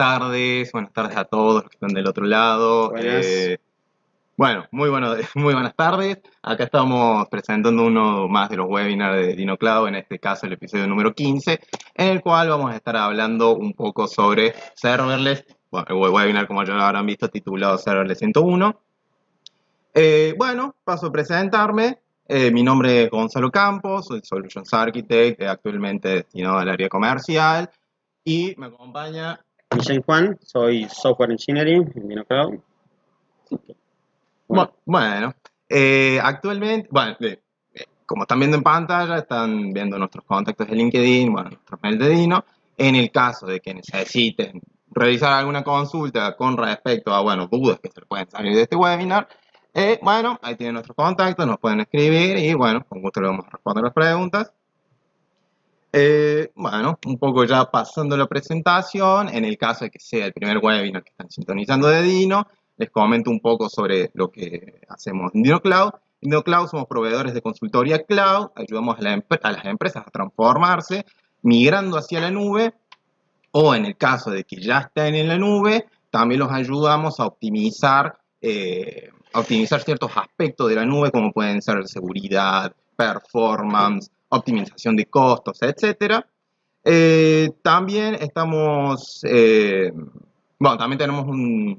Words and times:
Tardes. 0.00 0.72
Buenas 0.72 0.94
tardes 0.94 1.14
a 1.14 1.26
todos 1.26 1.56
los 1.56 1.64
que 1.64 1.74
están 1.74 1.90
del 1.90 2.08
otro 2.08 2.24
lado. 2.24 2.94
Eh, 2.96 3.58
bueno, 4.34 4.64
muy, 4.70 4.88
bueno, 4.88 5.14
muy 5.34 5.52
buenas 5.52 5.76
tardes. 5.76 6.20
Acá 6.40 6.64
estamos 6.64 7.28
presentando 7.28 7.84
uno 7.84 8.26
más 8.26 8.48
de 8.48 8.56
los 8.56 8.66
webinars 8.66 9.26
de 9.26 9.36
DinoCloud, 9.36 9.88
en 9.88 9.96
este 9.96 10.18
caso 10.18 10.46
el 10.46 10.54
episodio 10.54 10.86
número 10.86 11.14
15, 11.14 11.60
en 11.96 12.08
el 12.08 12.22
cual 12.22 12.48
vamos 12.48 12.72
a 12.72 12.76
estar 12.76 12.96
hablando 12.96 13.54
un 13.54 13.74
poco 13.74 14.08
sobre 14.08 14.54
serverless. 14.74 15.44
Bueno, 15.70 15.86
el 15.90 15.96
webinar, 15.96 16.46
como 16.46 16.64
ya 16.64 16.72
lo 16.72 16.80
habrán 16.80 17.04
visto, 17.04 17.28
titulado 17.28 17.76
Serverless 17.76 18.20
101. 18.20 18.80
Eh, 19.92 20.34
bueno, 20.38 20.76
paso 20.82 21.08
a 21.08 21.12
presentarme. 21.12 21.98
Eh, 22.26 22.50
mi 22.50 22.62
nombre 22.62 23.02
es 23.02 23.10
Gonzalo 23.10 23.50
Campos, 23.50 24.06
soy 24.06 24.22
Solutions 24.22 24.72
Architect, 24.72 25.42
actualmente 25.42 26.08
destinado 26.08 26.56
al 26.56 26.70
área 26.70 26.88
comercial. 26.88 27.68
Y 28.24 28.54
me 28.56 28.68
acompaña 28.68 29.40
Michelle 29.74 30.02
Juan, 30.04 30.38
soy 30.42 30.86
Software 30.90 31.30
Engineering 31.30 31.90
en 31.94 32.08
DinoCloud. 32.08 32.54
Bu- 34.48 34.70
Bueno, 34.84 35.34
eh, 35.68 36.18
actualmente, 36.22 36.88
bueno, 36.90 37.16
eh, 37.20 37.38
como 38.04 38.22
están 38.24 38.40
viendo 38.40 38.56
en 38.56 38.64
pantalla, 38.64 39.18
están 39.18 39.72
viendo 39.72 39.96
nuestros 39.98 40.24
contactos 40.24 40.66
de 40.66 40.74
LinkedIn, 40.74 41.32
bueno, 41.32 41.50
nuestros 41.50 41.80
mail 41.82 41.98
de 41.98 42.08
Dino. 42.08 42.44
En 42.76 42.96
el 42.96 43.10
caso 43.12 43.46
de 43.46 43.60
que 43.60 43.74
necesiten 43.74 44.60
realizar 44.90 45.32
alguna 45.32 45.62
consulta 45.62 46.34
con 46.36 46.56
respecto 46.56 47.14
a, 47.14 47.20
bueno, 47.20 47.46
dudas 47.46 47.78
que 47.78 47.90
se 47.90 48.00
pueden 48.02 48.28
salir 48.28 48.56
de 48.56 48.62
este 48.62 48.74
webinar, 48.74 49.28
eh, 49.74 50.00
bueno, 50.02 50.38
ahí 50.42 50.56
tienen 50.56 50.74
nuestros 50.74 50.96
contactos, 50.96 51.46
nos 51.46 51.58
pueden 51.58 51.80
escribir 51.80 52.38
y, 52.38 52.54
bueno, 52.54 52.84
con 52.88 53.00
gusto 53.02 53.20
le 53.20 53.28
vamos 53.28 53.44
a 53.46 53.50
responder 53.50 53.84
las 53.84 53.92
preguntas. 53.92 54.52
Eh, 55.92 56.52
bueno, 56.54 56.98
un 57.06 57.18
poco 57.18 57.44
ya 57.44 57.64
pasando 57.70 58.16
la 58.16 58.26
presentación, 58.26 59.28
en 59.28 59.44
el 59.44 59.58
caso 59.58 59.84
de 59.84 59.90
que 59.90 59.98
sea 59.98 60.26
el 60.26 60.32
primer 60.32 60.58
webinar 60.58 61.02
que 61.02 61.10
están 61.10 61.30
sintonizando 61.30 61.88
de 61.88 62.02
Dino, 62.02 62.46
les 62.76 62.90
comento 62.90 63.30
un 63.30 63.40
poco 63.40 63.68
sobre 63.68 64.10
lo 64.14 64.30
que 64.30 64.80
hacemos 64.88 65.32
en 65.34 65.42
DinoCloud. 65.42 65.90
En 66.20 66.30
DinoCloud 66.30 66.68
somos 66.68 66.86
proveedores 66.86 67.34
de 67.34 67.42
consultoría 67.42 68.04
cloud, 68.04 68.50
ayudamos 68.54 68.98
a 68.98 69.02
las 69.02 69.64
empresas 69.64 70.04
a 70.06 70.10
transformarse 70.10 71.04
migrando 71.42 71.96
hacia 71.96 72.20
la 72.20 72.30
nube 72.30 72.74
o 73.52 73.74
en 73.74 73.84
el 73.84 73.96
caso 73.96 74.30
de 74.30 74.44
que 74.44 74.56
ya 74.56 74.78
estén 74.78 75.14
en 75.14 75.28
la 75.28 75.36
nube, 75.36 75.86
también 76.10 76.40
los 76.40 76.52
ayudamos 76.52 77.18
a 77.18 77.26
optimizar, 77.26 78.18
eh, 78.40 79.10
a 79.32 79.40
optimizar 79.40 79.80
ciertos 79.82 80.12
aspectos 80.16 80.68
de 80.68 80.76
la 80.76 80.84
nube 80.84 81.10
como 81.10 81.32
pueden 81.32 81.60
ser 81.62 81.86
seguridad, 81.88 82.72
performance, 82.96 84.10
optimización 84.30 84.96
de 84.96 85.06
costos, 85.06 85.58
etc. 85.62 86.24
también 87.62 88.14
estamos, 88.14 89.20
eh, 89.24 89.92
bueno, 90.58 90.76
también 90.78 90.98
tenemos 90.98 91.26
un, 91.26 91.76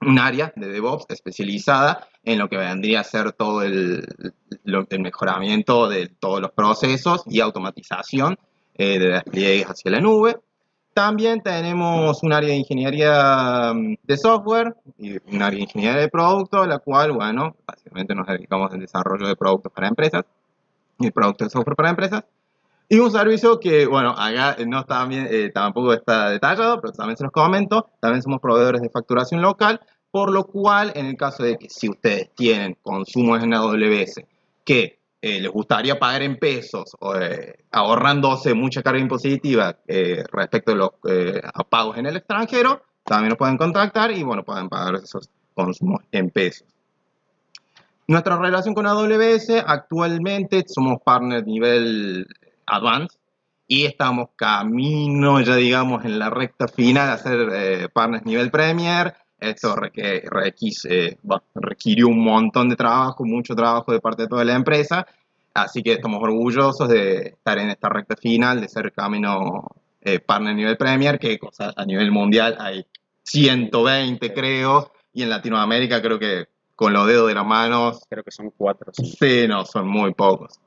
un 0.00 0.18
área 0.18 0.52
de 0.56 0.68
DevOps 0.68 1.06
especializada 1.08 2.08
en 2.24 2.38
lo 2.38 2.48
que 2.48 2.56
vendría 2.56 3.00
a 3.00 3.04
ser 3.04 3.32
todo 3.32 3.62
el, 3.62 4.06
lo- 4.64 4.86
el 4.88 5.00
mejoramiento 5.00 5.88
de 5.88 6.08
todos 6.08 6.40
los 6.40 6.52
procesos 6.52 7.22
y 7.26 7.40
automatización 7.40 8.38
eh, 8.74 8.98
de 8.98 9.08
despliegues 9.08 9.66
hacia 9.66 9.90
la 9.90 10.00
nube. 10.00 10.38
También 10.94 11.40
tenemos 11.42 12.22
un 12.22 12.32
área 12.34 12.50
de 12.50 12.56
ingeniería 12.56 13.72
mm, 13.74 13.96
de 14.02 14.16
software 14.16 14.74
y 14.98 15.12
un 15.34 15.42
área 15.42 15.56
de 15.58 15.62
ingeniería 15.64 16.00
de 16.00 16.08
producto, 16.08 16.66
la 16.66 16.78
cual, 16.78 17.12
bueno, 17.12 17.56
básicamente 17.66 18.14
nos 18.14 18.26
dedicamos 18.26 18.72
al 18.72 18.80
desarrollo 18.80 19.26
de 19.26 19.36
productos 19.36 19.72
para 19.72 19.88
empresas 19.88 20.24
y 20.98 21.10
productos 21.10 21.48
de 21.48 21.50
software 21.50 21.76
para 21.76 21.90
empresas. 21.90 22.24
Y 22.88 22.98
un 22.98 23.10
servicio 23.10 23.58
que, 23.58 23.86
bueno, 23.86 24.10
acá 24.10 24.56
no 24.66 24.80
está 24.80 25.04
bien, 25.06 25.26
eh, 25.30 25.50
tampoco 25.52 25.94
está 25.94 26.28
detallado, 26.28 26.80
pero 26.80 26.92
también 26.92 27.16
se 27.16 27.24
los 27.24 27.32
comento. 27.32 27.88
También 28.00 28.22
somos 28.22 28.40
proveedores 28.40 28.82
de 28.82 28.90
facturación 28.90 29.40
local, 29.40 29.80
por 30.10 30.30
lo 30.30 30.44
cual, 30.44 30.92
en 30.94 31.06
el 31.06 31.16
caso 31.16 31.42
de 31.42 31.56
que 31.56 31.70
si 31.70 31.88
ustedes 31.88 32.30
tienen 32.34 32.76
consumos 32.82 33.42
en 33.42 33.54
AWS 33.54 34.20
que 34.64 34.98
eh, 35.22 35.40
les 35.40 35.50
gustaría 35.52 35.98
pagar 35.98 36.22
en 36.22 36.36
pesos, 36.36 36.96
eh, 37.20 37.54
ahorrándose 37.70 38.54
mucha 38.54 38.82
carga 38.82 39.00
impositiva 39.00 39.78
eh, 39.86 40.24
respecto 40.32 40.72
a 40.72 40.74
los 40.74 40.90
eh, 41.08 41.40
pagos 41.70 41.96
en 41.96 42.06
el 42.06 42.16
extranjero, 42.16 42.82
también 43.04 43.30
nos 43.30 43.38
pueden 43.38 43.56
contactar 43.56 44.10
y, 44.10 44.24
bueno, 44.24 44.42
pueden 44.42 44.68
pagar 44.68 44.96
esos 44.96 45.30
consumos 45.54 46.02
en 46.10 46.30
pesos. 46.30 46.66
Nuestra 48.12 48.36
relación 48.36 48.74
con 48.74 48.86
AWS, 48.86 49.64
actualmente 49.66 50.64
somos 50.68 51.00
partner 51.02 51.46
nivel 51.46 52.26
Advanced 52.66 53.18
y 53.66 53.86
estamos 53.86 54.28
camino, 54.36 55.40
ya 55.40 55.56
digamos, 55.56 56.04
en 56.04 56.18
la 56.18 56.28
recta 56.28 56.68
final 56.68 57.08
a 57.08 57.16
ser 57.16 57.48
eh, 57.54 57.88
partners 57.90 58.26
nivel 58.26 58.50
Premier. 58.50 59.14
Esto 59.40 59.74
reque- 59.76 60.24
requis- 60.24 60.86
eh, 60.90 61.16
bueno, 61.22 61.42
requirió 61.54 62.08
un 62.08 62.22
montón 62.22 62.68
de 62.68 62.76
trabajo, 62.76 63.24
mucho 63.24 63.54
trabajo 63.56 63.92
de 63.92 64.00
parte 64.00 64.24
de 64.24 64.28
toda 64.28 64.44
la 64.44 64.56
empresa. 64.56 65.06
Así 65.54 65.82
que 65.82 65.92
estamos 65.92 66.22
orgullosos 66.22 66.90
de 66.90 67.28
estar 67.28 67.56
en 67.56 67.70
esta 67.70 67.88
recta 67.88 68.14
final, 68.14 68.60
de 68.60 68.68
ser 68.68 68.92
camino 68.92 69.68
eh, 70.02 70.18
partner 70.20 70.54
nivel 70.54 70.76
Premier, 70.76 71.18
que 71.18 71.38
a 71.76 71.84
nivel 71.86 72.10
mundial 72.12 72.58
hay 72.60 72.84
120 73.22 74.34
creo, 74.34 74.92
y 75.14 75.22
en 75.22 75.30
Latinoamérica 75.30 76.02
creo 76.02 76.18
que 76.18 76.51
con 76.82 76.92
los 76.92 77.06
dedos 77.06 77.28
de 77.28 77.34
las 77.34 77.46
manos 77.46 78.04
Creo 78.10 78.24
que 78.24 78.32
son 78.32 78.50
cuatro. 78.50 78.90
sí. 78.92 79.14
Sí, 79.18 79.46
no, 79.46 79.64
son 79.64 79.86
muy 79.86 80.14
pocos. 80.14 80.58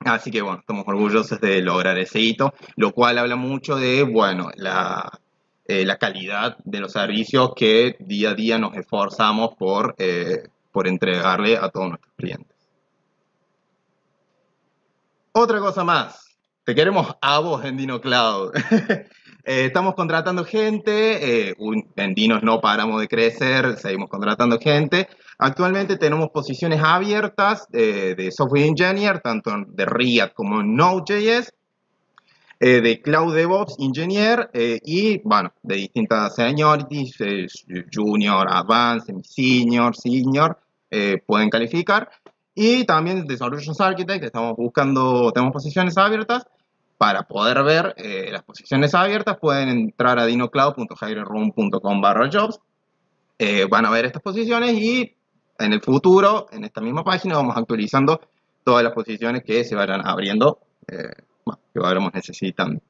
Así 0.00 0.30
que 0.30 0.40
bueno, 0.40 0.60
estamos 0.60 0.84
orgullosos 0.88 1.38
de 1.40 1.60
lograr 1.60 1.98
ese 1.98 2.18
hito, 2.18 2.54
lo 2.76 2.92
cual 2.92 3.18
habla 3.18 3.36
mucho 3.36 3.76
de, 3.76 4.02
bueno, 4.02 4.50
la, 4.56 5.20
eh, 5.66 5.84
la 5.84 5.98
calidad 5.98 6.56
de 6.64 6.80
los 6.80 6.92
servicios 6.92 7.52
que 7.54 7.96
día 8.00 8.30
a 8.30 8.34
día 8.34 8.58
nos 8.58 8.74
esforzamos 8.74 9.54
por, 9.58 9.94
eh, 9.98 10.44
por 10.72 10.88
entregarle 10.88 11.58
a 11.58 11.68
todos 11.68 11.90
nuestros 11.90 12.14
clientes. 12.16 12.56
Otra 15.32 15.58
cosa 15.58 15.84
más, 15.84 16.38
te 16.64 16.74
queremos 16.74 17.14
a 17.20 17.38
vos 17.40 17.62
en 17.66 17.76
DinoCloud. 17.76 18.52
Eh, 19.52 19.64
estamos 19.64 19.94
contratando 19.96 20.44
gente, 20.44 21.48
eh, 21.48 21.54
un- 21.58 21.84
en 21.96 22.14
Dinos 22.14 22.44
no 22.44 22.60
paramos 22.60 23.00
de 23.00 23.08
crecer, 23.08 23.76
seguimos 23.78 24.08
contratando 24.08 24.60
gente. 24.60 25.08
Actualmente 25.38 25.96
tenemos 25.96 26.28
posiciones 26.30 26.80
abiertas 26.80 27.66
eh, 27.72 28.14
de 28.16 28.30
software 28.30 28.62
engineer, 28.66 29.18
tanto 29.18 29.50
de 29.66 29.86
React 29.86 30.34
como 30.34 30.60
en 30.60 30.76
Node.js, 30.76 31.52
eh, 32.60 32.80
de 32.80 33.02
Cloud 33.02 33.34
DevOps 33.34 33.74
Engineer 33.80 34.50
eh, 34.52 34.78
y, 34.84 35.18
bueno, 35.24 35.52
de 35.64 35.74
distintas 35.74 36.36
seniorities, 36.36 37.20
eh, 37.20 37.46
Junior, 37.92 38.46
Advanced, 38.48 39.16
Senior, 39.24 39.96
Senior, 39.96 40.58
pueden 41.26 41.50
calificar. 41.50 42.08
Y 42.54 42.84
también 42.84 43.26
de 43.26 43.36
Solutions 43.36 43.80
Architect, 43.80 44.22
estamos 44.22 44.56
buscando, 44.56 45.32
tenemos 45.32 45.52
posiciones 45.52 45.98
abiertas. 45.98 46.44
Para 47.00 47.22
poder 47.22 47.62
ver 47.62 47.94
eh, 47.96 48.28
las 48.30 48.42
posiciones 48.42 48.94
abiertas, 48.94 49.38
pueden 49.38 49.70
entrar 49.70 50.18
a 50.18 50.26
dinocloud.hireroom.com 50.26 52.00
barra 52.02 52.28
jobs. 52.30 52.60
Eh, 53.38 53.64
van 53.70 53.86
a 53.86 53.90
ver 53.90 54.04
estas 54.04 54.20
posiciones 54.20 54.74
y 54.74 55.16
en 55.58 55.72
el 55.72 55.80
futuro, 55.80 56.48
en 56.52 56.64
esta 56.64 56.82
misma 56.82 57.02
página, 57.02 57.36
vamos 57.36 57.56
actualizando 57.56 58.20
todas 58.64 58.84
las 58.84 58.92
posiciones 58.92 59.42
que 59.44 59.64
se 59.64 59.74
vayan 59.74 60.06
abriendo, 60.06 60.58
eh, 60.88 61.08
bueno, 61.42 61.58
que 61.72 61.80
vayamos 61.80 62.12
necesitando. 62.12 62.82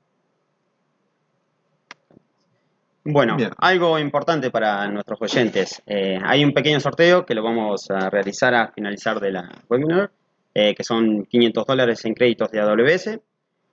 Bueno, 3.05 3.37
Bien. 3.37 3.53
algo 3.59 3.97
importante 3.97 4.51
para 4.51 4.89
nuestros 4.89 5.23
oyentes. 5.23 5.81
Eh, 5.87 6.19
hay 6.21 6.45
un 6.45 6.53
pequeño 6.53 6.81
sorteo 6.81 7.25
que 7.25 7.37
lo 7.37 7.45
vamos 7.45 7.89
a 7.93 8.11
realizar 8.11 8.57
a 8.57 8.73
finalizar 8.73 9.21
de 9.21 9.31
la 9.31 9.49
webinar, 9.69 10.11
que 10.53 10.83
son 10.83 11.27
500 11.27 11.65
dólares 11.65 12.05
en 12.07 12.15
créditos 12.15 12.51
de 12.51 12.59
AWS. 12.59 13.21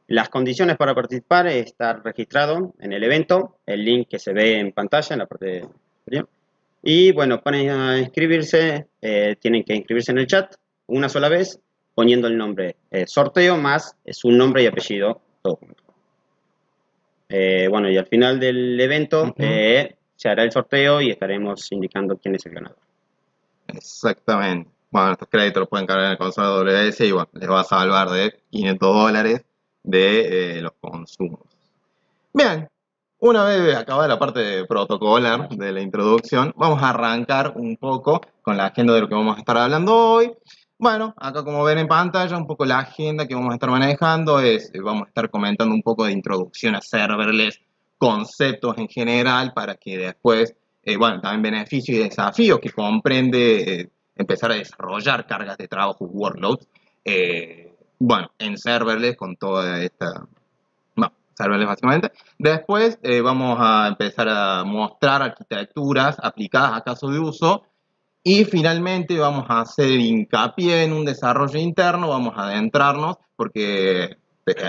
Las 0.07 0.29
condiciones 0.29 0.77
para 0.77 0.95
participar 0.95 1.47
es 1.47 1.65
estar 1.65 2.01
registrado 2.03 2.73
en 2.79 2.93
el 2.93 3.03
evento, 3.03 3.57
el 3.65 3.83
link 3.83 4.07
que 4.07 4.19
se 4.19 4.31
ve 4.31 4.57
en 4.59 4.71
pantalla 4.71 5.13
en 5.13 5.19
la 5.19 5.25
parte 5.25 5.63
superior. 5.99 6.29
Y 6.81 7.11
bueno, 7.11 7.41
para 7.41 7.97
inscribirse, 7.99 8.87
eh, 9.01 9.35
tienen 9.39 9.63
que 9.63 9.75
inscribirse 9.75 10.13
en 10.13 10.19
el 10.19 10.27
chat 10.27 10.55
una 10.87 11.09
sola 11.09 11.27
vez, 11.27 11.59
poniendo 11.93 12.27
el 12.27 12.37
nombre 12.37 12.77
eh, 12.91 13.05
sorteo 13.05 13.57
más 13.57 13.97
su 14.09 14.31
nombre 14.31 14.63
y 14.63 14.67
apellido, 14.67 15.19
todo 15.41 15.55
junto. 15.57 15.83
Eh, 17.29 17.67
bueno, 17.69 17.89
y 17.89 17.97
al 17.97 18.05
final 18.05 18.39
del 18.39 18.79
evento 18.79 19.23
Ujú. 19.23 19.33
eh, 19.39 19.97
se 20.15 20.29
hará 20.29 20.43
el 20.43 20.51
sorteo 20.51 21.01
y 21.01 21.09
estaremos 21.09 21.69
indicando 21.71 22.17
quién 22.17 22.35
es 22.35 22.45
el 22.45 22.53
ganador. 22.53 22.77
Exactamente. 23.67 24.69
Bueno, 24.89 25.11
estos 25.11 25.27
créditos 25.27 25.59
los 25.61 25.69
pueden 25.69 25.85
cargar 25.85 26.05
en 26.05 26.11
el 26.11 26.17
consola 26.17 26.47
AWS 26.47 27.01
y 27.01 27.11
bueno, 27.11 27.27
les 27.33 27.49
va 27.49 27.59
a 27.59 27.65
salvar 27.65 28.09
de 28.09 28.33
500 28.51 28.95
dólares 28.95 29.43
de 29.87 30.57
eh, 30.57 30.61
los 30.61 30.73
consumos. 30.79 31.39
Bien, 32.33 32.67
una 33.19 33.45
vez 33.45 33.75
acabada 33.75 34.07
la 34.07 34.19
parte 34.19 34.65
protocolar 34.65 35.49
de 35.49 35.71
la 35.71 35.81
introducción, 35.81 36.53
vamos 36.57 36.83
a 36.83 36.89
arrancar 36.89 37.53
un 37.55 37.77
poco 37.77 38.21
con 38.41 38.57
la 38.57 38.67
agenda 38.67 38.93
de 38.93 39.01
lo 39.01 39.07
que 39.07 39.15
vamos 39.15 39.37
a 39.37 39.39
estar 39.39 39.57
hablando 39.57 39.95
hoy. 39.95 40.33
Bueno, 40.77 41.15
acá 41.17 41.43
como 41.43 41.63
ven 41.63 41.79
en 41.79 41.87
pantalla, 41.87 42.37
un 42.37 42.45
poco 42.45 42.65
la 42.65 42.79
agenda 42.79 43.25
que 43.25 43.33
vamos 43.33 43.51
a 43.51 43.53
estar 43.55 43.71
manejando 43.71 44.39
es, 44.39 44.69
eh, 44.73 44.81
vamos 44.81 45.05
a 45.05 45.07
estar 45.07 45.29
comentando 45.31 45.73
un 45.73 45.81
poco 45.81 46.05
de 46.05 46.11
introducción 46.11 46.75
a 46.75 46.81
serverless 46.81 47.59
conceptos 47.97 48.77
en 48.77 48.87
general 48.87 49.53
para 49.53 49.75
que 49.75 49.97
después, 49.97 50.53
eh, 50.83 50.97
bueno, 50.97 51.19
también 51.21 51.53
beneficios 51.53 51.97
y 51.97 52.03
desafíos 52.03 52.59
que 52.59 52.71
comprende 52.71 53.81
eh, 53.81 53.89
empezar 54.15 54.51
a 54.51 54.55
desarrollar 54.55 55.25
cargas 55.25 55.57
de 55.57 55.67
trabajo, 55.67 56.05
workloads, 56.05 56.67
eh, 57.03 57.66
bueno, 57.99 58.31
en 58.39 58.57
serverless 58.57 59.15
con 59.15 59.35
toda 59.35 59.81
esta, 59.81 60.27
bueno, 60.95 61.13
serverless 61.35 61.67
básicamente. 61.67 62.11
Después 62.37 62.99
vamos 63.23 63.57
a 63.59 63.87
empezar 63.87 64.29
a 64.29 64.63
mostrar 64.63 65.21
arquitecturas 65.21 66.17
aplicadas 66.21 66.73
a 66.73 66.81
caso 66.81 67.09
de 67.09 67.19
uso 67.19 67.63
y 68.23 68.43
finalmente 68.43 69.17
vamos 69.17 69.45
a 69.47 69.61
hacer 69.61 69.89
hincapié 69.89 70.83
en 70.83 70.93
un 70.93 71.05
desarrollo 71.05 71.59
interno, 71.59 72.09
vamos 72.09 72.33
a 72.35 72.47
adentrarnos 72.47 73.17
porque 73.37 74.17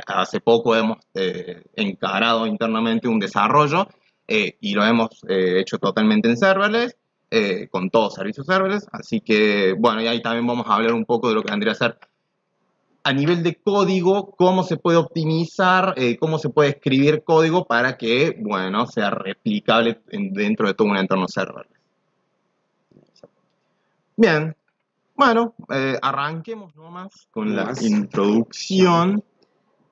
hace 0.07 0.41
poco 0.41 0.77
hemos 0.77 0.99
eh, 1.15 1.63
encarado 1.75 2.47
internamente 2.47 3.09
un 3.09 3.19
desarrollo 3.19 3.89
eh, 4.27 4.57
y 4.61 4.75
lo 4.75 4.85
hemos 4.85 5.25
eh, 5.29 5.61
hecho 5.61 5.79
totalmente 5.79 6.29
en 6.29 6.37
serverless, 6.37 6.97
con 7.71 7.91
todos 7.91 8.15
servicios 8.15 8.47
serverless. 8.47 8.87
Así 8.93 9.21
que, 9.21 9.75
bueno, 9.79 10.01
y 10.01 10.07
ahí 10.07 10.23
también 10.23 10.47
vamos 10.47 10.67
a 10.69 10.75
hablar 10.75 10.95
un 10.95 11.05
poco 11.05 11.29
de 11.29 11.35
lo 11.35 11.43
que 11.43 11.51
vendría 11.51 11.73
a 11.73 11.77
ser 11.77 11.99
a 13.09 13.13
nivel 13.13 13.43
de 13.43 13.55
código, 13.55 14.31
cómo 14.37 14.63
se 14.63 14.77
puede 14.77 14.99
optimizar, 14.99 15.95
cómo 16.21 16.39
se 16.39 16.51
puede 16.51 16.71
escribir 16.71 17.23
código 17.25 17.65
para 17.65 17.97
que, 17.97 18.37
bueno, 18.39 18.87
sea 18.87 19.11
replicable 19.11 20.01
dentro 20.11 20.69
de 20.69 20.75
todo 20.75 20.89
un 20.89 20.97
entorno 20.99 21.27
serverless. 21.27 21.79
Bien, 24.17 24.55
bueno, 25.15 25.55
arranquemos 26.03 26.77
nomás 26.77 27.27
con 27.31 27.57
la 27.57 27.73
introducción. 27.81 29.23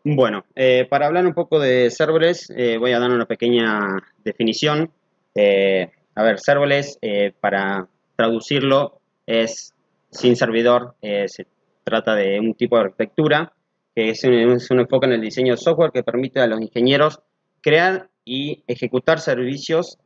Bueno, 0.09 0.45
eh, 0.55 0.87
para 0.89 1.09
hablar 1.09 1.27
un 1.27 1.35
poco 1.35 1.59
de 1.59 1.91
serverless, 1.91 2.49
eh, 2.51 2.79
voy 2.79 2.93
a 2.93 3.01
dar 3.01 3.11
una 3.11 3.27
pequeña 3.27 3.97
definición. 4.23 4.89
Eh, 5.35 5.91
a 6.15 6.23
ver, 6.23 6.39
serverless, 6.39 6.97
para 7.41 7.89
traducirlo, 8.15 9.01
es 9.27 9.75
sin 10.11 10.37
servidor, 10.37 10.95
se 11.03 11.47
trata 11.87 12.17
de 12.17 12.41
un 12.41 12.55
tipo 12.55 12.77
de 12.77 12.83
arquitectura 12.83 13.53
que 13.95 14.11
es 14.11 14.25
un, 14.25 14.81
enfoque 14.81 15.07
en 15.07 15.13
el 15.13 15.21
diseño 15.21 15.55
de 15.55 15.57
software 15.57 15.93
que 15.93 16.03
permite 16.03 16.41
a 16.41 16.47
los 16.47 16.61
ingenieros 16.61 17.21
crear 17.63 18.09
y 18.25 18.63
ejecutar 18.67 19.21
servicios 19.21 19.99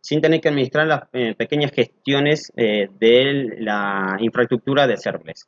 sin 0.00 0.20
tener 0.22 0.40
que 0.40 0.48
administrar 0.48 0.86
las 0.86 1.36
pequeñas 1.36 1.72
gestiones 1.72 2.50
de 2.56 3.56
la 3.58 4.16
infraestructura 4.20 4.86
de 4.86 4.96
serverless. 4.96 5.46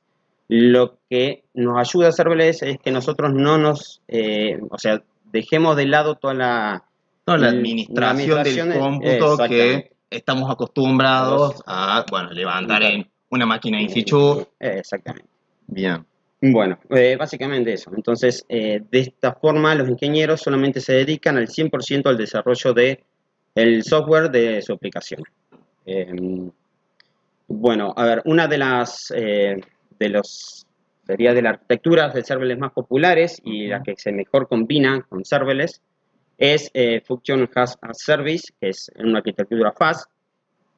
Lo 0.48 0.98
que 1.08 1.44
nos 1.54 1.78
ayuda 1.78 2.08
a 2.08 2.12
serverless 2.12 2.62
es 2.62 2.76
que 2.78 2.90
nosotros 2.90 3.32
no 3.32 3.56
nos, 3.56 4.02
eh, 4.08 4.58
o 4.68 4.76
sea, 4.76 5.02
dejemos 5.32 5.76
de 5.76 5.86
lado 5.86 6.16
toda 6.16 6.34
la, 6.34 6.84
la, 7.24 7.48
administración, 7.48 8.42
del 8.42 8.78
cómputo 8.78 9.38
que 9.48 9.92
estamos 10.10 10.50
acostumbrados 10.50 11.62
a, 11.66 12.04
bueno, 12.10 12.32
levantar 12.32 12.82
en 12.82 13.08
una 13.30 13.46
máquina 13.46 13.80
in 13.80 13.88
situ. 13.88 14.46
Exactamente. 14.60 15.31
Bien. 15.72 16.04
Bueno, 16.40 16.78
eh, 16.90 17.16
básicamente 17.16 17.72
eso. 17.72 17.92
Entonces, 17.94 18.44
eh, 18.48 18.82
de 18.90 19.00
esta 19.00 19.32
forma, 19.34 19.74
los 19.74 19.88
ingenieros 19.88 20.40
solamente 20.40 20.80
se 20.80 20.94
dedican 20.94 21.36
al 21.36 21.48
100% 21.48 22.08
al 22.08 22.16
desarrollo 22.16 22.72
de 22.72 23.04
el 23.54 23.84
software 23.84 24.30
de 24.30 24.60
su 24.62 24.72
aplicación. 24.72 25.22
bueno, 27.46 27.92
a 27.96 28.04
ver, 28.06 28.22
una 28.24 28.48
de 28.48 28.58
las 28.58 29.08
de 29.08 30.08
los 30.08 30.66
sería 31.06 31.34
de 31.34 31.42
las 31.42 31.54
arquitecturas 31.54 32.14
de 32.14 32.22
serverless 32.22 32.58
más 32.58 32.72
populares 32.72 33.40
y 33.44 33.66
la 33.66 33.82
que 33.82 33.94
se 33.96 34.12
mejor 34.12 34.48
combina 34.48 35.04
con 35.08 35.24
serverless 35.24 35.80
es 36.38 36.70
eh, 36.74 37.00
Function 37.04 37.48
as 37.54 37.78
a 37.80 37.94
Service, 37.94 38.52
que 38.60 38.70
es 38.70 38.90
una 38.96 39.18
arquitectura 39.18 39.72
fast, 39.72 40.10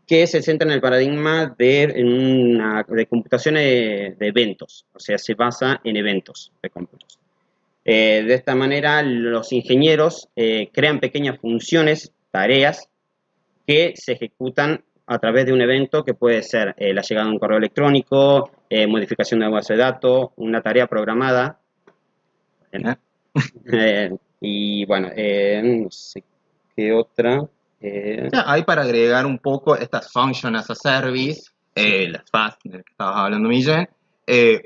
que 0.06 0.26
se 0.26 0.42
centra 0.42 0.68
en 0.68 0.74
el 0.74 0.80
paradigma 0.80 1.54
de, 1.58 2.02
una, 2.04 2.84
de 2.86 3.06
computación 3.06 3.54
de, 3.54 4.16
eventos, 4.20 4.86
o 4.94 5.00
sea, 5.00 5.18
se 5.18 5.34
basa 5.34 5.80
en 5.84 5.96
eventos 5.96 6.52
de 6.62 6.70
cómputos. 6.70 7.18
Eh, 7.84 8.24
de 8.26 8.34
esta 8.34 8.54
manera, 8.54 9.02
los 9.02 9.52
ingenieros 9.52 10.28
eh, 10.36 10.70
crean 10.72 11.00
pequeñas 11.00 11.38
funciones, 11.38 12.12
tareas, 12.30 12.88
que 13.66 13.92
se 13.96 14.12
ejecutan 14.12 14.84
a 15.06 15.18
través 15.18 15.46
de 15.46 15.52
un 15.52 15.60
evento 15.60 16.04
que 16.04 16.14
puede 16.14 16.42
ser 16.42 16.74
la 16.78 17.02
llegada 17.02 17.26
de 17.26 17.32
un 17.32 17.38
correo 17.38 17.58
electrónico, 17.58 18.50
eh, 18.76 18.88
modificación 18.88 19.38
de 19.38 19.48
base 19.48 19.74
de 19.74 19.78
datos, 19.78 20.30
una 20.34 20.60
tarea 20.60 20.88
programada. 20.88 21.60
Eh, 23.72 24.10
y 24.40 24.84
bueno, 24.84 25.10
eh, 25.14 25.60
no 25.62 25.90
sé 25.92 26.24
qué 26.74 26.92
otra. 26.92 27.48
Hay 28.46 28.62
para 28.64 28.82
agregar 28.82 29.26
un 29.26 29.38
poco 29.38 29.76
estas 29.76 30.10
functions 30.10 30.58
as 30.58 30.70
a 30.70 30.74
service, 30.74 31.50
las 31.74 32.22
FAST 32.30 32.64
de 32.64 32.82
que 32.82 32.90
estabas 32.90 33.16
hablando, 33.16 33.48
Millen. 33.48 33.88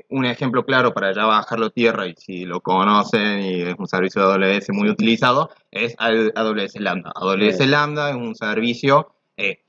un 0.09 0.25
ejemplo 0.25 0.63
claro 0.63 0.93
para 0.93 1.13
ya 1.13 1.25
bajarlo 1.25 1.69
tierra 1.69 2.07
y 2.07 2.15
si 2.15 2.45
lo 2.45 2.61
conocen 2.61 3.41
y 3.41 3.61
es 3.61 3.75
un 3.77 3.87
servicio 3.87 4.27
de 4.27 4.55
AWS 4.55 4.69
muy 4.69 4.89
utilizado 4.89 5.49
es 5.71 5.95
AWS 5.97 6.79
Lambda. 6.79 7.11
AWS 7.15 7.67
Lambda 7.67 8.11
es 8.11 8.15
un 8.15 8.35
servicio 8.35 9.11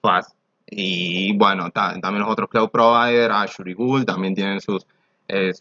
FAST 0.00 0.34
y 0.70 1.36
bueno, 1.36 1.70
también 1.70 2.20
los 2.20 2.30
otros 2.30 2.48
cloud 2.48 2.70
providers, 2.70 3.34
Azure 3.34 3.72
y 3.72 3.74
Google, 3.74 4.04
también 4.04 4.34
tienen 4.34 4.60
sus 4.60 4.86
eh, 5.26 5.52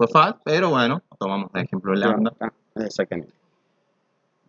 pero 0.44 0.70
bueno, 0.70 1.04
tomamos 1.20 1.52
de 1.54 1.62
ejemplo 1.62 1.94
Lambda. 1.94 2.34
Exactamente. 2.76 3.34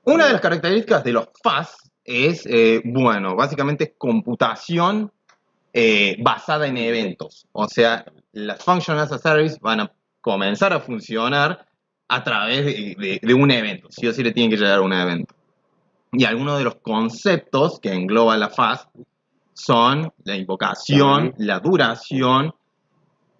Una 0.04 0.26
de 0.26 0.32
las 0.32 0.40
características 0.40 1.04
de 1.04 1.12
los 1.12 1.28
FAS 1.42 1.89
es, 2.11 2.45
eh, 2.47 2.83
bueno, 2.85 3.37
básicamente 3.37 3.95
computación 3.97 5.12
eh, 5.73 6.17
basada 6.21 6.67
en 6.67 6.77
eventos. 6.77 7.47
O 7.53 7.69
sea, 7.69 8.05
las 8.33 8.62
Functions 8.62 9.01
as 9.01 9.12
a 9.12 9.19
Service 9.19 9.59
van 9.61 9.81
a 9.81 9.93
comenzar 10.21 10.73
a 10.73 10.81
funcionar 10.81 11.67
a 12.09 12.25
través 12.25 12.67
de, 12.67 13.21
de 13.23 13.35
un 13.35 13.50
evento. 13.52 13.88
Sí 13.90 14.07
o 14.09 14.12
sí 14.12 14.25
le 14.25 14.33
tienen 14.33 14.50
que 14.50 14.57
llegar 14.57 14.79
a 14.79 14.83
un 14.83 14.93
evento. 14.93 15.35
Y 16.12 16.25
algunos 16.25 16.59
de 16.59 16.64
los 16.64 16.76
conceptos 16.76 17.79
que 17.79 17.93
engloba 17.93 18.37
la 18.37 18.50
FAS 18.50 18.88
son 19.55 20.12
la 20.25 20.35
invocación, 20.35 21.35
la 21.38 21.61
duración, 21.61 22.52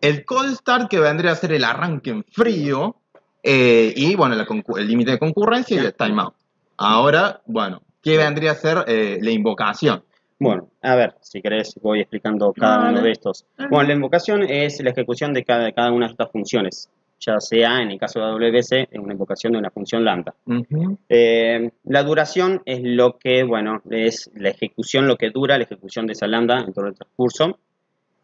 el 0.01 0.25
cold 0.25 0.55
start 0.55 0.89
que 0.89 1.01
vendría 1.01 1.33
a 1.33 1.37
ser 1.37 1.53
el 1.53 1.65
arranque 1.65 2.11
en 2.11 2.25
frío 2.25 2.97
eh, 3.43 3.93
y 3.97 4.15
bueno, 4.15 4.37
el 4.37 4.87
límite 4.87 5.13
de 5.13 5.19
concurrencia 5.19 5.83
y 5.83 5.85
el 5.85 5.95
timeout. 5.95 6.35
Ahora, 6.77 7.43
bueno, 7.47 7.83
¿qué 8.03 8.17
vendría 8.17 8.53
a 8.53 8.55
ser 8.55 8.85
eh, 8.87 9.19
la 9.21 9.31
invocación? 9.31 10.03
Bueno, 10.39 10.69
a 10.81 10.95
ver, 10.95 11.15
si 11.21 11.43
querés 11.43 11.75
voy 11.83 12.01
explicando 12.01 12.53
cada 12.53 12.91
uno 12.91 13.03
de 13.03 13.11
estos. 13.11 13.45
Bueno, 13.71 13.89
la 13.89 13.95
invocación 13.95 14.43
es 14.43 14.83
la 14.83 14.91
ejecución 14.91 15.35
de 15.35 15.45
cada, 15.45 15.65
de 15.65 15.75
cada 15.75 15.93
una 15.93 16.07
de 16.07 16.13
estas 16.13 16.31
funciones 16.31 16.89
ya 17.21 17.39
sea 17.39 17.81
en 17.83 17.91
el 17.91 17.99
caso 17.99 18.19
de 18.19 18.27
AWS, 18.27 18.73
en 18.91 19.01
una 19.01 19.13
invocación 19.13 19.53
de 19.53 19.59
una 19.59 19.71
función 19.71 20.05
lambda. 20.05 20.35
Eh, 21.09 21.71
la 21.85 22.03
duración 22.03 22.63
es 22.65 22.81
lo 22.83 23.19
que, 23.19 23.45
bueno, 23.45 23.83
es 23.91 24.31
la 24.35 24.49
ejecución, 24.49 25.07
lo 25.07 25.17
que 25.17 25.31
dura 25.31 25.59
la 25.59 25.65
ejecución 25.65 26.07
de 26.07 26.15
esa 26.15 26.27
lambda 26.27 26.61
en 26.61 26.73
todo 26.73 26.87
el 26.87 26.95
transcurso. 26.95 27.59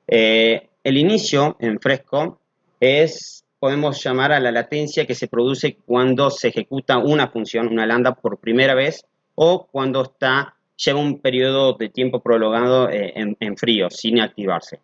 Eh, 0.08 0.68
el 0.82 0.96
inicio 0.96 1.56
en 1.60 1.78
fresco 1.78 2.40
es, 2.80 3.44
podemos 3.58 4.02
llamar 4.02 4.32
a 4.32 4.40
la 4.40 4.50
latencia 4.50 5.06
que 5.06 5.14
se 5.14 5.28
produce 5.28 5.76
cuando 5.84 6.30
se 6.30 6.48
ejecuta 6.48 6.98
una 6.98 7.28
función, 7.28 7.68
una 7.68 7.86
lambda, 7.86 8.14
por 8.14 8.38
primera 8.38 8.74
vez 8.74 9.04
o 9.36 9.66
cuando 9.70 10.02
está, 10.02 10.56
lleva 10.76 11.00
un 11.00 11.20
periodo 11.20 11.74
de 11.74 11.88
tiempo 11.88 12.20
prolongado 12.20 12.90
eh, 12.90 13.12
en, 13.14 13.56
frío, 13.56 13.88
sin 13.90 14.20
activarse. 14.20 14.80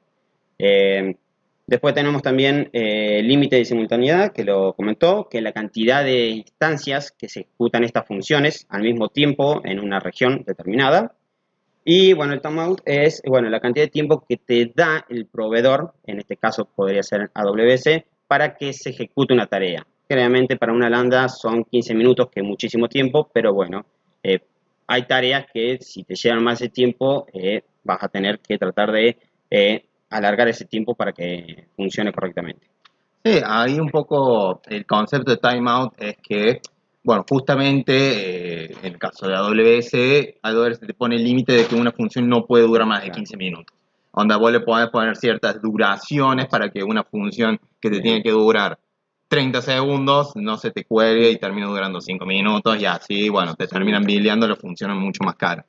Después 1.73 1.95
tenemos 1.95 2.23
también 2.23 2.69
el 2.73 2.83
eh, 2.83 3.23
límite 3.23 3.57
de 3.57 3.65
simultaneidad, 3.65 4.33
que 4.33 4.45
lo 4.45 4.73
comentó, 4.75 5.29
que 5.31 5.41
la 5.41 5.53
cantidad 5.53 6.05
de 6.05 6.29
instancias 6.29 7.13
que 7.13 7.29
se 7.29 7.41
ejecutan 7.41 7.85
estas 7.85 8.07
funciones 8.07 8.67
al 8.69 8.83
mismo 8.83 9.09
tiempo 9.09 9.63
en 9.65 9.79
una 9.79 10.01
región 10.01 10.43
determinada. 10.45 11.15
Y 11.85 12.13
bueno, 12.15 12.35
el 12.35 12.41
timeout 12.41 12.81
es 12.85 13.23
bueno, 13.27 13.49
la 13.49 13.61
cantidad 13.61 13.87
de 13.87 13.91
tiempo 13.91 14.25
que 14.29 14.37
te 14.37 14.73
da 14.75 15.07
el 15.09 15.27
proveedor, 15.27 15.95
en 16.05 16.19
este 16.19 16.37
caso 16.37 16.65
podría 16.65 17.03
ser 17.03 17.31
AWS, 17.33 18.05
para 18.27 18.55
que 18.57 18.73
se 18.73 18.91
ejecute 18.91 19.33
una 19.33 19.47
tarea. 19.47 19.87
Generalmente 20.09 20.57
para 20.57 20.73
una 20.73 20.91
lambda 20.91 21.29
son 21.29 21.65
15 21.65 21.95
minutos, 21.95 22.29
que 22.31 22.41
es 22.41 22.47
muchísimo 22.47 22.89
tiempo, 22.89 23.31
pero 23.33 23.55
bueno, 23.55 23.87
eh, 24.23 24.41
hay 24.87 25.07
tareas 25.07 25.47
que 25.53 25.79
si 25.81 26.05
te 26.05 26.15
llevan 26.15 26.45
más 26.45 26.59
de 26.59 26.69
tiempo, 26.69 27.27
eh, 27.33 27.63
vas 27.85 28.03
a 28.03 28.09
tener 28.09 28.41
que 28.41 28.59
tratar 28.59 28.93
de 28.93 29.17
alargar 30.11 30.49
ese 30.49 30.65
tiempo 30.65 30.95
para 30.95 31.13
que 31.13 31.67
funcione 31.77 32.13
correctamente. 32.13 32.73
Sí, 33.25 33.39
ahí 33.45 33.79
un 33.79 33.89
poco 33.89 34.61
el 34.67 34.85
concepto 34.85 35.31
de 35.31 35.37
timeout 35.37 35.95
es 35.97 36.17
que, 36.21 36.61
bueno, 37.05 37.25
justamente 37.29 38.65
eh, 38.65 38.77
en 38.83 38.95
el 38.95 38.99
caso 38.99 39.29
de 39.29 39.37
AWS, 39.37 40.39
AWS 40.43 40.81
te 40.81 40.95
pone 40.95 41.17
el 41.17 41.25
límite 41.25 41.53
de 41.53 41.67
que 41.67 41.77
una 41.77 41.93
función 41.93 42.29
no 42.29 42.45
puede 42.45 42.65
durar 42.67 42.87
más 42.87 43.05
de 43.05 43.13
15 43.13 43.37
minutos. 43.37 43.77
Donde 44.13 44.37
vos 44.37 44.51
le 44.51 44.61
podés 44.61 44.91
poner 44.91 45.17
ciertas 45.17 45.63
duraciones 45.63 46.47
para 46.47 46.69
que 46.69 46.83
una 46.83 47.05
función 47.05 47.61
que 47.81 47.91
te 47.91 48.01
tiene 48.01 48.23
que 48.23 48.33
durar 48.33 48.77
30 49.33 49.63
segundos, 49.63 50.37
no 50.37 50.59
se 50.59 50.73
te 50.73 50.85
cuelgue 50.85 51.31
y 51.31 51.39
termina 51.39 51.67
durando 51.67 52.03
5 52.03 52.27
minutos 52.27 52.79
y 52.79 52.85
así, 52.85 53.31
bueno, 53.31 53.55
te 53.55 53.67
terminan 53.67 54.05
bileando, 54.05 54.47
lo 54.47 54.57
funcionan 54.57 54.99
mucho 54.99 55.25
más 55.25 55.37
caro. 55.37 55.65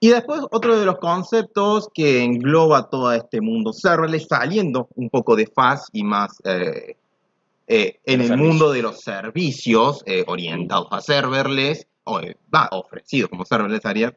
Y 0.00 0.10
después 0.10 0.42
otro 0.50 0.78
de 0.78 0.84
los 0.84 0.98
conceptos 0.98 1.88
que 1.94 2.22
engloba 2.22 2.90
todo 2.90 3.10
este 3.14 3.40
mundo 3.40 3.72
serverless, 3.72 4.26
saliendo 4.28 4.86
un 4.96 5.08
poco 5.08 5.34
de 5.34 5.46
FAS 5.46 5.88
y 5.94 6.04
más 6.04 6.36
eh, 6.44 6.98
eh, 7.66 8.00
en 8.04 8.20
el 8.20 8.36
mundo 8.36 8.70
de 8.70 8.82
los 8.82 9.00
servicios 9.00 10.02
eh, 10.04 10.22
orientados 10.26 10.88
a 10.90 11.00
serverless, 11.00 11.86
o 12.04 12.20
va 12.54 12.68
ofrecido 12.72 13.30
como 13.30 13.46
serverless 13.46 13.80
sería, 13.80 14.14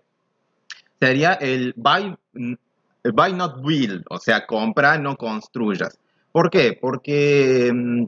sería 1.00 1.34
el 1.36 1.74
buy, 1.78 2.14
el 2.34 3.12
buy 3.14 3.32
not 3.32 3.62
build, 3.64 4.04
o 4.10 4.20
sea, 4.20 4.46
compra, 4.46 4.98
no 4.98 5.16
construyas. 5.16 5.98
¿Por 6.34 6.50
qué? 6.50 6.76
Porque 6.82 7.72
mm, 7.72 8.06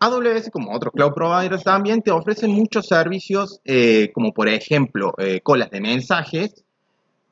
AWS, 0.00 0.50
como 0.50 0.74
otros 0.74 0.92
cloud 0.92 1.14
providers 1.14 1.62
también, 1.62 2.02
te 2.02 2.10
ofrecen 2.10 2.50
muchos 2.50 2.88
servicios, 2.88 3.60
eh, 3.64 4.10
como 4.12 4.34
por 4.34 4.48
ejemplo 4.48 5.14
eh, 5.18 5.40
colas 5.40 5.70
de 5.70 5.80
mensajes, 5.80 6.64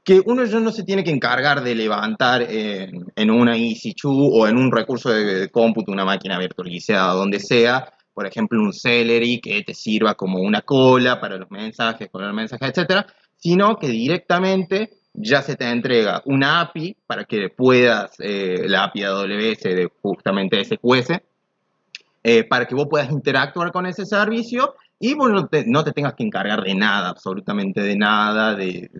que 0.04 0.22
uno 0.24 0.44
ya 0.44 0.60
no 0.60 0.70
se 0.70 0.84
tiene 0.84 1.02
que 1.02 1.10
encargar 1.10 1.64
de 1.64 1.74
levantar 1.74 2.42
en, 2.42 3.30
una 3.30 3.56
EC2 3.56 4.04
o 4.04 4.46
en 4.46 4.56
un 4.56 4.70
recurso 4.70 5.10
de, 5.10 5.50
cómputo, 5.50 5.90
una 5.90 6.04
máquina 6.04 6.38
virtualizada, 6.38 7.12
donde 7.14 7.40
sea, 7.40 7.92
por 8.14 8.26
ejemplo, 8.26 8.60
un 8.60 8.72
Celery 8.72 9.40
que 9.40 9.62
te 9.64 9.74
sirva 9.74 10.14
como 10.14 10.38
una 10.38 10.62
cola 10.62 11.20
para 11.20 11.36
los 11.36 11.50
mensajes, 11.50 12.08
colar 12.10 12.32
mensajes, 12.32 12.68
etcétera, 12.68 13.06
sino 13.36 13.76
que 13.76 13.88
directamente 13.88 14.99
ya 15.14 15.42
se 15.42 15.56
te 15.56 15.68
entrega 15.68 16.22
una 16.24 16.60
API 16.60 16.96
para 17.06 17.24
que 17.24 17.48
puedas, 17.48 18.14
eh, 18.20 18.64
la 18.66 18.84
API 18.84 19.04
AWS 19.04 19.62
de 19.62 19.90
justamente 20.02 20.64
SQS, 20.64 21.20
eh, 22.22 22.44
para 22.44 22.66
que 22.66 22.74
vos 22.74 22.86
puedas 22.88 23.10
interactuar 23.10 23.72
con 23.72 23.86
ese 23.86 24.04
servicio 24.04 24.74
y 24.98 25.14
vos 25.14 25.30
no 25.30 25.48
te, 25.48 25.92
tengas 25.92 26.14
que 26.14 26.22
encargar 26.24 26.62
de 26.62 26.74
nada, 26.74 27.08
absolutamente 27.08 27.80
de 27.80 27.96
nada, 27.96 28.54
de, 28.54 28.90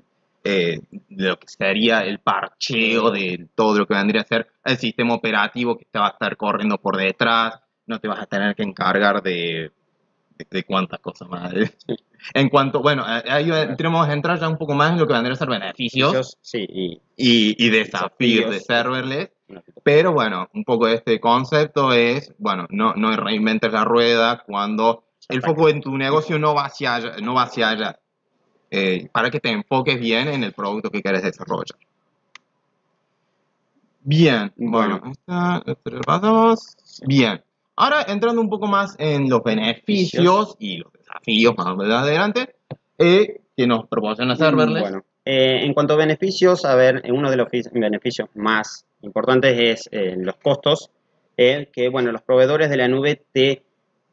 eh, 0.43 0.81
de, 0.91 1.29
lo 1.29 1.39
que 1.39 1.49
sería 1.49 2.01
el 2.01 2.19
parcheo 2.21 3.11
de 3.11 3.47
todo 3.55 3.79
lo 3.79 3.87
que 3.87 3.95
vendría 3.95 4.23
a 4.23 4.25
ser 4.25 4.49
el 4.65 4.79
sistema 4.79 5.15
operativo 5.15 5.77
que 5.77 5.85
te 5.91 5.99
va 5.99 6.07
a 6.07 6.11
estar 6.11 6.37
corriendo 6.39 6.79
por 6.79 6.97
detrás, 6.97 7.61
no 7.87 8.01
te 8.01 8.09
vas 8.09 8.21
a 8.21 8.27
tener 8.27 8.57
que 8.57 8.63
encargar 8.63 9.23
de, 9.23 9.71
de, 10.51 10.65
cuántas 10.65 11.01
cosas 11.01 11.29
más. 11.29 11.53
En 12.35 12.49
cuanto, 12.49 12.83
bueno, 12.83 13.05
ahí 13.07 13.51
tenemos 13.77 14.07
que 14.07 14.13
entrar 14.13 14.39
ya 14.39 14.49
un 14.49 14.59
poco 14.59 14.75
más 14.75 14.93
en 14.93 14.99
lo 14.99 15.07
que 15.07 15.13
vendría 15.13 15.35
a 15.35 15.37
ser 15.37 15.49
beneficios. 15.49 16.39
Y, 16.53 17.01
y, 17.17 17.71
desafíos 17.71 18.51
de 18.51 18.61
serverless. 18.61 19.31
Pero 19.83 20.13
bueno, 20.13 20.49
un 20.55 20.65
poco 20.65 20.87
de 20.87 20.95
este 20.95 21.21
concepto 21.21 21.93
es, 21.93 22.33
bueno, 22.39 22.67
no, 22.71 22.95
no 22.95 23.17
reinventes 23.17 23.73
la 23.73 23.85
rueda 23.85 24.43
cuando 24.47 25.05
el 25.29 25.43
foco 25.43 25.69
en 25.69 25.81
tu 25.81 25.97
negocio 25.97 26.39
no 26.39 26.55
va 26.55 26.67
hacia 26.67 26.95
allá, 26.95 27.17
no 27.23 27.35
va 27.35 27.43
hacia 27.43 27.71
allá. 27.71 27.99
Eh, 28.71 29.09
para 29.13 29.31
que 29.31 29.41
te 29.41 29.51
enfoques 29.51 29.99
bien 29.99 30.29
en 30.29 30.45
el 30.45 30.53
producto 30.53 30.91
que 30.91 31.03
quieres 31.03 31.23
desarrollar. 31.23 31.77
Bien, 34.03 34.53
bueno, 34.57 35.01
esta, 35.11 35.63
Bien, 37.07 37.43
ahora 37.77 38.05
entrando 38.09 38.41
un 38.41 38.49
poco 38.49 38.67
más 38.67 38.95
en 38.99 39.29
los 39.29 39.43
beneficios. 39.43 40.57
y 40.59 40.79
los 40.79 40.93
desafíos 41.11 41.55
más 41.57 41.67
adelante 41.67 42.55
eh, 42.99 43.41
que 43.57 43.67
nos 43.67 43.87
proporciona 43.89 44.37
serverless. 44.37 44.83
Bueno, 44.83 45.05
eh, 45.25 45.61
en 45.63 45.75
cuanto 45.75 45.95
a 45.95 45.97
beneficios, 45.97 46.65
a 46.65 46.75
ver, 46.75 47.03
uno 47.11 47.31
de 47.31 47.37
los 47.37 47.49
beneficios 47.73 48.29
más 48.35 48.85
importantes 49.03 49.59
es 49.59 49.89
eh, 49.93 50.17
los 50.19 50.37
costos, 50.37 50.91
que 51.37 51.89
bueno, 51.91 52.13
los 52.13 52.21
proveedores 52.21 52.69
de 52.69 52.77
la 52.77 52.87
nube 52.87 53.23
te 53.33 53.63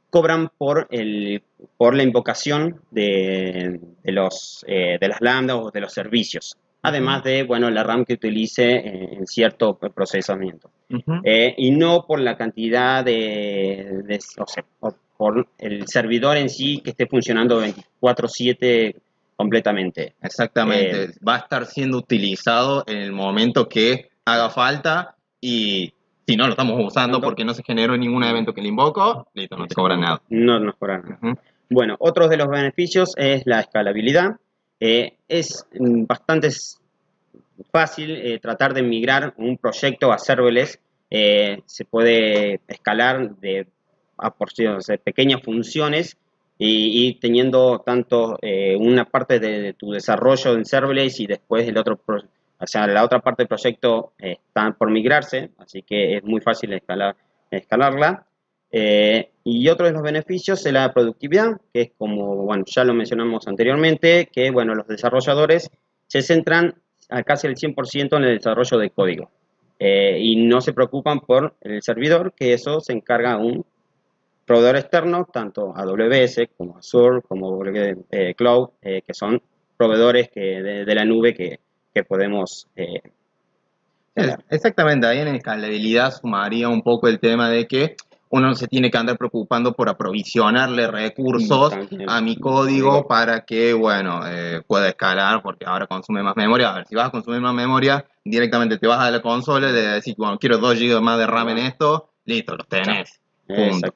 cobran 0.10 0.50
por, 0.58 0.88
el, 0.92 1.44
por 1.76 1.94
la 1.94 2.04
invocación 2.04 2.80
de, 2.90 3.82
los, 4.06 4.64
de 4.66 4.98
las 5.02 5.20
lambdas 5.20 5.58
o 5.62 5.70
de 5.70 5.82
los 5.82 5.92
servicios, 5.92 6.56
además 6.84 7.26
de 7.26 7.44
bueno, 7.44 7.70
la 7.70 7.84
RAM 7.84 8.06
que 8.06 8.14
utilice 8.14 8.78
en 8.78 9.28
cierto 9.28 9.78
procesamiento. 9.78 10.72
Y 10.90 11.72
no 11.72 12.06
por 12.06 12.20
la 12.20 12.38
cantidad 12.38 13.04
de, 13.04 14.04
de 14.06 14.20
o 14.38 14.48
sea, 14.48 14.64
por 15.18 15.48
el 15.58 15.88
servidor 15.88 16.38
en 16.38 16.50
sí 16.50 16.80
que 16.84 16.92
esté 16.92 17.08
funcionando 17.08 17.62
24/7 17.62 18.96
completamente. 19.36 20.16
Exactamente, 20.22 21.04
eh, 21.04 21.10
va 21.28 21.36
a 21.36 21.40
estar 21.40 21.66
siendo 21.66 21.98
utilizado 21.98 22.84
en 22.88 22.98
el 22.98 23.12
momento 23.12 23.68
que 23.68 24.10
haga 24.26 24.50
falta 24.50 25.16
y 25.42 25.94
si 26.26 26.36
no 26.36 26.46
lo 26.46 26.52
estamos 26.52 26.84
usando 26.84 27.22
porque 27.22 27.46
no 27.46 27.54
se 27.54 27.64
generó 27.64 27.96
ningún 27.96 28.24
evento 28.24 28.54
que 28.54 28.62
le 28.62 28.68
invoco, 28.70 29.28
listo, 29.34 29.56
no 29.56 29.68
te 29.68 29.76
cobran 29.76 30.02
nada. 30.02 30.22
No 30.30 30.60
nos 30.60 30.76
cobran 30.76 31.04
nada. 31.22 31.38
Bueno, 31.70 31.96
otro 32.00 32.28
de 32.28 32.38
los 32.38 32.48
beneficios 32.48 33.14
es 33.16 33.44
la 33.46 33.62
escalabilidad. 33.62 34.38
Eh, 34.80 35.18
es 35.28 35.66
bastante 35.72 36.50
fácil 37.72 38.12
eh, 38.12 38.40
tratar 38.40 38.74
de 38.74 38.84
migrar 38.84 39.34
un 39.38 39.58
proyecto 39.58 40.12
a 40.12 40.18
serverless. 40.18 40.80
se 41.10 41.86
puede 41.86 42.60
escalar 42.68 43.36
de 43.38 43.68
a 44.18 44.32
porciones, 44.32 44.88
pequeñas 45.04 45.42
funciones 45.44 46.18
y, 46.60 47.20
teniendo 47.20 47.84
tanto 47.86 48.40
eh, 48.42 48.76
una 48.76 49.06
parte 49.06 49.40
de, 49.40 49.74
tu 49.74 49.92
desarrollo 49.92 50.54
en 50.54 50.66
serverless 50.66 51.20
y 51.20 51.28
después 51.28 51.68
el 51.68 51.78
otro, 51.78 52.00
o 52.08 52.68
sea, 52.68 52.88
la 52.88 53.04
otra 53.04 53.20
parte 53.20 53.44
del 53.44 53.48
proyecto 53.48 54.14
eh, 54.18 54.38
está 54.48 54.72
por 54.72 54.90
migrarse, 54.90 55.52
así 55.60 55.84
que 55.84 56.18
es 56.18 56.24
muy 56.24 56.42
fácil 56.42 56.74
escalar, 56.74 57.16
escalarla. 57.52 58.26
Eh, 58.70 59.30
y 59.44 59.70
otro 59.70 59.86
de 59.86 59.94
los 59.94 60.02
beneficios 60.02 60.66
es 60.66 60.74
la 60.74 60.92
productividad, 60.92 61.62
que 61.72 61.82
es 61.82 61.92
como, 61.98 62.36
bueno, 62.38 62.64
ya 62.66 62.84
lo 62.84 62.94
mencionamos 62.94 63.48
anteriormente, 63.48 64.28
que, 64.32 64.50
bueno, 64.50 64.74
los 64.74 64.88
desarrolladores 64.88 65.70
se 66.08 66.22
centran 66.22 66.76
a 67.10 67.24
casi 67.24 67.48
el 67.48 67.56
100% 67.56 68.18
en 68.18 68.24
el 68.24 68.38
desarrollo 68.38 68.78
de 68.78 68.90
código. 68.90 69.32
y 69.80 70.48
no 70.48 70.60
se 70.62 70.74
preocupan 70.74 71.20
por 71.20 71.56
el 71.62 71.82
servidor, 71.84 72.34
que 72.34 72.54
eso 72.54 72.80
se 72.80 72.94
encarga 72.94 73.38
un 73.38 73.64
proveedor 74.48 74.78
externo, 74.78 75.28
tanto 75.32 75.74
AWS 75.76 76.48
como 76.58 76.78
Azure, 76.78 77.22
como 77.22 77.64
eh, 77.66 78.34
Cloud, 78.36 78.70
eh, 78.82 79.02
que 79.06 79.14
son 79.14 79.42
proveedores 79.76 80.30
que, 80.30 80.64
de, 80.64 80.96
la 80.96 81.06
nube 81.06 81.36
que, 81.36 81.60
podemos... 82.06 82.68
Eh, 82.76 83.02
exactamente, 84.50 85.06
ahí 85.06 85.20
en 85.20 85.28
escalabilidad 85.30 86.12
sumaría 86.12 86.70
un 86.70 86.82
poco 86.82 87.08
el 87.08 87.20
tema 87.20 87.50
de 87.50 87.68
que 87.68 87.96
uno 88.30 88.48
no 88.48 88.56
se 88.56 88.68
tiene 88.68 88.92
que 88.92 88.98
andar 88.98 89.18
preocupando 89.18 89.74
por 89.74 89.90
aprovisionarle 89.90 90.88
recursos 90.88 91.74
a 92.08 92.22
mi 92.22 92.38
código 92.38 93.08
para 93.08 93.46
que, 93.46 93.74
bueno, 93.74 94.22
pueda 94.68 94.90
escalar, 94.90 95.42
porque 95.42 95.66
ahora 95.66 95.88
consume 95.88 96.24
más 96.24 96.36
memoria. 96.36 96.72
A 96.72 96.76
ver, 96.76 96.88
si 96.88 96.96
vas 96.96 97.08
a 97.08 97.12
consumir 97.12 97.42
más 97.42 97.54
memoria, 97.54 98.06
directamente 98.24 98.78
te 98.78 98.88
vas 98.88 99.00
a 99.00 99.12
la 99.12 99.22
consola 99.22 99.70
y 99.70 99.74
le 99.74 99.82
decís, 99.82 100.16
bueno, 100.18 100.38
quiero 100.38 100.58
2 100.58 100.80
GB 100.80 101.02
más 101.02 101.18
de 101.18 101.28
RAM 101.28 101.50
en 101.50 101.58
esto, 101.60 102.10
listo, 102.26 102.56
los 102.56 102.68
tenés. 102.68 103.20
Punto. 103.48 103.94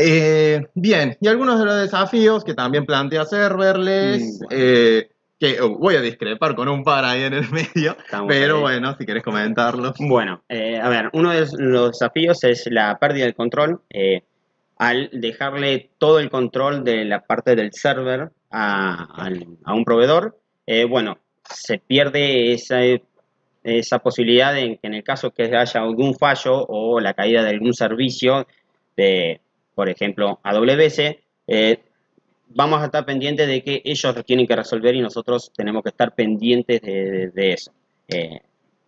Eh, 0.00 0.68
bien, 0.74 1.18
y 1.20 1.26
algunos 1.26 1.58
de 1.58 1.64
los 1.64 1.80
desafíos 1.80 2.44
que 2.44 2.54
también 2.54 2.86
plantea 2.86 3.24
serverless, 3.24 4.40
eh, 4.48 5.10
que 5.38 5.60
oh, 5.60 5.78
voy 5.78 5.96
a 5.96 6.00
discrepar 6.00 6.54
con 6.54 6.68
un 6.68 6.82
par 6.82 7.04
ahí 7.04 7.22
en 7.22 7.34
el 7.34 7.48
medio, 7.50 7.96
pero 8.26 8.60
bueno, 8.60 8.96
si 8.96 9.06
querés 9.06 9.22
comentarlos. 9.22 9.94
Bueno, 9.98 10.42
eh, 10.48 10.78
a 10.78 10.88
ver, 10.88 11.10
uno 11.12 11.30
de 11.30 11.46
los 11.58 11.92
desafíos 11.92 12.42
es 12.44 12.66
la 12.70 12.98
pérdida 12.98 13.24
del 13.24 13.34
control. 13.34 13.80
al 14.78 15.10
dejarle 15.12 15.90
todo 15.98 16.20
el 16.20 16.30
control 16.30 16.84
de 16.84 17.04
la 17.04 17.20
parte 17.20 17.56
del 17.56 17.72
server 17.72 18.30
a, 18.50 19.28
un 19.66 19.84
proveedor, 19.84 20.38
bueno, 20.88 21.18
se 21.42 21.78
pierde 21.78 22.52
esa, 22.52 22.80
esa 23.64 23.98
posibilidad 23.98 24.54
de 24.54 24.78
que 24.78 24.86
en 24.86 24.94
el 24.94 25.02
caso 25.02 25.30
que 25.30 25.44
haya 25.44 25.80
algún 25.80 26.14
fallo 26.14 26.64
o 26.68 27.00
la 27.00 27.14
caída 27.14 27.42
de 27.42 27.50
algún 27.50 27.74
servicio 27.74 28.46
de 28.96 29.40
por 29.78 29.88
ejemplo, 29.88 30.40
AWS, 30.42 30.98
eh, 31.46 31.78
vamos 32.50 32.80
a 32.82 32.86
estar 32.86 33.04
pendientes 33.04 33.46
de 33.46 33.62
que 33.62 33.82
ellos 33.84 34.14
lo 34.14 34.22
tienen 34.22 34.46
que 34.46 34.56
resolver 34.56 34.94
y 34.94 35.00
nosotros 35.00 35.52
tenemos 35.54 35.82
que 35.82 35.90
estar 35.90 36.14
pendientes 36.14 36.80
de, 36.82 37.52
eso. 37.52 37.72
Eh, 38.08 38.40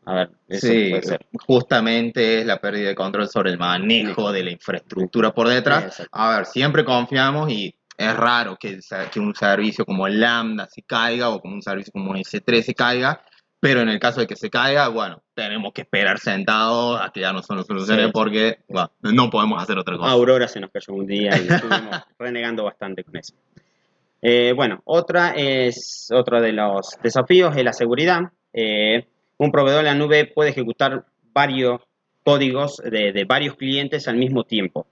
a 0.04 0.14
ver, 0.14 0.30
eso 0.48 0.66
puede 0.66 1.02
ser. 1.02 1.26
justamente 1.46 2.40
es 2.40 2.46
la 2.46 2.60
pérdida 2.60 2.88
de 2.88 2.94
control 2.94 3.28
sobre 3.28 3.50
el 3.50 3.58
manejo 3.58 4.32
de 4.32 4.44
la 4.44 4.50
infraestructura 4.50 5.32
por 5.32 5.48
detrás. 5.48 6.02
A 6.10 6.36
ver, 6.36 6.46
siempre 6.46 6.84
confiamos 6.84 7.50
y 7.50 7.74
es 7.96 8.16
raro 8.16 8.56
que, 8.56 8.80
que, 9.12 9.20
un 9.20 9.34
servicio 9.34 9.84
como 9.84 10.08
Lambda 10.08 10.66
se 10.68 10.82
caiga 10.82 11.28
o 11.28 11.40
como 11.40 11.54
un 11.54 11.62
servicio 11.62 11.92
como 11.92 12.14
S3 12.14 12.62
se 12.62 12.74
caiga, 12.74 13.22
pero 13.60 13.82
en 13.82 13.90
el 13.90 14.00
caso 14.00 14.20
de 14.20 14.26
que 14.26 14.36
se 14.36 14.48
caiga, 14.48 14.88
bueno, 14.88 15.22
tenemos 15.34 15.74
que 15.74 15.82
esperar 15.82 16.18
sentados 16.18 16.98
a 17.00 17.10
que 17.12 17.20
ya 17.20 17.32
no 17.32 17.42
son 17.42 17.62
soluciones 17.64 18.10
porque 18.10 18.58
no 19.02 19.28
podemos 19.28 19.62
hacer 19.62 19.78
otra 19.78 19.98
cosa. 19.98 20.10
Aurora 20.10 20.48
se 20.48 20.60
nos 20.60 20.70
cayó 20.70 20.94
un 20.94 21.06
día 21.06 21.30
y 21.36 21.46
estuvimos 21.52 22.02
renegando 22.18 22.64
bastante 22.64 23.04
con 23.04 23.16
eso. 23.16 23.34
Eh, 24.22 24.52
bueno, 24.54 24.80
otra 24.84 25.30
es 25.30 26.08
otro 26.12 26.40
de 26.40 26.52
los 26.52 26.98
desafíos 27.02 27.54
es 27.56 27.64
la 27.64 27.74
seguridad. 27.74 28.20
Eh, 28.54 29.06
un 29.36 29.52
proveedor 29.52 29.84
de 29.84 29.90
la 29.90 29.94
nube 29.94 30.26
puede 30.26 30.50
ejecutar 30.50 31.04
varios, 31.32 31.80
códigos 32.24 32.78
de, 32.78 33.24
varios 33.26 33.56
clientes 33.56 34.08
al 34.08 34.16
mismo 34.16 34.44
tiempo. 34.44 34.86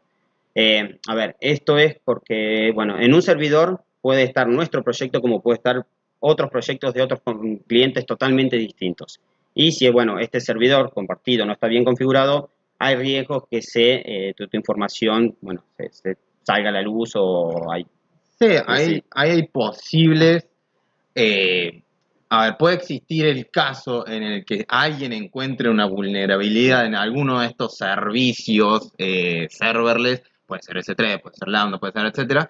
Eh, 0.54 0.98
a 1.06 1.14
ver, 1.14 1.37
esto 1.40 1.78
es 1.78 1.98
porque, 2.04 2.70
bueno, 2.75 2.98
en 2.98 3.14
un 3.14 3.22
servidor 3.22 3.82
puede 4.00 4.25
estar 4.25 4.46
nuestro 4.48 4.82
proyecto 4.82 5.20
como 5.20 5.42
puede 5.42 5.56
estar 5.56 5.87
otros 6.20 6.50
proyectos 6.50 6.94
de 6.94 7.02
otros 7.02 7.20
clientes 7.66 8.06
totalmente 8.06 8.56
distintos. 8.56 9.20
Y 9.54 9.72
si, 9.72 9.88
bueno, 9.88 10.18
este 10.18 10.40
servidor 10.40 10.92
compartido 10.92 11.44
no 11.44 11.52
está 11.52 11.66
bien 11.66 11.84
configurado, 11.84 12.50
hay 12.78 12.96
riesgos 12.96 13.44
que 13.50 13.62
se, 13.62 14.02
eh, 14.04 14.34
tu, 14.37 14.46
información, 14.52 15.37
bueno, 15.40 15.64
se, 15.76 16.16
salga 16.42 16.70
a 16.70 16.72
la 16.72 16.82
luz 16.82 17.12
o 17.14 17.70
hay... 17.72 17.84
Sí, 18.38 18.46
hay, 18.66 19.02
hay 19.10 19.48
posibles 19.48 20.46
eh, 21.20 21.82
a 22.30 22.44
ver, 22.44 22.56
puede 22.58 22.76
existir 22.76 23.26
el 23.26 23.50
caso 23.50 24.06
en 24.06 24.22
el 24.22 24.44
que 24.44 24.64
alguien 24.68 25.12
encuentre 25.12 25.68
una 25.68 25.87
vulnerabilidad 25.87 26.87
en 26.87 26.94
alguno 26.94 27.40
de 27.40 27.46
estos 27.46 27.76
servicios 27.76 28.92
eh, 28.98 29.48
serverless, 29.50 30.22
puede 30.46 30.62
ser 30.62 30.76
S3, 30.76 31.20
puede 31.20 31.37
ser 31.37 31.48
Lambda, 31.48 31.78
puede 31.78 31.92
ser 31.92 32.06
etcétera, 32.06 32.46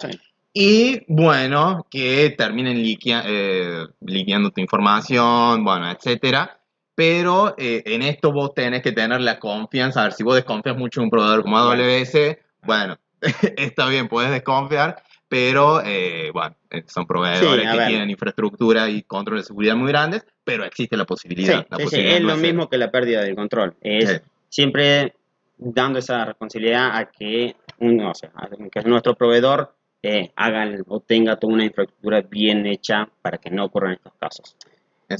y 0.52 1.04
bueno, 1.08 1.86
que 1.90 2.34
terminen 2.36 2.76
eh, 2.78 3.84
liqueando 4.00 4.50
tu 4.50 4.60
información, 4.60 5.64
bueno, 5.64 5.90
etcétera. 5.90 6.58
Pero 6.94 7.54
eh, 7.56 7.84
en 7.86 8.02
esto 8.02 8.32
vos 8.32 8.54
tenés 8.54 8.82
que 8.82 8.90
tener 8.90 9.20
la 9.20 9.38
confianza. 9.38 10.00
A 10.00 10.04
ver, 10.04 10.12
si 10.14 10.24
vos 10.24 10.34
desconfías 10.34 10.76
mucho 10.76 11.00
de 11.00 11.04
un 11.04 11.10
proveedor 11.10 11.42
como 11.42 11.56
AWS, 11.56 12.38
bueno, 12.64 12.98
está 13.56 13.88
bien, 13.88 14.08
puedes 14.08 14.32
desconfiar, 14.32 15.00
pero 15.28 15.80
eh, 15.84 16.30
bueno, 16.32 16.56
eh, 16.70 16.82
son 16.86 17.06
proveedores 17.06 17.70
que 17.70 17.86
tienen 17.86 18.10
infraestructura 18.10 18.88
y 18.88 19.02
control 19.02 19.38
de 19.38 19.44
seguridad 19.44 19.76
muy 19.76 19.88
grandes, 19.88 20.26
pero 20.42 20.64
existe 20.64 20.96
la 20.96 21.04
posibilidad. 21.04 21.66
es 21.92 22.20
lo 22.20 22.36
mismo 22.36 22.68
que 22.68 22.78
la 22.78 22.90
pérdida 22.90 23.22
del 23.22 23.36
control. 23.36 23.76
Es 23.80 24.20
siempre 24.48 25.14
dando 25.56 26.00
esa 26.00 26.24
responsabilidad 26.24 26.96
a 26.96 27.10
que, 27.10 27.54
uno, 27.78 28.10
o 28.10 28.14
sea, 28.14 28.32
que 28.72 28.82
nuestro 28.82 29.14
proveedor 29.14 29.72
eh, 30.02 30.30
haga 30.36 30.64
o 30.86 31.00
tenga 31.00 31.36
toda 31.36 31.54
una 31.54 31.64
infraestructura 31.64 32.20
bien 32.22 32.66
hecha 32.66 33.08
para 33.20 33.38
que 33.38 33.50
no 33.50 33.64
ocurran 33.64 33.94
estos 33.94 34.12
casos. 34.18 34.56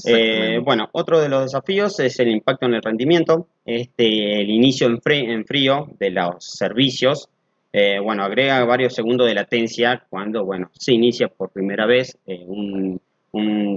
Eh, 0.05 0.59
bueno, 0.63 0.87
otro 0.91 1.19
de 1.19 1.29
los 1.29 1.43
desafíos 1.43 1.99
es 1.99 2.19
el 2.19 2.29
impacto 2.29 2.67
en 2.67 2.75
el 2.75 2.81
rendimiento, 2.81 3.47
este, 3.65 4.39
el 4.39 4.49
inicio 4.49 4.87
en, 4.87 5.01
en 5.05 5.45
frío 5.45 5.87
de 5.99 6.11
los 6.11 6.35
servicios 6.39 7.27
eh, 7.71 7.99
bueno, 7.99 8.23
agrega 8.23 8.63
varios 8.65 8.95
segundos 8.95 9.27
de 9.27 9.35
latencia 9.35 10.03
cuando, 10.09 10.43
bueno, 10.43 10.71
se 10.73 10.93
inicia 10.93 11.27
por 11.27 11.51
primera 11.51 11.85
vez 11.85 12.17
un, 12.25 12.99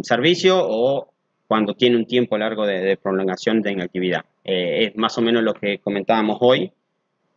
servicio 0.03 0.59
o 0.59 1.09
cuando 1.47 1.75
tiene 1.75 1.97
un 1.97 2.07
tiempo 2.07 2.39
largo 2.39 2.67
de, 2.67 2.97
prolongación 2.97 3.61
de 3.61 3.73
inactividad. 3.73 4.25
Es 4.45 4.97
más 4.97 5.19
o 5.19 5.21
menos 5.21 5.43
lo 5.43 5.53
que 5.53 5.79
comentábamos 5.79 6.39
hoy, 6.41 6.73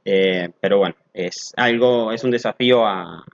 pero 0.03 0.77
bueno, 0.77 0.95
es 1.13 1.53
algo, 1.57 2.13
es 2.13 2.23
un 2.23 2.31
desafío 2.31 2.85
a, 2.85 3.25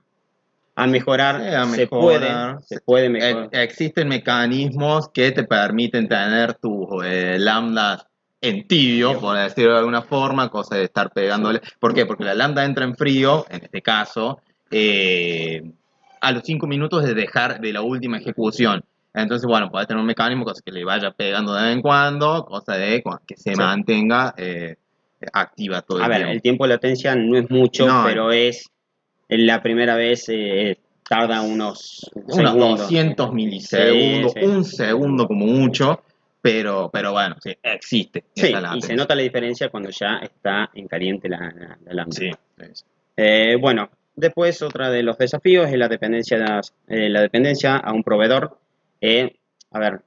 mejorar. 0.88 1.68
se, 1.68 1.88
puede, 1.88 2.30
se 2.64 2.80
puede 2.82 3.10
mejorar. 3.10 3.50
Existen 3.52 4.08
mecanismos 4.08 5.10
que 5.10 5.32
te 5.32 5.44
permiten 5.44 6.08
tener 6.08 6.56
tus 6.56 6.88
lambdas 7.04 8.06
en 8.42 8.68
tibio, 8.68 9.20
por 9.20 9.38
decirlo 9.38 9.74
de 9.74 9.80
alguna 9.80 10.02
forma, 10.02 10.50
cosa 10.50 10.76
de 10.76 10.86
estar 10.86 11.12
pegándole. 11.12 11.62
¿Por 11.80 11.94
qué? 11.94 12.06
Porque 12.06 12.24
la 12.24 12.34
lambda 12.34 12.66
entra 12.66 12.84
en 12.84 12.96
frío, 12.96 13.46
en 13.50 13.64
este 13.64 13.82
caso, 13.82 14.42
eh, 14.72 15.62
a 16.20 16.32
los 16.32 16.44
5 16.44 16.66
minutos 16.66 17.04
de 17.04 17.14
dejar 17.14 17.62
de 17.62 17.72
la 17.72 17.82
última 17.82 18.18
ejecución. 18.18 18.84
Entonces, 19.14 19.46
bueno, 19.46 19.70
puede 19.70 19.86
tener 19.86 20.02
un 20.02 20.08
mecanismo 20.08 20.46
cosa 20.46 20.62
que 20.66 20.72
le 20.72 20.84
vaya 20.84 21.12
pegando 21.12 21.54
de 21.54 21.64
vez 21.64 21.76
en 21.76 21.82
cuando, 21.82 22.46
cosa 22.46 22.78
de 22.78 23.04
que 23.28 23.38
se 23.38 23.56
mantenga 23.56 24.34
eh, 24.38 24.76
activa 25.34 25.82
todo 25.82 26.00
el 26.00 26.06
tiempo. 26.06 26.16
A 26.16 26.20
ver, 26.20 26.36
el 26.36 26.42
tiempo 26.42 26.64
de 26.64 26.70
latencia 26.70 27.16
no 27.16 27.38
es 27.38 27.50
mucho, 27.50 27.86
pero 28.06 28.32
es 28.32 28.71
la 29.38 29.62
primera 29.64 29.96
vez 29.96 30.28
eh, 30.28 30.78
tarda 31.08 31.42
unos, 31.42 32.12
unos 32.16 32.80
200 32.80 33.34
milisegundos, 33.34 34.34
un 34.36 34.66
segundo 34.66 35.28
como 35.28 35.46
mucho. 35.46 36.04
Pero, 36.42 36.90
pero 36.92 37.12
bueno, 37.12 37.36
sí, 37.40 37.56
existe. 37.62 38.24
Sí, 38.36 38.52
y 38.76 38.82
se 38.82 38.96
nota 38.96 39.14
la 39.14 39.22
diferencia 39.22 39.70
cuando 39.70 39.92
ya 39.92 40.18
está 40.24 40.72
en 40.74 40.88
caliente 40.88 41.30
la, 41.30 41.78
la, 41.86 42.08
Sí, 42.10 42.32
eh, 43.16 43.58
bueno, 43.62 43.92
después 44.16 44.60
otra 44.64 44.90
de 44.90 45.04
los 45.04 45.20
desafíos 45.20 45.68
es 45.70 45.78
la 45.78 45.88
dependencia, 45.88 46.60
eh, 46.88 47.10
la 47.10 47.22
dependencia 47.22 47.78
a 47.78 47.94
un 47.94 48.04
proveedor. 48.04 48.58
A 49.74 49.80
ver, 49.80 50.02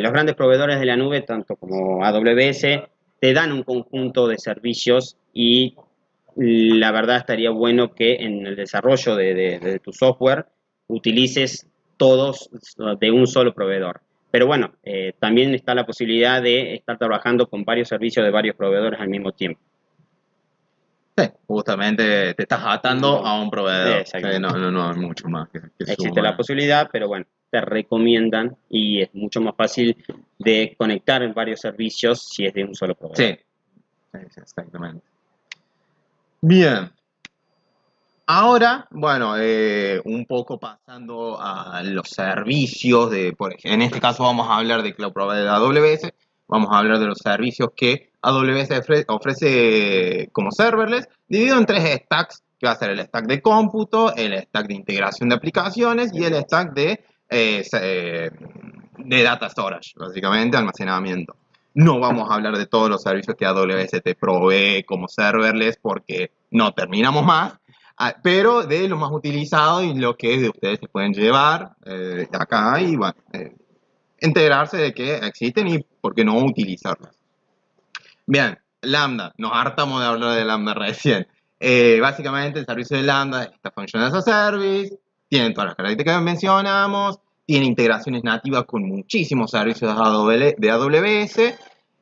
los 0.00 0.10
grandes 0.12 0.34
proveedores 0.34 0.80
de 0.80 0.86
la 0.86 0.96
nube, 0.96 1.20
tanto 1.20 1.56
como 1.56 2.02
AWS, 2.02 2.62
te 3.20 3.32
dan 3.34 3.52
un 3.52 3.62
conjunto 3.62 4.26
de 4.26 4.38
servicios 4.38 5.16
y 5.34 5.74
la 6.36 6.90
verdad 6.90 7.18
estaría 7.18 7.50
bueno 7.50 7.94
que 7.94 8.16
en 8.16 8.46
el 8.46 8.56
desarrollo 8.56 9.16
de 9.16 9.80
tu 9.82 9.92
software 9.92 10.46
utilices 10.88 11.66
todos 11.96 12.50
de 13.00 13.10
un 13.10 13.26
solo 13.26 13.54
proveedor. 13.54 14.00
Pero 14.30 14.46
bueno, 14.46 14.72
eh, 14.82 15.12
también 15.18 15.54
está 15.54 15.74
la 15.74 15.86
posibilidad 15.86 16.42
de 16.42 16.74
estar 16.74 16.98
trabajando 16.98 17.48
con 17.48 17.64
varios 17.64 17.88
servicios 17.88 18.24
de 18.24 18.32
varios 18.32 18.56
proveedores 18.56 19.00
al 19.00 19.08
mismo 19.08 19.32
tiempo. 19.32 19.60
Sí, 21.16 21.24
justamente 21.46 22.34
te 22.34 22.42
estás 22.42 22.62
atando 22.64 23.24
a 23.24 23.40
un 23.40 23.48
proveedor. 23.48 24.04
no, 24.40 24.50
no, 24.58 24.70
no, 24.72 24.90
hay 24.90 24.96
mucho 24.96 25.28
más. 25.28 25.48
Que, 25.50 25.60
Existe 25.78 26.20
la 26.20 26.36
posibilidad, 26.36 26.88
pero 26.92 27.06
bueno, 27.06 27.26
te 27.48 27.60
recomiendan 27.60 28.56
y 28.68 29.02
es 29.02 29.14
mucho 29.14 29.40
más 29.40 29.54
fácil 29.54 29.96
de 30.36 30.74
conectar 30.76 31.22
en 31.22 31.32
varios 31.32 31.60
servicios 31.60 32.26
si 32.28 32.44
es 32.44 32.54
de 32.54 32.64
un 32.64 32.74
solo 32.74 32.96
proveedor. 32.96 33.38
sí 33.38 33.44
exactamente. 34.42 35.04
Bien, 36.46 36.92
Ahora, 38.26 38.86
bueno, 38.90 39.34
eh, 39.38 40.00
un 40.04 40.24
poco 40.24 40.58
pasando 40.58 41.38
a 41.38 41.82
los 41.82 42.08
servicios 42.08 43.10
de, 43.10 43.34
por 43.34 43.52
ejemplo, 43.52 43.72
en 43.72 43.82
este 43.82 44.00
caso 44.00 44.22
vamos 44.22 44.48
a 44.48 44.56
hablar 44.56 44.82
de 44.82 44.94
Cloud 44.94 45.12
Provider 45.12 45.46
AWS, 45.48 46.10
vamos 46.48 46.70
a 46.72 46.78
hablar 46.78 46.98
de 47.00 47.06
los 47.06 47.18
servicios 47.18 47.70
que 47.76 48.12
AWS 48.22 48.70
ofrece 49.08 50.30
como 50.32 50.52
serverless, 50.52 51.06
dividido 51.28 51.58
en 51.58 51.66
tres 51.66 52.00
stacks, 52.04 52.42
que 52.58 52.66
va 52.66 52.72
a 52.72 52.76
ser 52.76 52.90
el 52.90 53.00
stack 53.00 53.26
de 53.26 53.42
cómputo, 53.42 54.14
el 54.14 54.38
stack 54.38 54.68
de 54.68 54.74
integración 54.74 55.28
de 55.28 55.34
aplicaciones 55.34 56.10
y 56.14 56.24
el 56.24 56.34
stack 56.34 56.72
de, 56.72 57.04
eh, 57.28 57.62
eh, 57.72 58.30
de 58.96 59.22
data 59.22 59.50
storage, 59.50 59.92
básicamente 59.96 60.56
almacenamiento. 60.56 61.36
No 61.74 62.00
vamos 62.00 62.30
a 62.30 62.34
hablar 62.34 62.56
de 62.56 62.66
todos 62.66 62.88
los 62.88 63.02
servicios 63.02 63.36
que 63.36 63.46
AWS 63.46 64.02
te 64.02 64.14
provee 64.14 64.84
como 64.84 65.08
serverless 65.08 65.76
porque 65.76 66.30
no 66.50 66.72
terminamos 66.72 67.24
más, 67.24 67.54
Ah, 67.96 68.16
pero 68.20 68.64
de 68.64 68.88
lo 68.88 68.96
más 68.96 69.12
utilizado 69.12 69.82
y 69.82 69.94
lo 69.94 70.16
que 70.16 70.36
de 70.38 70.48
ustedes 70.48 70.80
se 70.80 70.88
pueden 70.88 71.12
llevar 71.12 71.76
eh, 71.86 72.26
acá 72.32 72.80
y 72.80 72.96
bueno, 72.96 73.14
eh, 73.32 73.54
enterarse 74.18 74.78
de 74.78 74.92
que 74.92 75.14
existen 75.18 75.68
y 75.68 75.78
por 76.00 76.12
qué 76.14 76.24
no 76.24 76.36
utilizarlas. 76.38 77.16
Bien, 78.26 78.58
Lambda, 78.82 79.32
nos 79.38 79.52
hartamos 79.54 80.00
de 80.00 80.06
hablar 80.06 80.34
de 80.34 80.44
Lambda 80.44 80.74
recién. 80.74 81.28
Eh, 81.60 82.00
básicamente 82.00 82.58
el 82.58 82.66
servicio 82.66 82.96
de 82.96 83.04
Lambda 83.04 83.44
está 83.44 83.70
Function 83.70 84.02
as 84.02 84.14
a 84.14 84.22
Service, 84.22 84.98
tiene 85.28 85.50
todas 85.52 85.68
las 85.68 85.76
características 85.76 86.18
que 86.18 86.24
mencionamos, 86.24 87.20
tiene 87.46 87.66
integraciones 87.66 88.24
nativas 88.24 88.64
con 88.64 88.82
muchísimos 88.88 89.50
servicios 89.50 89.94
de 90.58 90.70
AWS 90.70 91.54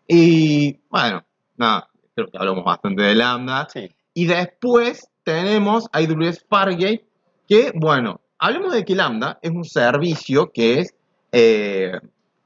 y 0.07 0.79
bueno, 0.91 1.25
nada, 1.57 1.89
creo 2.15 2.29
que 2.29 2.39
hablamos 2.39 2.65
bastante 2.65 3.03
de 3.03 3.15
Lambda. 3.15 3.69
Y 4.15 4.27
después 4.27 5.09
tenemos 5.25 5.89
AWS 5.93 6.45
Fargate, 6.49 7.05
que, 7.49 7.73
bueno, 7.75 8.21
hablemos 8.39 8.73
de 8.73 8.85
que 8.85 8.95
Lambda 8.95 9.39
es 9.43 9.51
un 9.51 9.65
servicio 9.65 10.51
que 10.53 10.81
es... 10.81 10.95
Eh, 11.33 11.93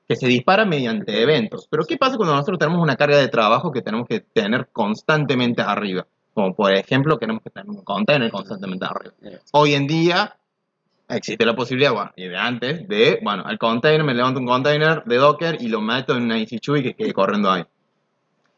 que 0.09 0.15
se 0.15 0.29
dispara 0.29 0.65
mediante 0.65 1.21
eventos. 1.21 1.67
Pero 1.69 1.85
¿qué 1.85 1.97
pasa 1.97 2.17
cuando 2.17 2.35
nosotros 2.35 2.59
tenemos 2.59 2.81
una 2.81 2.97
carga 2.97 3.19
de 3.19 3.29
trabajo 3.29 3.73
que 3.73 3.83
tenemos 3.83 4.07
que 4.07 4.21
tener 4.21 4.69
constantemente 4.73 5.63
arriba? 5.63 6.07
Como 6.33 6.55
por 6.55 6.73
ejemplo, 6.73 7.19
queremos 7.19 7.43
que 7.43 7.51
tener 7.51 7.69
un 7.69 7.83
container 7.83 8.31
constantemente 8.31 8.85
arriba. 8.85 9.15
Hoy 9.53 9.75
en 9.75 9.87
día 9.87 10.37
existe 11.09 11.45
la 11.45 11.55
posibilidad, 11.55 11.93
bueno, 11.93 12.13
y 12.17 12.29
de 12.29 12.37
antes, 12.37 12.89
de, 12.89 13.21
bueno, 13.23 13.45
al 13.47 13.59
container, 13.59 14.05
me 14.05 14.15
levanto 14.15 14.41
un 14.41 14.47
container 14.47 15.05
de 15.05 15.17
Docker 15.17 15.57
y 15.61 15.69
lo 15.69 15.81
meto 15.81 16.17
en 16.17 16.25
una 16.25 16.39
EC2 16.39 16.81
y 16.81 16.83
que 16.83 16.95
quede 16.95 17.13
corriendo 17.13 17.51
ahí. 17.51 17.65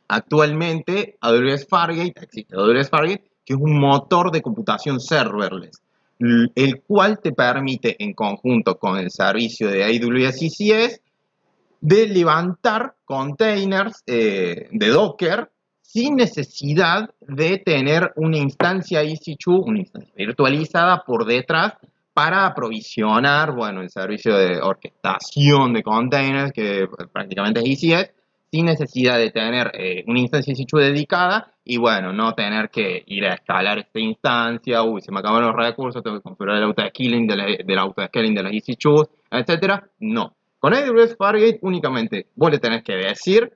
Actualmente, 0.08 1.18
AWS 1.20 1.66
Fargate, 1.68 2.14
existe 2.22 2.56
AWS 2.56 2.88
Fargate, 2.88 3.30
que 3.44 3.54
es 3.54 3.60
un 3.60 3.78
motor 3.78 4.30
de 4.30 4.40
computación 4.40 5.00
serverless, 5.00 5.82
el 6.18 6.82
cual 6.86 7.20
te 7.20 7.32
permite, 7.32 8.02
en 8.02 8.14
conjunto 8.14 8.78
con 8.78 8.98
el 8.98 9.10
servicio 9.10 9.70
de 9.70 9.84
AWS 9.84 10.42
ECS, 10.42 11.00
de 11.80 12.08
levantar 12.08 12.94
containers 13.04 14.02
eh, 14.06 14.68
de 14.72 14.88
Docker 14.88 15.50
sin 15.82 16.16
necesidad 16.16 17.10
de 17.20 17.58
tener 17.58 18.12
una 18.16 18.36
instancia 18.36 19.02
EC2, 19.02 19.62
una 19.64 19.78
instancia 19.78 20.12
virtualizada 20.16 21.04
por 21.06 21.24
detrás 21.24 21.74
para 22.18 22.46
aprovisionar, 22.46 23.52
bueno, 23.52 23.80
el 23.80 23.90
servicio 23.90 24.36
de 24.36 24.60
orquestación 24.60 25.72
de 25.72 25.84
containers, 25.84 26.50
que 26.50 26.88
prácticamente 27.12 27.60
es 27.60 27.80
ECS, 27.80 28.10
sin 28.50 28.66
necesidad 28.66 29.18
de 29.18 29.30
tener 29.30 29.70
eh, 29.72 30.02
una 30.08 30.18
instancia 30.18 30.52
EC2 30.52 30.80
dedicada 30.80 31.52
y 31.64 31.76
bueno, 31.76 32.12
no 32.12 32.34
tener 32.34 32.70
que 32.70 33.04
ir 33.06 33.24
a 33.24 33.34
escalar 33.34 33.78
esta 33.78 34.00
instancia, 34.00 34.82
uy, 34.82 35.00
se 35.00 35.12
me 35.12 35.20
acaban 35.20 35.44
los 35.44 35.54
recursos, 35.54 36.02
tengo 36.02 36.16
que 36.16 36.24
configurar 36.24 36.56
el 36.56 36.64
auto-scaling 36.64 37.28
de 37.28 37.36
la, 37.36 37.44
del 37.64 37.78
auto-scaling 37.78 38.34
de 38.34 38.42
las 38.42 38.52
EC2, 38.52 39.08
etcétera. 39.30 39.88
No. 40.00 40.34
Con 40.58 40.74
AWS 40.74 41.16
Fargate 41.16 41.60
únicamente 41.62 42.26
vos 42.34 42.50
le 42.50 42.58
tenés 42.58 42.82
que 42.82 42.96
decir 42.96 43.52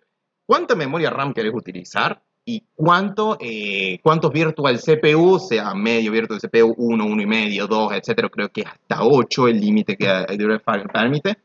cuánta 0.47 0.77
memoria 0.77 1.11
RAM 1.11 1.35
querés 1.35 1.53
utilizar 1.53 2.23
y 2.45 2.65
cuánto, 2.75 3.37
eh, 3.41 4.01
cuántos 4.03 4.33
virtual 4.33 4.81
CPU, 4.81 5.39
sea 5.39 5.75
medio 5.75 6.11
virtual 6.11 6.41
CPU, 6.41 6.75
1, 6.77 7.05
1 7.05 7.23
y 7.23 7.27
medio, 7.27 7.67
2, 7.67 7.93
etcétera, 7.93 8.29
creo 8.29 8.49
que 8.49 8.63
hasta 8.63 9.05
8 9.05 9.49
el 9.49 9.61
límite 9.61 9.97
que 9.97 10.09
AWS 10.09 10.63
Fargate 10.63 10.93
permite. 10.93 11.39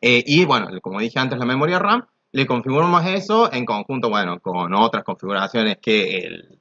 Eh, 0.00 0.22
y 0.26 0.44
bueno, 0.44 0.68
como 0.82 1.00
dije 1.00 1.18
antes, 1.18 1.38
la 1.38 1.46
memoria 1.46 1.78
RAM, 1.78 2.04
le 2.32 2.46
configuramos 2.46 3.06
eso 3.06 3.50
en 3.50 3.64
conjunto, 3.64 4.10
bueno, 4.10 4.38
con 4.40 4.74
otras 4.74 5.04
configuraciones 5.04 5.78
que 5.78 6.18
el, 6.18 6.58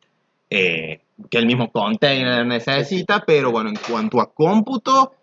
eh, 0.49 1.01
que 1.29 1.37
el 1.37 1.45
mismo 1.45 1.69
container 1.71 2.45
necesita, 2.45 3.23
pero 3.25 3.51
bueno, 3.51 3.69
en 3.69 3.75
cuanto 3.75 4.21
a 4.21 4.33
cómputo, 4.33 5.15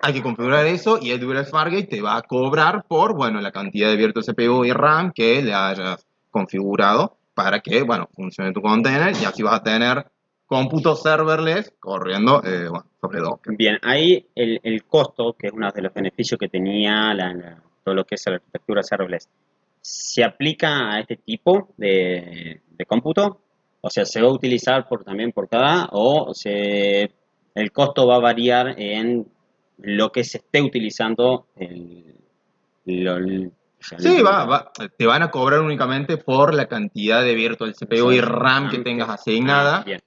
hay 0.00 0.12
que 0.12 0.22
configurar 0.22 0.66
eso 0.66 0.98
y 1.00 1.10
AWS 1.10 1.50
Fargate 1.50 1.86
te 1.86 2.02
va 2.02 2.16
a 2.16 2.22
cobrar 2.22 2.84
por, 2.86 3.16
bueno, 3.16 3.40
la 3.40 3.50
cantidad 3.50 3.88
de 3.88 3.96
virtual 3.96 4.24
CPU 4.24 4.64
y 4.64 4.72
RAM 4.72 5.12
que 5.12 5.42
le 5.42 5.54
hayas 5.54 6.06
configurado 6.30 7.16
para 7.34 7.60
que, 7.60 7.82
bueno, 7.82 8.08
funcione 8.14 8.52
tu 8.52 8.62
container 8.62 9.14
y 9.20 9.24
así 9.24 9.42
vas 9.42 9.60
a 9.60 9.62
tener 9.62 10.06
cómputo 10.46 10.94
serverless 10.94 11.74
corriendo 11.80 12.42
eh, 12.44 12.68
sobre 13.00 13.20
Docker. 13.20 13.56
Bien, 13.56 13.78
ahí 13.82 14.26
el, 14.34 14.60
el, 14.62 14.84
costo, 14.84 15.34
que 15.38 15.48
es 15.48 15.52
uno 15.52 15.70
de 15.70 15.82
los 15.82 15.92
beneficios 15.92 16.38
que 16.38 16.48
tenía 16.48 17.12
todo 17.82 17.94
lo 17.94 18.04
que 18.04 18.14
es 18.14 18.26
la 18.26 18.36
arquitectura 18.36 18.82
serverless, 18.82 19.28
se 19.84 20.24
aplica 20.24 20.94
a 20.94 21.00
este 21.00 21.16
tipo 21.16 21.68
de, 21.76 22.62
cómputo? 22.86 23.40
O 23.82 23.90
sea, 23.90 24.06
¿se 24.06 24.22
va 24.22 24.28
a 24.28 24.32
utilizar 24.32 24.88
por, 24.88 25.04
también 25.04 25.32
por 25.32 25.46
cada 25.46 25.88
o 25.92 26.32
se, 26.32 27.10
el 27.54 27.70
costo 27.70 28.06
va 28.06 28.16
a 28.16 28.20
variar 28.20 28.80
en 28.80 29.26
lo 29.76 30.10
que 30.10 30.24
se 30.24 30.38
esté 30.38 30.62
utilizando 30.62 31.48
el, 31.56 32.14
Sí, 33.98 34.22
va, 34.22 34.72
te 34.96 35.06
van 35.06 35.22
a 35.22 35.30
cobrar 35.30 35.60
únicamente 35.60 36.16
por 36.16 36.54
la 36.54 36.66
cantidad 36.66 37.22
de 37.22 37.34
virtual 37.34 37.74
CPU 37.74 38.12
y 38.12 38.20
RAM 38.20 38.70
que 38.70 38.78
tengas 38.78 39.08
asignada. 39.08 39.84
Ah, 39.86 39.98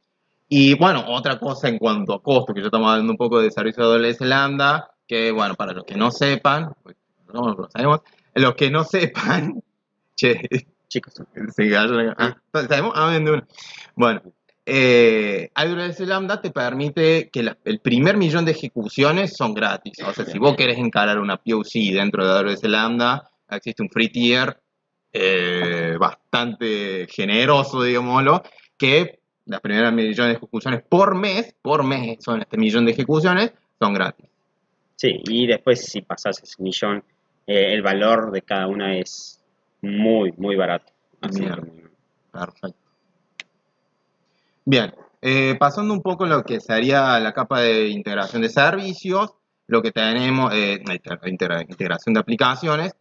y 0.49 0.75
bueno, 0.75 1.03
otra 1.07 1.39
cosa 1.39 1.67
en 1.67 1.77
cuanto 1.77 2.13
a 2.13 2.23
costo, 2.23 2.53
que 2.53 2.61
yo 2.61 2.67
estamos 2.67 2.89
hablando 2.89 3.11
un 3.11 3.17
poco 3.17 3.39
de 3.39 3.51
servicio 3.51 3.89
de 3.89 4.07
AWS 4.07 4.21
Lambda, 4.21 4.91
que 5.05 5.31
bueno, 5.31 5.55
para 5.55 5.73
los 5.73 5.83
que 5.83 5.95
no 5.95 6.09
sepan, 6.09 6.73
pues, 6.83 6.95
no 7.33 7.53
lo 7.53 7.69
sabemos, 7.69 8.01
los 8.33 8.55
que 8.55 8.71
no 8.71 8.83
sepan, 8.83 9.61
Che, 10.17 10.41
chicos, 10.87 11.13
se 11.55 11.77
ah, 11.77 12.35
¿sabemos? 12.51 12.93
Ah, 12.95 13.19
bueno, 13.95 14.21
eh, 14.65 15.51
AWS 15.53 15.99
Lambda 16.01 16.41
te 16.41 16.49
permite 16.49 17.29
que 17.29 17.55
el 17.63 17.79
primer 17.79 18.17
millón 18.17 18.43
de 18.43 18.51
ejecuciones 18.51 19.37
son 19.37 19.53
gratis. 19.53 19.99
O 20.03 20.11
sea, 20.11 20.25
si 20.25 20.39
vos 20.39 20.55
querés 20.55 20.79
encarar 20.79 21.19
una 21.19 21.37
POC 21.37 21.93
dentro 21.93 22.25
de 22.25 22.31
AWS 22.31 22.63
Lambda, 22.63 23.29
existe 23.49 23.83
un 23.83 23.89
free 23.89 24.09
tier 24.09 24.59
eh, 25.13 25.95
bastante 25.99 27.07
generoso, 27.09 27.83
digámoslo, 27.83 28.43
que 28.77 29.19
las 29.45 29.61
primeras 29.61 29.93
millones 29.93 30.33
de 30.33 30.37
ejecuciones 30.37 30.83
por 30.87 31.15
mes, 31.15 31.55
por 31.61 31.83
mes 31.83 32.17
son 32.23 32.41
este 32.41 32.57
millón 32.57 32.85
de 32.85 32.91
ejecuciones, 32.91 33.53
son 33.79 33.93
gratis. 33.93 34.27
Sí, 34.95 35.21
y 35.25 35.47
después 35.47 35.85
si 35.85 36.01
pasas 36.01 36.41
ese 36.43 36.61
millón, 36.61 37.03
eh, 37.45 37.73
el 37.73 37.81
valor 37.81 38.31
de 38.31 38.41
cada 38.41 38.67
una 38.67 38.97
es 38.97 39.41
muy, 39.81 40.33
muy 40.37 40.55
barato. 40.55 40.91
Perfecto. 41.19 42.75
Bien, 44.65 44.93
eh, 45.21 45.55
pasando 45.57 45.93
un 45.93 46.01
poco 46.01 46.25
lo 46.25 46.43
que 46.43 46.59
sería 46.59 47.19
la 47.19 47.33
capa 47.33 47.61
de 47.61 47.87
integración 47.87 48.41
de 48.41 48.49
servicios, 48.49 49.33
lo 49.67 49.81
que 49.81 49.91
tenemos, 49.91 50.53
eh, 50.53 50.83
integración 51.25 52.13
de 52.13 52.19
aplicaciones, 52.19 52.95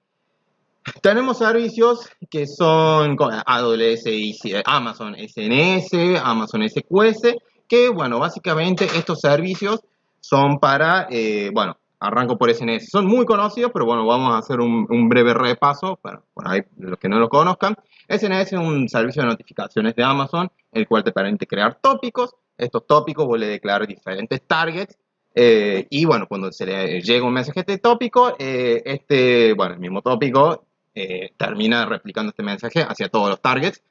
tenemos 1.01 1.39
servicios 1.39 2.09
que 2.31 2.47
son 2.47 3.17
AWS 3.19 4.07
y 4.07 4.37
Amazon 4.65 5.15
SNS, 5.15 6.21
Amazon 6.23 6.69
SQS, 6.69 7.35
que 7.69 7.89
bueno, 7.89 8.19
básicamente 8.19 8.85
estos 8.85 9.21
servicios 9.21 9.81
son 10.21 10.59
para, 10.59 11.07
eh, 11.11 11.51
bueno, 11.53 11.77
arranco 12.01 12.37
por 12.37 12.53
SNS. 12.53 12.91
Son 12.91 13.07
muy 13.07 13.25
conocidos, 13.25 13.71
pero 13.73 13.85
bueno, 13.85 14.07
vamos 14.07 14.33
a 14.33 14.39
hacer 14.39 14.61
un, 14.61 15.09
breve 15.09 15.35
repaso 15.35 15.97
para 15.97 16.21
por 16.35 16.49
ahí 16.49 16.61
los 16.79 16.99
que 16.99 17.09
no 17.09 17.19
lo 17.19 17.29
conozcan. 17.29 17.75
SNS 18.09 18.53
es 18.53 18.61
un 18.61 18.89
servicio 18.89 19.23
de 19.23 19.29
notificaciones 19.29 19.95
de 19.95 20.05
Amazon, 20.05 20.51
el 20.73 20.87
cual 20.87 21.05
te 21.05 21.13
permite 21.13 21.47
crear 21.47 21.79
tópicos. 21.81 22.35
Estos 22.57 22.87
tópicos 22.87 23.27
vos 23.27 23.39
le 23.39 23.47
declarar 23.47 23.87
diferentes 23.87 24.43
targets. 24.43 24.97
Eh, 25.35 25.87
y 25.91 26.07
bueno, 26.07 26.27
cuando 26.27 26.51
se 26.51 26.65
le 26.65 27.01
llega 27.03 27.27
un 27.27 27.35
mensaje 27.35 27.61
a 27.61 27.63
este 27.63 27.79
tópico, 27.79 28.35
eh, 28.39 28.83
este, 28.87 29.53
bueno, 29.53 29.75
el 29.75 29.81
mismo 29.81 30.01
tópico 30.01 30.65
eh, 30.97 31.33
termina 31.37 31.85
replicando 31.85 32.31
este 32.31 32.43
mensaje 32.43 32.83
hacia 32.83 33.09
todos 33.09 33.29
los 33.29 33.41
targets. 33.41 33.83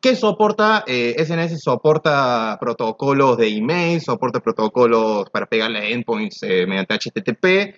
Que 0.00 0.16
soporta, 0.16 0.82
SNS 0.84 1.52
eh, 1.52 1.58
soporta 1.58 2.58
protocolos 2.60 3.36
de 3.38 3.46
email, 3.56 4.00
soporta 4.00 4.40
protocolos 4.40 5.30
para 5.30 5.46
pegarle 5.46 5.92
endpoints 5.92 6.42
eh, 6.42 6.66
mediante 6.66 6.98
HTTP, 6.98 7.76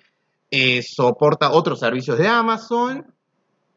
eh, 0.50 0.82
soporta 0.82 1.52
otros 1.52 1.80
servicios 1.80 2.16
de 2.16 2.26
Amazon 2.26 3.06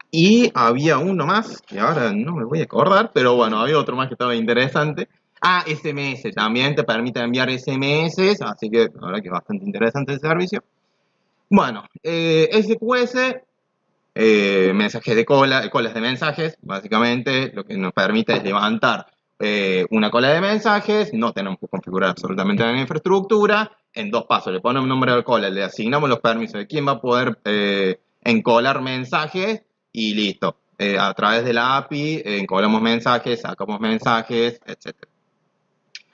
y 0.09 0.49
había 0.55 0.97
uno 0.97 1.25
más, 1.25 1.61
que 1.61 1.77
ahora 1.77 2.13
no 2.13 2.37
me 2.37 2.45
voy 2.45 2.61
a 2.61 2.63
acordar, 2.63 3.11
pero 3.13 3.35
bueno, 3.35 3.59
había 3.59 3.77
otro 3.77 3.97
más 3.97 4.07
que 4.07 4.13
estaba 4.13 4.33
interesante. 4.33 5.09
Ah, 5.41 5.65
SMS, 5.67 6.33
también 6.33 6.73
te 6.73 6.85
permite 6.85 7.19
enviar 7.19 7.49
SMS, 7.49 8.39
así 8.39 8.69
que 8.69 8.87
ahora 9.01 9.19
que 9.19 9.27
es 9.27 9.33
bastante 9.33 9.65
interesante 9.65 10.13
el 10.13 10.21
servicio. 10.21 10.63
Bueno, 11.49 11.83
SQS 12.01 13.46
eh, 14.19 14.73
mensajes 14.73 15.15
de 15.15 15.25
cola, 15.25 15.69
colas 15.69 15.93
de 15.93 16.01
mensajes, 16.01 16.57
básicamente 16.63 17.51
lo 17.53 17.63
que 17.63 17.77
nos 17.77 17.93
permite 17.93 18.33
es 18.33 18.43
levantar 18.43 19.05
eh, 19.37 19.85
una 19.91 20.09
cola 20.09 20.29
de 20.29 20.41
mensajes, 20.41 21.13
no 21.13 21.33
tenemos 21.33 21.59
que 21.59 21.67
configurar 21.67 22.09
absolutamente 22.09 22.63
la 22.63 22.81
infraestructura, 22.81 23.71
en 23.93 24.09
dos 24.09 24.25
pasos 24.25 24.51
le 24.51 24.59
ponemos 24.59 24.89
nombre 24.89 25.11
de 25.11 25.17
la 25.17 25.23
cola, 25.23 25.51
le 25.51 25.63
asignamos 25.63 26.09
los 26.09 26.19
permisos 26.19 26.55
de 26.55 26.65
quién 26.65 26.87
va 26.87 26.93
a 26.93 26.99
poder 26.99 27.37
eh, 27.45 27.99
encolar 28.23 28.81
mensajes 28.81 29.61
y 29.93 30.15
listo. 30.15 30.57
a 30.99 31.13
través 31.13 31.45
de 31.45 31.53
la 31.53 31.77
API 31.77 32.23
encolamos 32.25 32.81
mensajes, 32.81 33.41
sacamos 33.41 33.79
mensajes, 33.79 34.59
etc. 34.65 34.95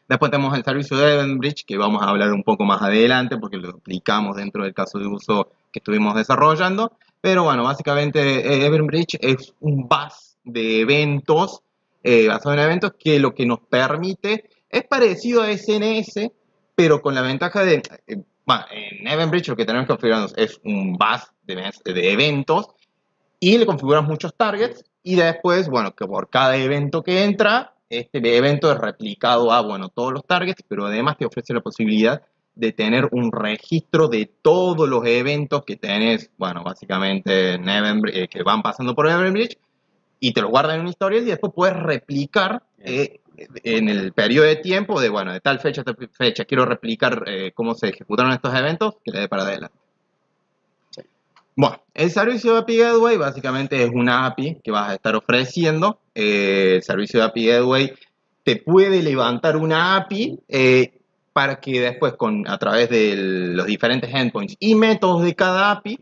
Después 0.09 0.29
tenemos 0.29 0.57
el 0.57 0.63
servicio 0.65 0.97
de 0.97 1.13
Eventbridge, 1.13 1.65
que 1.65 1.77
vamos 1.77 2.03
a 2.03 2.09
hablar 2.09 2.33
un 2.33 2.43
poco 2.43 2.65
más 2.65 2.81
adelante 2.81 3.37
porque 3.37 3.55
lo 3.55 3.69
aplicamos 3.69 4.35
dentro 4.35 4.65
del 4.65 4.73
caso 4.73 4.99
de 4.99 5.07
uso 5.07 5.47
que 5.71 5.79
estuvimos 5.79 6.15
desarrollando. 6.15 6.91
Pero 7.23 7.45
bueno, 7.45 7.63
básicamente 7.63 8.19
eh, 8.19 8.65
Everbridge 8.65 9.17
es 9.21 9.53
un 9.61 9.87
bus 9.87 10.35
de 10.43 10.81
eventos, 10.81 11.61
eh, 12.03 12.27
basado 12.27 12.53
en 12.55 12.59
eventos, 12.59 12.95
que 12.99 13.17
lo 13.17 13.33
que 13.33 13.45
nos 13.45 13.61
permite 13.61 14.49
es 14.69 14.83
parecido 14.83 15.41
a 15.41 15.49
SNS, 15.49 16.31
pero 16.75 17.01
con 17.01 17.15
la 17.15 17.21
ventaja 17.21 17.63
de, 17.63 17.81
eh, 18.07 18.17
bueno, 18.45 18.65
en 18.71 19.07
Eventbridge 19.07 19.47
lo 19.47 19.55
que 19.55 19.63
tenemos 19.63 19.87
configurado 19.87 20.27
es 20.35 20.59
un 20.65 20.97
bus 20.97 21.31
de, 21.43 21.71
de 21.93 22.11
eventos 22.11 22.67
y 23.39 23.57
le 23.57 23.65
configuramos 23.65 24.09
muchos 24.09 24.35
targets 24.35 24.83
y 25.01 25.15
después, 25.15 25.69
bueno, 25.69 25.95
que 25.95 26.05
por 26.05 26.29
cada 26.29 26.57
evento 26.57 27.03
que 27.03 27.23
entra, 27.23 27.73
este 27.87 28.17
evento 28.35 28.69
es 28.69 28.77
replicado 28.77 29.49
a, 29.53 29.61
bueno, 29.61 29.87
todos 29.87 30.11
los 30.11 30.25
targets, 30.25 30.61
pero 30.67 30.87
además 30.87 31.15
te 31.17 31.25
ofrece 31.25 31.53
la 31.53 31.61
posibilidad 31.61 32.21
de 32.55 32.71
tener 32.71 33.09
un 33.11 33.31
registro 33.31 34.07
de 34.07 34.29
todos 34.41 34.87
los 34.87 35.05
eventos 35.05 35.63
que 35.65 35.75
tenés, 35.75 36.29
bueno, 36.37 36.63
básicamente 36.63 37.53
en 37.53 37.67
eh, 37.67 38.27
que 38.27 38.43
van 38.43 38.61
pasando 38.61 38.93
por 38.93 39.07
Eventbridge 39.07 39.57
y 40.19 40.33
te 40.33 40.41
lo 40.41 40.49
guardan 40.49 40.75
en 40.75 40.81
una 40.81 40.89
historia 40.91 41.19
y 41.19 41.25
después 41.25 41.51
puedes 41.55 41.75
replicar 41.75 42.63
eh, 42.79 43.19
en 43.37 43.89
el 43.89 44.13
periodo 44.13 44.45
de 44.45 44.57
tiempo 44.57 45.01
de, 45.01 45.09
bueno, 45.09 45.33
de 45.33 45.41
tal 45.41 45.59
fecha 45.59 45.81
a 45.81 45.83
tal 45.83 45.97
fecha, 46.11 46.45
quiero 46.45 46.65
replicar 46.65 47.23
eh, 47.25 47.51
cómo 47.55 47.73
se 47.73 47.89
ejecutaron 47.89 48.31
estos 48.31 48.53
eventos, 48.53 48.95
que 49.03 49.11
le 49.11 49.21
dé 49.21 49.27
para 49.27 49.43
adelante. 49.43 49.75
Bueno, 51.55 51.83
el 51.93 52.09
servicio 52.09 52.53
de 52.53 52.59
API 52.59 52.77
Gateway 52.77 53.17
básicamente 53.17 53.83
es 53.83 53.91
una 53.93 54.25
API 54.25 54.59
que 54.63 54.71
vas 54.71 54.89
a 54.89 54.95
estar 54.95 55.15
ofreciendo. 55.15 55.99
el 56.15 56.81
servicio 56.81 57.19
de 57.19 57.25
API 57.25 57.47
Gateway 57.47 57.93
te 58.43 58.57
puede 58.57 59.01
levantar 59.01 59.57
una 59.57 59.95
API 59.95 60.39
para 61.33 61.59
que 61.59 61.81
después 61.81 62.13
con, 62.13 62.47
a 62.47 62.57
través 62.57 62.89
de 62.89 63.15
los 63.15 63.65
diferentes 63.65 64.13
endpoints 64.13 64.55
y 64.59 64.75
métodos 64.75 65.23
de 65.23 65.35
cada 65.35 65.71
API 65.71 65.99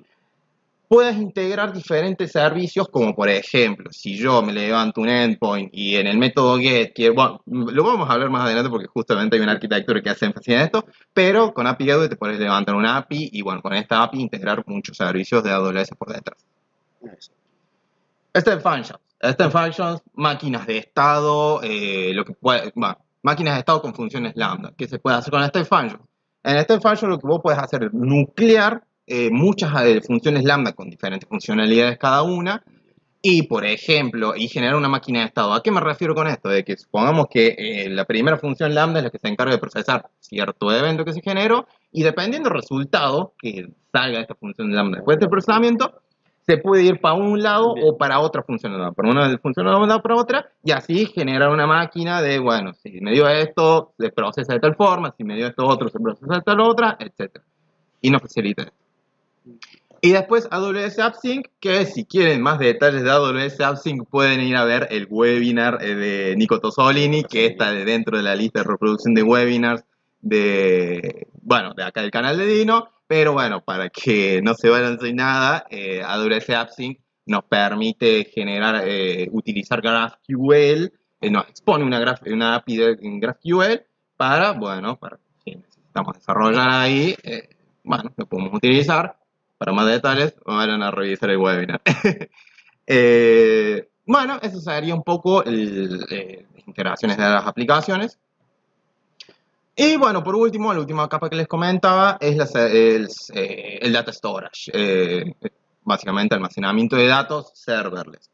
puedas 0.88 1.16
integrar 1.16 1.72
diferentes 1.72 2.34
servicios 2.34 2.90
como 2.90 3.16
por 3.16 3.30
ejemplo 3.30 3.90
si 3.92 4.18
yo 4.18 4.42
me 4.42 4.52
levanto 4.52 5.00
un 5.00 5.08
endpoint 5.08 5.70
y 5.74 5.96
en 5.96 6.06
el 6.06 6.18
método 6.18 6.58
get 6.58 6.92
que 6.94 7.10
bueno, 7.10 7.42
lo 7.46 7.84
vamos 7.84 8.10
a 8.10 8.14
hablar 8.14 8.30
más 8.30 8.44
adelante 8.44 8.70
porque 8.70 8.88
justamente 8.88 9.38
hay 9.38 9.42
una 9.42 9.54
arquitectura 9.54 10.02
que 10.02 10.10
hace 10.10 10.26
énfasis 10.26 10.54
en 10.54 10.60
esto 10.60 10.86
pero 11.14 11.54
con 11.54 11.66
API 11.66 11.86
Gateway 11.86 12.10
te 12.10 12.18
puedes 12.18 12.38
levantar 12.38 12.76
una 12.76 12.98
API 12.98 13.30
y 13.32 13.42
bueno 13.42 13.62
con 13.62 13.74
esta 13.74 14.04
API 14.04 14.20
integrar 14.20 14.64
muchos 14.68 14.98
servicios 14.98 15.42
de 15.44 15.52
AWS 15.52 15.92
por 15.98 16.12
detrás 16.12 16.38
Step 18.38 18.62
Functions. 18.62 19.00
Step 19.24 19.52
Functions, 19.52 20.02
máquinas 20.14 20.66
de 20.66 20.78
estado, 20.78 21.62
eh, 21.64 22.12
lo 22.14 22.26
que 22.26 22.34
puede, 22.34 22.72
máquinas 23.24 23.56
de 23.56 23.60
estado 23.60 23.82
con 23.82 23.94
funciones 23.94 24.34
lambda. 24.36 24.74
¿Qué 24.78 24.88
se 24.88 25.00
puede 25.00 25.18
hacer 25.18 25.32
con 25.32 25.44
Step 25.46 25.66
Functions? 25.66 26.04
En 26.44 26.60
Step 26.62 26.82
Functions 26.82 27.10
lo 27.10 27.20
que 27.20 27.28
vos 27.28 27.40
puedes 27.44 27.60
hacer 27.60 27.84
es 27.84 27.94
nuclear 27.94 28.84
eh, 29.08 29.30
muchas 29.32 29.72
funciones 30.06 30.44
lambda 30.44 30.74
con 30.74 30.90
diferentes 30.90 31.28
funcionalidades 31.28 31.98
cada 31.98 32.24
una 32.24 32.64
y, 33.22 33.44
por 33.44 33.66
ejemplo, 33.66 34.34
y 34.36 34.48
generar 34.48 34.76
una 34.76 34.90
máquina 34.90 35.20
de 35.20 35.26
estado. 35.26 35.54
¿A 35.54 35.62
qué 35.62 35.70
me 35.70 35.80
refiero 35.80 36.16
con 36.16 36.28
esto? 36.28 36.50
De 36.50 36.64
que 36.64 36.76
supongamos 36.76 37.28
que 37.30 37.56
eh, 37.58 37.90
la 37.90 38.06
primera 38.06 38.38
función 38.38 38.74
lambda 38.74 39.00
es 39.00 39.04
la 39.06 39.12
que 39.12 39.20
se 39.20 39.28
encarga 39.28 39.54
de 39.54 39.60
procesar 39.60 40.10
cierto 40.20 40.72
evento 40.72 41.06
que 41.06 41.14
se 41.14 41.22
generó 41.22 41.68
y 41.92 42.04
dependiendo 42.04 42.50
del 42.50 42.58
resultado 42.58 43.34
que 43.38 43.68
salga 43.92 44.22
esta 44.22 44.36
función 44.36 44.74
lambda 44.74 44.98
después 44.98 45.20
del 45.20 45.30
procesamiento, 45.30 46.02
se 46.46 46.58
puede 46.58 46.84
ir 46.84 47.00
para 47.00 47.16
un 47.16 47.42
lado 47.42 47.74
o 47.74 47.98
para 47.98 48.20
otra 48.20 48.44
función 48.44 48.74
lambda, 48.74 48.92
para 48.92 49.10
una 49.10 49.38
función 49.38 49.66
lambda 49.66 50.02
para 50.02 50.16
otra 50.16 50.52
y 50.64 50.72
así 50.72 51.06
generar 51.06 51.50
una 51.50 51.68
máquina 51.68 52.22
de, 52.22 52.40
bueno, 52.40 52.74
si 52.74 53.00
me 53.02 53.12
dio 53.12 53.28
esto, 53.30 53.94
se 53.98 54.10
procesa 54.10 54.54
de 54.54 54.60
tal 54.60 54.76
forma, 54.76 55.14
si 55.18 55.24
me 55.24 55.36
dio 55.36 55.48
esto 55.48 55.66
otro, 55.66 55.90
se 55.90 56.00
procesa 56.00 56.36
de 56.36 56.42
tal 56.42 56.60
otra, 56.60 56.98
etc. 57.00 57.40
Y 58.02 58.10
nos 58.10 58.22
facilita 58.22 58.64
esto. 58.64 58.82
Y 60.04 60.14
después 60.14 60.48
AWS 60.50 60.98
AppSync, 60.98 61.46
que 61.60 61.86
si 61.86 62.06
quieren 62.06 62.42
más 62.42 62.58
detalles 62.58 63.04
de 63.04 63.12
AWS 63.12 63.62
AppSync 63.62 64.10
pueden 64.10 64.42
ir 64.42 64.56
a 64.56 64.66
ver 64.66 64.88
el 64.90 65.08
webinar 65.08 65.78
eh, 65.82 65.94
de 65.94 66.36
Nico 66.36 66.60
Tosolini, 66.60 67.24
que 67.24 67.46
está 67.46 67.72
dentro 67.72 68.18
de 68.18 68.24
la 68.24 68.36
lista 68.36 68.62
de 68.62 68.68
reproducción 68.68 69.14
de 69.14 69.22
webinars 69.22 69.84
de, 70.22 71.28
bueno, 71.44 71.76
de 71.76 71.84
acá 71.84 72.02
del 72.02 72.10
canal 72.10 72.38
de 72.38 72.48
Dino. 72.48 72.90
Pero 73.12 73.34
bueno, 73.34 73.62
para 73.62 73.90
que 73.90 74.42
no 74.42 74.54
se 74.54 74.70
sin 75.00 75.18
nada, 75.18 75.66
eh, 75.70 76.02
AWS 76.02 76.50
AppSync 76.52 76.98
nos 77.26 77.44
permite 77.44 78.24
generar, 78.24 78.84
eh, 78.88 79.28
utilizar 79.34 79.82
GraphQL, 79.82 80.94
eh, 81.20 81.30
nos 81.30 81.46
expone 81.50 81.84
una, 81.84 82.16
una 82.28 82.56
API 82.56 82.78
de, 82.78 82.98
en 83.02 83.20
GraphQL 83.20 83.82
para, 84.16 84.54
bueno, 84.54 84.98
para 84.98 85.20
si 85.44 85.56
necesitamos 85.56 86.14
desarrollar 86.16 86.70
ahí, 86.70 87.14
bueno, 87.84 88.14
lo 88.16 88.26
podemos 88.28 88.54
utilizar 88.54 89.18
para 89.58 89.74
más 89.74 89.88
detalles, 89.88 90.34
vayan 90.46 90.82
a 90.82 90.92
revisar 90.92 91.32
el 91.32 91.38
webinar. 91.38 91.82
Eh, 92.94 93.88
bueno, 94.06 94.40
eso 94.42 94.60
sería 94.60 94.94
un 94.94 95.04
poco 95.04 95.46
eh, 95.46 96.46
las 96.56 96.68
integraciones 96.68 97.16
de 97.16 97.24
las 97.24 97.46
aplicaciones. 97.46 98.20
Y 99.84 99.98
bueno, 99.98 100.24
por 100.24 100.36
último, 100.36 100.72
la 100.72 100.80
última 100.80 101.10
capa 101.10 101.28
que 101.28 101.36
les 101.36 101.48
comentaba 101.48 102.20
es 102.22 102.54
el, 102.54 103.08
eh, 103.34 103.80
el, 103.82 103.92
data 103.92 104.14
storage. 104.14 104.72
básicamente 105.84 106.36
almacenamiento 106.36 106.96
de 106.98 107.08
datos 107.08 107.52
serverless. 107.56 108.30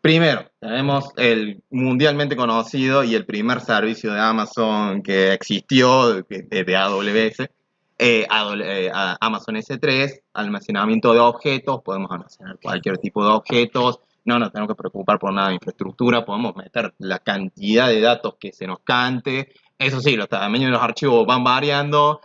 Primero, 0.00 0.50
tenemos 0.58 1.12
el 1.16 1.62
mundialmente 1.70 2.34
conocido 2.34 3.04
y 3.04 3.14
el 3.14 3.24
primer 3.24 3.60
servicio 3.60 4.12
de 4.14 4.20
Amazon 4.20 5.00
que 5.00 5.32
existió, 5.32 6.24
de 6.24 6.76
AWS, 6.76 7.48
eh, 7.96 8.26
eh, 8.26 8.90
Amazon 9.20 9.54
S3, 9.54 10.22
almacenamiento 10.32 11.14
de 11.14 11.20
objetos, 11.20 11.82
podemos 11.84 12.10
almacenar 12.10 12.58
cualquier 12.60 12.98
tipo 12.98 13.24
de 13.24 13.30
objetos, 13.30 14.00
no 14.24 14.40
nos 14.40 14.50
tenemos 14.50 14.68
que 14.68 14.74
preocupar 14.74 15.20
por 15.20 15.32
nada 15.32 15.48
de 15.50 15.54
infraestructura, 15.54 16.24
podemos 16.24 16.56
meter 16.56 16.94
la 16.98 17.20
cantidad 17.20 17.86
de 17.86 18.00
datos 18.00 18.34
que 18.40 18.52
se 18.52 18.66
nos 18.66 18.80
cante, 18.80 19.52
eso 19.78 20.00
sí, 20.00 20.16
los 20.16 20.28
tamaños 20.28 20.66
de 20.66 20.72
los 20.72 20.82
archivos 20.82 21.26
van 21.26 21.44
variando, 21.44 22.20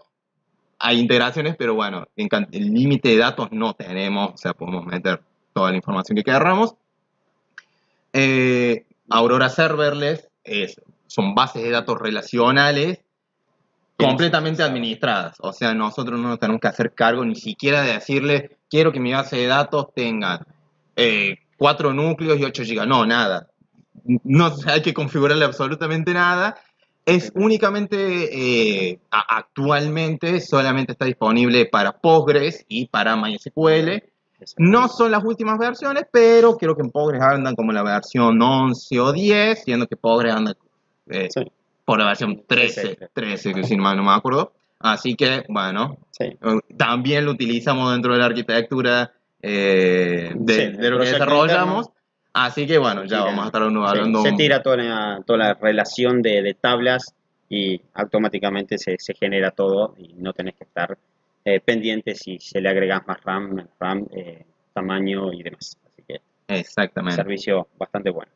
hay 0.79 0.99
integraciones, 0.99 1.55
pero 1.57 1.75
bueno, 1.75 2.07
en 2.15 2.29
el 2.51 2.73
límite 2.73 3.09
de 3.09 3.17
datos 3.17 3.49
no 3.51 3.73
tenemos, 3.73 4.33
o 4.33 4.37
sea, 4.37 4.53
podemos 4.53 4.85
meter 4.85 5.21
toda 5.53 5.71
la 5.71 5.77
información 5.77 6.15
que 6.15 6.23
queramos. 6.23 6.75
Eh, 8.13 8.85
Aurora 9.09 9.49
Serverless 9.49 10.29
es, 10.43 10.79
son 11.07 11.35
bases 11.35 11.63
de 11.63 11.71
datos 11.71 11.99
relacionales 11.99 12.99
completamente 13.97 14.63
administradas. 14.63 15.35
O 15.41 15.51
sea, 15.51 15.73
nosotros 15.73 16.19
no 16.19 16.29
nos 16.29 16.39
tenemos 16.39 16.61
que 16.61 16.69
hacer 16.69 16.93
cargo 16.93 17.25
ni 17.25 17.35
siquiera 17.35 17.81
de 17.81 17.93
decirle, 17.93 18.57
quiero 18.69 18.91
que 18.91 18.99
mi 18.99 19.11
base 19.11 19.35
de 19.35 19.47
datos 19.47 19.87
tenga 19.93 20.45
eh, 20.95 21.39
4 21.57 21.93
núcleos 21.93 22.39
y 22.39 22.45
8 22.45 22.63
GB. 22.63 22.87
No, 22.87 23.05
nada. 23.05 23.49
No 24.05 24.53
hay 24.67 24.81
que 24.81 24.93
configurarle 24.93 25.43
absolutamente 25.43 26.13
nada. 26.13 26.55
Es 27.05 27.31
únicamente, 27.35 28.89
eh, 28.91 28.99
actualmente 29.09 30.39
solamente 30.41 30.91
está 30.91 31.05
disponible 31.05 31.65
para 31.65 31.93
Postgres 31.93 32.65
y 32.67 32.87
para 32.87 33.15
MySQL. 33.15 34.03
No 34.57 34.87
son 34.87 35.11
las 35.11 35.23
últimas 35.23 35.57
versiones, 35.57 36.05
pero 36.11 36.55
creo 36.57 36.75
que 36.75 36.81
en 36.81 36.91
Postgres 36.91 37.21
andan 37.21 37.55
como 37.55 37.71
la 37.71 37.83
versión 37.83 38.41
11 38.41 38.99
o 38.99 39.11
10, 39.11 39.63
siendo 39.63 39.87
que 39.87 39.97
Postgres 39.97 40.33
anda 40.33 40.55
eh, 41.09 41.27
por 41.83 41.99
la 41.99 42.05
versión 42.05 42.43
13, 42.45 43.09
13, 43.11 43.53
que 43.53 43.63
si 43.63 43.75
no 43.75 44.03
me 44.03 44.11
acuerdo. 44.11 44.53
Así 44.79 45.15
que, 45.15 45.43
bueno, 45.49 45.97
eh, 46.19 46.37
también 46.77 47.25
lo 47.25 47.31
utilizamos 47.31 47.91
dentro 47.91 48.13
de 48.13 48.19
la 48.19 48.27
arquitectura 48.27 49.11
eh, 49.41 50.31
de, 50.35 50.89
lo 50.89 50.99
que 50.99 51.05
desarrollamos. 51.05 51.89
Así 52.45 52.65
que, 52.65 52.77
bueno, 52.77 53.05
ya 53.05 53.23
vamos 53.23 53.43
a 53.43 53.47
estar 53.47 53.61
hablando. 53.61 54.21
Se 54.23 54.31
tira 54.33 54.61
toda 54.61 54.77
la, 54.77 55.23
toda 55.25 55.39
la 55.39 55.53
relación 55.53 56.21
de, 56.21 56.55
tablas 56.59 57.13
y 57.49 57.81
automáticamente 57.93 58.77
se, 58.77 58.97
genera 59.19 59.51
todo 59.51 59.95
y 59.97 60.13
no 60.13 60.33
tenés 60.33 60.55
que 60.55 60.63
estar 60.63 60.97
eh, 61.45 61.59
pendiente 61.59 62.15
si 62.15 62.39
se 62.39 62.61
le 62.61 62.69
agregas 62.69 63.07
más 63.07 63.23
RAM, 63.23 63.67
RAM 63.79 64.07
tamaño 64.73 65.33
y 65.33 65.43
demás. 65.43 65.77
Así 65.85 66.03
que, 66.07 66.21
Exactamente. 66.47 67.15
servicio 67.15 67.67
bastante 67.77 68.09
bueno. 68.09 68.31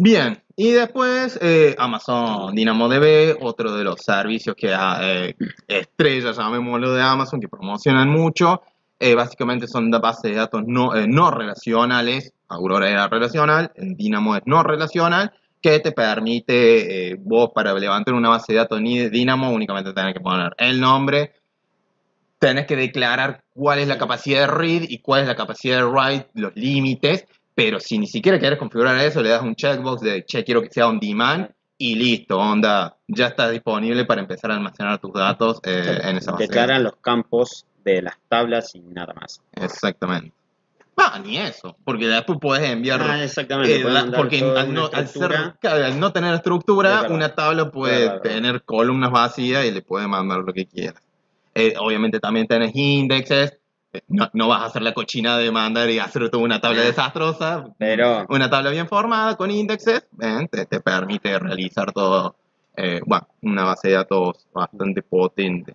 Bien, 0.00 0.40
y 0.54 0.70
después 0.70 1.36
eh, 1.42 1.74
Amazon 1.76 2.54
DynamoDB, 2.54 3.36
otro 3.40 3.74
de 3.74 3.82
los 3.82 4.00
servicios 4.00 4.54
que 4.54 4.72
ah, 4.72 5.00
eh, 5.02 5.34
estrellas, 5.66 6.36
llamémoslo 6.36 6.92
de 6.92 7.02
Amazon, 7.02 7.40
que 7.40 7.48
promocionan 7.48 8.08
mucho. 8.08 8.62
Eh, 9.00 9.14
básicamente 9.14 9.66
son 9.66 9.90
bases 9.90 10.30
de 10.30 10.36
datos 10.36 10.62
no, 10.66 10.94
eh, 10.94 11.06
no 11.08 11.30
relacionales. 11.30 12.32
Aurora 12.48 12.90
era 12.90 13.08
relacional, 13.08 13.72
Dynamo 13.76 14.36
es 14.36 14.42
no 14.46 14.62
relacional, 14.62 15.32
que 15.60 15.80
te 15.80 15.92
permite 15.92 17.16
vos 17.20 17.50
para 17.54 17.74
levantar 17.74 18.14
una 18.14 18.30
base 18.30 18.52
de 18.52 18.58
datos 18.58 18.80
ni 18.80 18.98
de 18.98 19.10
Dynamo 19.10 19.50
únicamente 19.50 19.92
tenés 19.92 20.14
que 20.14 20.20
poner 20.20 20.54
el 20.56 20.80
nombre, 20.80 21.32
tenés 22.38 22.66
que 22.66 22.76
declarar 22.76 23.42
cuál 23.52 23.80
es 23.80 23.88
la 23.88 23.98
capacidad 23.98 24.40
de 24.40 24.46
read 24.46 24.82
y 24.88 24.98
cuál 24.98 25.22
es 25.22 25.26
la 25.26 25.36
capacidad 25.36 25.78
de 25.78 25.84
write, 25.84 26.28
los 26.34 26.54
límites, 26.56 27.26
pero 27.54 27.80
si 27.80 27.98
ni 27.98 28.06
siquiera 28.06 28.38
quieres 28.38 28.58
configurar 28.58 28.96
eso, 29.04 29.22
le 29.22 29.30
das 29.30 29.42
un 29.42 29.56
checkbox 29.56 30.00
de, 30.00 30.24
che, 30.24 30.44
quiero 30.44 30.62
que 30.62 30.70
sea 30.70 30.86
on 30.86 31.00
demand 31.00 31.50
y 31.76 31.94
listo, 31.96 32.38
onda, 32.38 32.96
ya 33.06 33.26
está 33.26 33.50
disponible 33.50 34.04
para 34.04 34.20
empezar 34.20 34.50
a 34.50 34.54
almacenar 34.54 34.98
tus 34.98 35.12
datos 35.12 35.60
eh, 35.64 35.98
en 36.02 36.16
esa 36.16 36.32
base. 36.32 36.44
Declaran 36.44 36.84
los 36.84 36.96
campos 36.96 37.66
de 37.84 38.02
las 38.02 38.16
tablas 38.28 38.74
y 38.74 38.80
nada 38.80 39.14
más. 39.14 39.40
Exactamente. 39.52 40.32
Ah, 41.00 41.20
ni 41.24 41.38
eso, 41.38 41.76
porque 41.84 42.08
después 42.08 42.38
puedes 42.40 42.68
enviar. 42.68 43.00
Ah, 43.00 43.22
exactamente. 43.22 43.80
Eh, 43.80 43.84
porque 44.16 44.40
al 44.40 44.74
no, 44.74 44.90
no, 45.96 46.12
tener 46.12 46.34
estructura, 46.34 47.06
una 47.08 47.34
tabla 47.34 47.70
puede 47.70 48.18
tener 48.20 48.62
columnas 48.62 49.12
vacías 49.12 49.64
y 49.64 49.70
le 49.70 49.82
puede 49.82 50.08
mandar 50.08 50.40
lo 50.40 50.52
que 50.52 50.66
quieras. 50.66 51.00
Eh, 51.54 51.74
obviamente 51.78 52.18
también 52.18 52.48
tienes 52.48 52.74
indexes, 52.74 53.58
no, 54.08 54.48
vas 54.48 54.62
a 54.62 54.66
hacer 54.66 54.82
la 54.82 54.92
cochina 54.92 55.38
de 55.38 55.50
mandar 55.50 55.88
y 55.88 55.98
hacer 55.98 56.28
toda 56.30 56.42
una 56.42 56.60
tabla 56.60 56.82
desastrosa, 56.82 57.74
pero 57.78 58.26
una 58.28 58.50
tabla 58.50 58.70
bien 58.70 58.86
formada 58.86 59.36
con 59.36 59.50
índices 59.50 60.04
te, 60.50 60.80
permite 60.80 61.38
realizar 61.38 61.92
todo, 61.92 62.36
eh, 62.76 63.00
bueno, 63.06 63.26
una 63.42 63.64
base 63.64 63.88
de 63.88 63.94
datos 63.94 64.46
bastante 64.52 65.02
potente. 65.02 65.74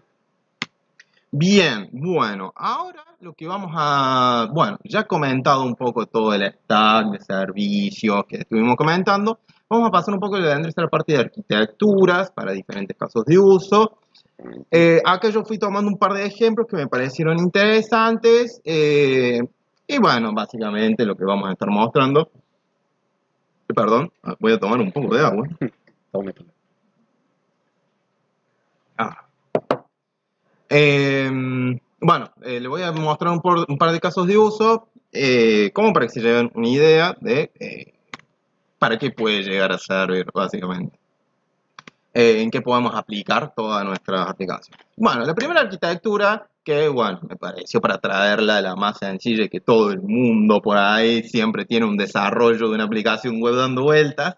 Bien, 1.36 1.89
bueno, 1.91 2.54
ahora 2.56 3.04
lo 3.19 3.34
que 3.34 3.48
vamos 3.48 3.72
a, 3.74 4.48
bueno, 4.54 4.78
ya 4.84 5.00
he 5.00 5.06
comentado 5.06 5.63
un 5.63 5.76
poco 5.76 6.06
todo 6.06 6.34
el 6.34 6.43
stack 6.43 7.08
de 7.12 7.19
servicios 7.19 8.24
que 8.28 8.38
estuvimos 8.38 8.76
comentando, 8.76 9.39
vamos 9.67 9.88
a 9.88 9.91
pasar 9.91 10.13
un 10.13 10.19
poco 10.19 10.38
de 10.38 10.74
la 10.76 10.88
parte 10.88 11.13
de 11.13 11.19
arquitecturas 11.19 12.30
para 12.32 12.52
diferentes 12.52 12.96
casos 12.96 13.26
de 13.26 13.39
uso 13.39 13.98
eh, 14.72 15.02
acá 15.06 15.30
yo 15.30 15.43
fui 15.43 15.58
tomando 15.58 15.89
un 15.89 15.98
par 15.98 16.13
de 16.13 16.26
ejemplos 16.26 16.67
que 16.67 16.76
me 16.76 16.88
parecieron 16.88 17.39
interesantes. 17.39 18.62
Eh, 18.65 19.39
y 19.88 19.98
bueno, 20.00 20.34
básicamente 20.34 21.06
lo 21.06 21.15
que 21.15 21.26
vamos 21.26 21.50
a 21.50 21.54
estar 21.54 21.69
mostrando. 21.69 22.30
Perdón, 23.67 24.12
ah, 24.24 24.36
voy 24.39 24.54
a 24.54 24.60
tomar 24.60 24.80
un 24.80 24.91
poco 24.91 25.15
de 25.15 25.26
agua. 25.26 25.48
Ah. 28.96 29.26
Em, 30.74 31.80
bueno, 32.00 32.32
eh, 32.42 32.60
le 32.60 32.68
voy 32.68 32.82
a 32.82 32.92
mostrar 32.92 33.32
un, 33.32 33.78
par 33.78 33.92
de 33.92 34.00
casos 34.00 34.28
de 34.28 34.38
uso, 34.38 34.90
como 35.74 35.94
para 35.94 36.08
que 36.08 36.14
se 36.14 36.22
lleven 36.22 36.52
una 36.56 36.68
idea 36.68 37.16
de 37.22 37.94
para 38.80 38.98
qué 38.98 39.12
puede 39.12 39.44
llegar 39.44 39.72
a 39.72 39.78
servir, 39.78 40.26
básicamente. 40.34 41.00
Eh, 42.16 42.44
en 42.44 42.52
qué 42.52 42.62
podemos 42.62 42.94
aplicar 42.94 43.54
todas 43.56 43.84
nuestras 43.84 44.30
aplicaciones. 44.30 44.86
Bueno, 44.96 45.26
la 45.26 45.34
primera 45.34 45.62
arquitectura 45.62 46.48
que 46.64 46.88
bueno, 46.88 47.20
me 47.28 47.36
pareció 47.36 47.82
para 47.82 47.98
traerla 47.98 48.62
la 48.62 48.76
más 48.76 49.00
sencilla 49.00 49.48
que 49.48 49.60
todo 49.60 49.92
el 49.92 50.02
mundo 50.02 50.62
por 50.62 50.78
ahí 50.78 51.24
siempre 51.24 51.66
tiene 51.66 51.88
un 51.88 51.98
desarrollo 51.98 52.70
de 52.70 52.76
una 52.76 52.84
aplicación 52.84 53.42
web 53.42 53.56
dando 53.56 53.82
vueltas, 53.82 54.38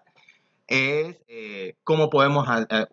es 0.66 1.16
eh, 1.28 1.74
cómo 1.84 2.08
podemos 2.08 2.48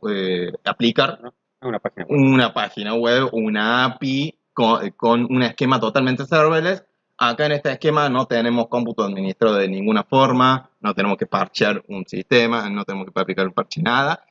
eh, 0.09 0.51
aplicar 0.65 1.31
una 1.65 1.79
página 1.79 2.05
web, 2.05 2.19
una, 2.19 2.53
página 2.53 2.93
web, 2.95 3.29
una 3.31 3.85
API 3.85 4.37
con, 4.53 4.89
con, 4.91 5.27
un 5.29 5.43
esquema 5.43 5.79
totalmente 5.79 6.25
serverless. 6.25 6.83
Acá 7.17 7.45
en 7.45 7.53
este 7.53 7.71
esquema 7.71 8.09
no 8.09 8.25
tenemos 8.25 8.67
cómputo 8.67 9.03
administrado 9.03 9.55
de 9.55 9.67
ninguna 9.67 10.03
forma, 10.03 10.69
no 10.81 10.93
tenemos 10.93 11.17
que 11.17 11.27
parchear 11.27 11.83
un 11.87 12.05
sistema, 12.05 12.69
no 12.69 12.83
tenemos 12.83 13.07
que 13.13 13.19
aplicar 13.19 13.47
un 13.47 13.53
parche 13.53 13.81
nada 13.81 14.23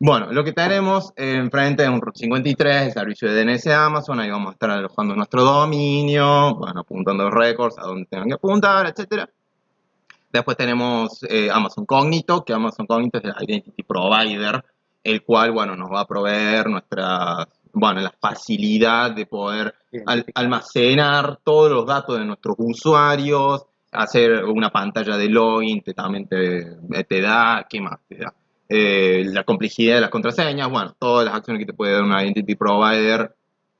bueno, 0.00 0.32
lo 0.32 0.44
que 0.44 0.52
tenemos 0.52 1.12
enfrente 1.16 1.84
es 1.84 1.88
un 1.88 2.00
Route 2.00 2.18
53, 2.18 2.82
el 2.82 2.92
servicio 2.92 3.32
de 3.32 3.44
DNS 3.44 3.62
de 3.62 3.72
Amazon, 3.74 4.20
ahí 4.20 4.28
vamos 4.28 4.50
a 4.50 4.52
estar 4.52 4.70
alojando 4.70 5.14
nuestro 5.14 5.44
dominio, 5.44 6.56
bueno, 6.56 6.80
apuntando 6.80 7.30
récords 7.30 7.78
a 7.78 7.82
donde 7.82 8.04
tengan 8.06 8.28
que 8.28 8.34
apuntar, 8.34 8.86
etc. 8.86 9.30
Después 10.32 10.56
tenemos 10.56 11.22
eh, 11.22 11.48
Amazon 11.50 11.86
Cognito, 11.86 12.44
que 12.44 12.52
Amazon 12.52 12.86
Cognito 12.86 13.18
es 13.18 13.24
el 13.24 13.34
Identity 13.48 13.82
Provider, 13.84 14.64
el 15.04 15.22
cual, 15.22 15.52
bueno, 15.52 15.76
nos 15.76 15.90
va 15.92 16.00
a 16.00 16.06
proveer 16.06 16.68
nuestra, 16.68 17.46
bueno, 17.74 18.00
la 18.00 18.14
facilidad 18.18 19.12
de 19.12 19.26
poder 19.26 19.74
almacenar 20.34 21.38
todos 21.44 21.70
los 21.70 21.86
datos 21.86 22.18
de 22.18 22.24
nuestros 22.24 22.56
usuarios, 22.58 23.66
hacer 23.92 24.44
una 24.44 24.70
pantalla 24.70 25.16
de 25.16 25.28
login, 25.28 25.82
que 25.82 25.92
también 25.92 26.26
te, 26.26 27.04
te 27.04 27.20
da, 27.20 27.66
¿qué 27.68 27.80
más 27.80 28.00
te 28.08 28.16
da? 28.16 28.34
Eh, 28.68 29.24
la 29.26 29.44
complejidad 29.44 29.96
de 29.96 30.00
las 30.00 30.10
contraseñas, 30.10 30.70
bueno, 30.70 30.96
todas 30.98 31.26
las 31.26 31.34
acciones 31.34 31.60
que 31.60 31.66
te 31.66 31.74
puede 31.74 31.92
dar 31.92 32.02
una 32.02 32.24
Identity 32.24 32.54
Provider 32.54 33.34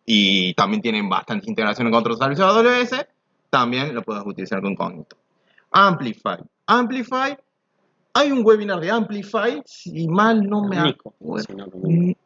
y 0.04 0.52
también 0.54 0.82
tienen 0.82 1.08
bastantes 1.08 1.48
integraciones 1.48 1.90
con 1.90 2.00
otros 2.00 2.18
servicios 2.18 2.46
AWS, 2.46 3.06
también 3.48 3.94
lo 3.94 4.02
puedes 4.02 4.22
utilizar 4.26 4.60
con 4.60 4.74
Cognito. 4.74 5.16
Amplify. 5.70 6.38
Amplify, 6.66 7.36
hay 8.14 8.30
un 8.30 8.44
webinar 8.44 8.80
de 8.80 8.90
Amplify, 8.90 9.62
si 9.66 10.06
mal 10.08 10.48
no 10.48 10.62
me 10.62 10.78
acuerdo. 10.78 11.58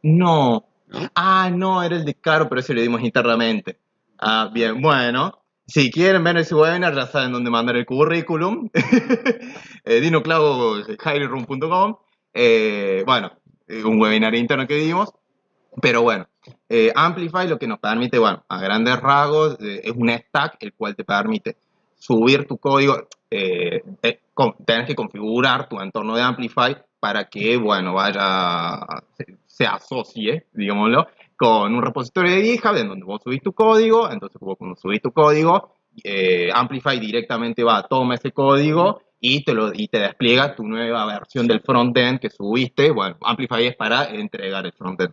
No. 0.03 0.65
Ah, 1.15 1.51
no, 1.53 1.83
era 1.83 1.97
el 1.97 2.05
de 2.05 2.15
Caro, 2.15 2.49
pero 2.49 2.61
ese 2.61 2.75
lo 2.75 2.83
dimos 2.83 3.03
internamente. 3.03 3.79
Ah, 4.19 4.51
bien, 4.53 4.81
bueno. 4.81 5.43
Si 5.67 5.91
quieren 5.91 6.25
ver 6.25 6.39
ese 6.39 6.55
webinar, 6.55 6.95
ya 6.95 7.07
saben 7.07 7.33
dónde 7.33 7.51
mandar 7.51 7.77
el 7.77 7.85
currículum. 7.85 8.71
eh, 9.85 10.01
eh, 12.35 13.03
bueno, 13.05 13.33
eh, 13.67 13.85
un 13.85 14.01
webinar 14.01 14.35
interno 14.35 14.67
que 14.67 14.77
dimos, 14.77 15.11
pero 15.81 16.03
bueno, 16.03 16.27
eh, 16.69 16.93
Amplify 16.95 17.49
lo 17.49 17.59
que 17.59 17.67
nos 17.67 17.79
permite, 17.79 18.19
bueno, 18.19 18.45
a 18.49 18.61
grandes 18.61 18.99
rasgos, 19.01 19.59
es 19.61 19.93
un 19.93 20.09
stack 20.11 20.57
el 20.61 20.73
cual 20.75 20.97
te 20.97 21.05
permite 21.05 21.57
subir 21.99 22.47
tu 22.47 22.59
código, 22.59 23.09
tienes 23.29 24.87
que 24.87 24.95
configurar 24.95 25.69
tu 25.69 25.81
entorno 25.81 26.17
de 26.17 26.23
Amplify 26.23 26.77
para 27.01 27.29
que, 27.29 27.57
bueno, 27.57 27.95
vaya, 27.95 28.81
se, 29.47 29.67
asocie, 29.67 30.47
digámoslo, 30.53 31.07
con 31.37 31.75
un 31.75 31.83
repositorio 31.83 32.33
de 32.33 32.43
GitHub 32.43 32.77
en 32.77 32.89
donde 32.89 33.05
vos 33.05 33.23
subís 33.23 33.43
tu 33.43 33.53
código, 33.53 34.11
entonces 34.11 34.41
cuando 34.41 34.77
subís 34.77 35.03
tu 35.03 35.13
código, 35.13 35.75
Amplify 36.53 36.99
directamente 36.99 37.63
va, 37.63 37.83
toma 37.83 38.15
ese 38.15 38.33
código 38.33 39.03
y 39.21 39.45
te, 39.45 39.53
lo, 39.53 39.73
y 39.75 39.89
te 39.89 39.99
despliega 39.99 40.55
tu 40.55 40.65
nueva 40.65 41.05
versión 41.07 41.47
del 41.47 41.61
frontend 41.61 42.21
que 42.21 42.31
subiste. 42.31 42.91
Bueno, 42.91 43.17
Amplify 43.23 43.67
es 43.67 43.77
para 43.77 44.05
entregar 44.05 44.65
el 44.65 44.73
frontend. 44.73 45.13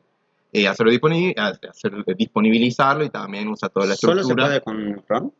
y 0.51 0.65
hacerlo 0.65 0.91
hacer, 1.37 2.05
disponibilizarlo 2.15 3.03
y 3.03 3.09
también 3.09 3.47
usa 3.47 3.69
toda 3.69 3.87
la 3.87 3.93
estructura. 3.93 4.23
¿Solo 4.23 4.35
se 4.35 4.47
puede 4.47 4.61
con 4.61 5.03
front? 5.07 5.33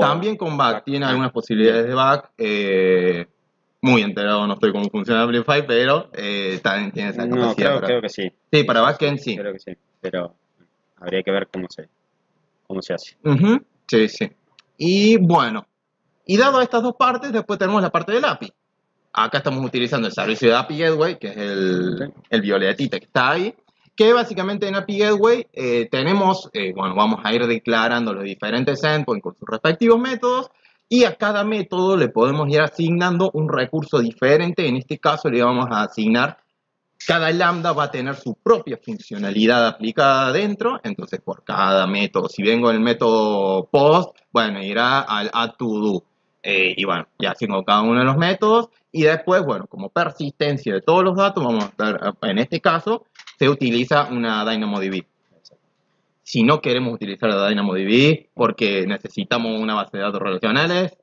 También 0.00 0.36
con 0.36 0.56
back. 0.56 0.84
Tiene 0.84 1.06
algunas 1.06 1.32
posibilidades 1.32 1.86
de 1.86 1.94
back. 1.94 2.30
Eh, 2.38 3.26
muy 3.80 4.02
enterado 4.02 4.46
no 4.46 4.54
estoy 4.54 4.72
cómo 4.72 4.88
funciona 4.90 5.22
Amplify, 5.22 5.66
pero 5.66 6.10
eh, 6.12 6.58
también 6.62 6.90
tiene 6.90 7.10
esa 7.10 7.28
capacidad. 7.28 7.46
No, 7.46 7.54
creo, 7.54 7.80
creo, 7.80 8.02
que 8.02 8.08
sí. 8.08 8.32
Sí, 8.52 8.64
para 8.64 8.80
backend 8.80 9.18
sí. 9.18 9.36
Creo 9.36 9.52
que 9.52 9.60
sí, 9.60 9.72
pero 10.00 10.34
habría 10.96 11.22
que 11.22 11.30
ver 11.30 11.48
cómo 11.52 11.66
se, 11.68 11.88
cómo 12.66 12.82
se 12.82 12.94
hace. 12.94 13.16
Sí, 13.86 14.08
sí. 14.08 14.32
Y 14.76 15.16
bueno, 15.18 15.66
y 16.26 16.36
dado 16.36 16.60
estas 16.60 16.82
dos 16.82 16.94
partes, 16.96 17.32
después 17.32 17.58
tenemos 17.58 17.80
la 17.82 17.90
parte 17.90 18.12
del 18.12 18.24
API. 18.24 18.52
Acá 19.12 19.38
estamos 19.38 19.64
utilizando 19.64 20.06
el 20.06 20.12
servicio 20.12 20.48
de 20.48 20.56
API 20.56 20.78
Gateway, 20.78 21.18
que 21.18 21.28
es 21.28 21.36
el, 21.36 22.12
el 22.30 22.40
violetita 22.40 22.98
que 22.98 23.06
está 23.06 23.30
ahí, 23.30 23.54
que 23.98 24.12
básicamente 24.12 24.68
en 24.68 24.76
API 24.76 24.98
Gateway 24.98 25.48
eh, 25.52 25.88
tenemos, 25.90 26.48
eh, 26.52 26.72
bueno, 26.72 26.94
vamos 26.94 27.18
a 27.24 27.34
ir 27.34 27.44
declarando 27.48 28.14
los 28.14 28.22
diferentes 28.22 28.84
endpoints 28.84 29.24
con 29.24 29.34
sus 29.34 29.48
respectivos 29.48 29.98
métodos, 29.98 30.50
y 30.88 31.02
a 31.02 31.16
cada 31.16 31.42
método 31.42 31.96
le 31.96 32.08
podemos 32.08 32.48
ir 32.48 32.60
asignando 32.60 33.28
un 33.34 33.48
recurso 33.48 33.98
diferente. 33.98 34.68
En 34.68 34.76
este 34.76 34.98
caso 34.98 35.28
le 35.28 35.42
vamos 35.42 35.66
a 35.72 35.82
asignar, 35.82 36.38
cada 37.08 37.32
lambda 37.32 37.72
va 37.72 37.84
a 37.84 37.90
tener 37.90 38.14
su 38.14 38.36
propia 38.36 38.78
funcionalidad 38.80 39.66
aplicada 39.66 40.32
dentro, 40.32 40.78
entonces 40.84 41.20
por 41.20 41.42
cada 41.42 41.84
método, 41.88 42.28
si 42.28 42.44
vengo 42.44 42.70
en 42.70 42.76
el 42.76 42.82
método 42.82 43.64
post, 43.64 44.16
bueno, 44.30 44.62
irá 44.62 45.00
al 45.00 45.28
add 45.34 45.56
to 45.58 45.66
do. 45.66 46.04
Eh, 46.40 46.72
y 46.76 46.84
bueno, 46.84 47.08
ya 47.18 47.34
con 47.34 47.64
cada 47.64 47.82
uno 47.82 47.98
de 47.98 48.04
los 48.04 48.16
métodos. 48.16 48.68
Y 48.92 49.02
después, 49.02 49.44
bueno, 49.44 49.66
como 49.66 49.90
persistencia 49.90 50.72
de 50.72 50.80
todos 50.80 51.04
los 51.04 51.16
datos, 51.16 51.44
vamos 51.44 51.64
a 51.64 51.68
estar, 51.68 52.14
en 52.22 52.38
este 52.38 52.60
caso, 52.60 53.04
se 53.38 53.48
utiliza 53.48 54.08
una 54.10 54.44
DynamoDB. 54.44 55.04
Si 56.22 56.42
no 56.42 56.60
queremos 56.60 56.92
utilizar 56.92 57.30
la 57.30 57.48
DynamoDB 57.48 58.26
porque 58.34 58.84
necesitamos 58.86 59.58
una 59.60 59.74
base 59.74 59.96
de 59.96 60.02
datos 60.02 60.20
relacionales, 60.20 60.98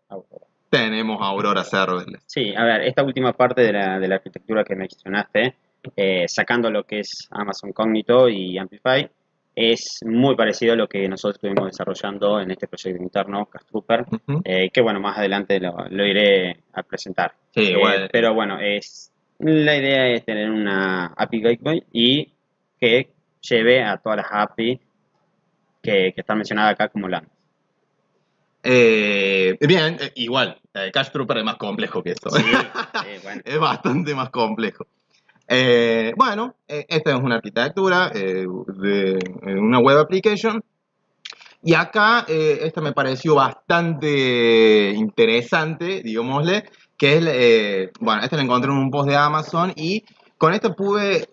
tenemos 0.69 1.17
Aurora 1.21 1.63
Serverless. 1.63 2.24
Sí, 2.28 2.54
a 2.56 2.63
ver, 2.63 2.82
esta 2.82 3.04
última 3.04 3.34
parte 3.34 3.62
de 3.62 3.74
la, 3.74 4.00
de 4.00 4.08
la 4.08 4.15
arquitectura 4.15 4.63
que 4.63 4.76
mencionaste, 4.76 5.56
eh, 5.95 6.26
sacando 6.28 6.69
lo 6.69 6.84
que 6.84 7.00
es 7.00 7.28
Amazon 7.32 7.71
Cognito 7.71 8.28
y 8.28 8.58
Amplify, 8.58 9.10
es 9.56 10.02
muy 10.06 10.36
parecido 10.36 10.74
a 10.74 10.76
lo 10.76 10.89
que 10.89 11.08
nosotros 11.08 11.36
estuvimos 11.36 11.67
desarrollando 11.67 12.41
en 12.41 12.52
este 12.52 12.67
proyecto 12.67 13.02
interno, 13.02 13.45
Castrooper, 13.45 14.06
eh, 14.43 14.69
que 14.69 14.82
bueno, 14.82 15.00
más 15.00 15.17
adelante 15.17 15.62
lo, 15.62 16.06
iré 16.06 16.58
a 16.74 16.84
presentar. 16.84 17.34
Sí, 17.52 17.71
eh, 17.71 18.10
Pero 18.12 18.34
bueno, 18.34 18.60
es 18.60 19.13
la 19.39 19.76
idea 19.76 20.08
es 20.08 20.26
tener 20.26 20.50
una 20.50 21.08
API 21.15 21.41
Gateway 21.41 21.84
y 21.91 22.34
que 22.80 23.13
lleve 23.41 23.84
a 23.84 23.98
todas 23.98 24.17
las 24.17 24.28
API 24.32 24.80
que, 25.82 26.13
están 26.15 26.38
mencionadas 26.38 26.74
acá 26.74 26.89
como 26.89 27.08
LAN. 27.08 27.28
Eh, 28.63 29.58
bien, 29.62 29.98
igual, 30.15 30.60
Cash 30.91 31.12
Trooper 31.12 31.38
es 31.38 31.43
más 31.43 31.58
complejo 31.58 32.02
que 32.02 32.12
esto. 32.12 32.30
es 33.45 33.60
bastante 33.60 34.15
más 34.15 34.30
complejo. 34.32 34.88
Eh, 35.48 36.13
bueno, 36.17 36.56
eh, 36.67 36.86
esta 36.89 37.12
es 37.12 37.21
una 37.21 37.36
arquitectura 37.36 38.12
eh, 38.13 38.45
de 38.78 39.19
una 39.45 39.80
web 39.80 40.00
application. 40.00 40.63
Y 41.62 41.74
acá, 41.74 42.26
esta 42.28 42.80
me 42.80 42.91
pareció 42.91 43.34
bastante 43.34 44.91
interesante, 44.95 46.04
digámosle, 46.04 46.63
que 46.97 47.17
es, 47.17 47.91
bueno, 47.99 48.21
esta 48.23 48.36
la 48.36 48.43
encontré 48.43 48.71
en 48.71 48.77
un 48.77 48.91
post 48.91 49.10
de 49.10 49.15
Amazon 49.15 49.73
y 49.75 50.03
con 50.38 50.53
esta 50.53 50.73
pude, 50.73 51.29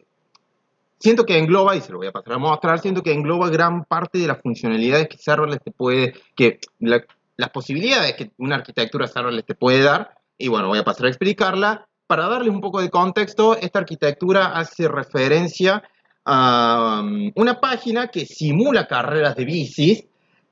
siento 0.99 1.25
que 1.25 1.39
engloba, 1.39 1.77
y 1.77 1.81
se 1.81 1.93
lo 1.93 1.99
voy 1.99 2.09
a 2.09 2.13
pasar 2.13 2.35
a 2.35 2.39
mostrar, 2.39 2.79
siento 2.79 3.03
que 3.03 3.13
engloba 3.13 3.51
gran 3.51 3.85
parte 3.85 4.19
de 4.19 4.27
las 4.27 4.41
funcionalidades 4.41 5.09
que 5.09 5.19
serverless 5.19 5.63
te 5.63 5.71
puede, 5.71 6.15
que 6.35 6.59
las 6.81 7.51
posibilidades 7.51 8.15
que 8.15 8.31
una 8.39 8.57
arquitectura 8.57 9.07
serverless 9.07 9.47
te 9.47 9.55
puede 9.55 9.83
dar, 9.83 10.15
y 10.39 10.49
bueno, 10.49 10.69
voy 10.69 10.79
a 10.79 10.85
pasar 10.85 11.07
a 11.07 11.09
explicarla, 11.09 11.87
para 12.07 12.29
darles 12.29 12.51
un 12.51 12.61
poco 12.61 12.81
de 12.81 12.91
contexto, 12.91 13.57
esta 13.57 13.79
arquitectura 13.79 14.49
hace 14.49 14.87
referencia 14.87 15.83
a 16.25 17.01
um, 17.03 17.33
una 17.37 17.59
página 17.59 18.09
que 18.09 18.27
simula 18.27 18.87
carreras 18.87 19.35
de 19.35 19.45
bicis 19.45 20.05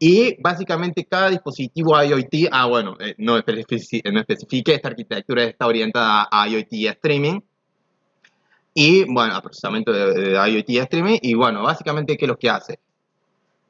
y 0.03 0.35
básicamente 0.41 1.05
cada 1.05 1.29
dispositivo 1.29 2.03
IoT, 2.03 2.49
ah 2.51 2.65
bueno, 2.65 2.97
eh, 2.99 3.15
no, 3.19 3.37
especifique, 3.37 4.75
esta 4.75 4.89
arquitectura 4.89 5.45
está 5.45 5.67
orientada 5.67 6.27
a 6.33 6.49
IoT 6.49 6.73
streaming, 6.73 7.41
y 8.73 9.05
bueno, 9.05 9.35
a 9.35 9.43
procesamiento 9.43 9.93
de, 9.93 10.33
IoT 10.33 10.71
streaming, 10.85 11.19
y 11.21 11.35
bueno, 11.35 11.63
básicamente, 11.63 12.17
¿qué 12.17 12.25
es 12.25 12.29
lo 12.31 12.39
que 12.39 12.49
hace? 12.49 12.81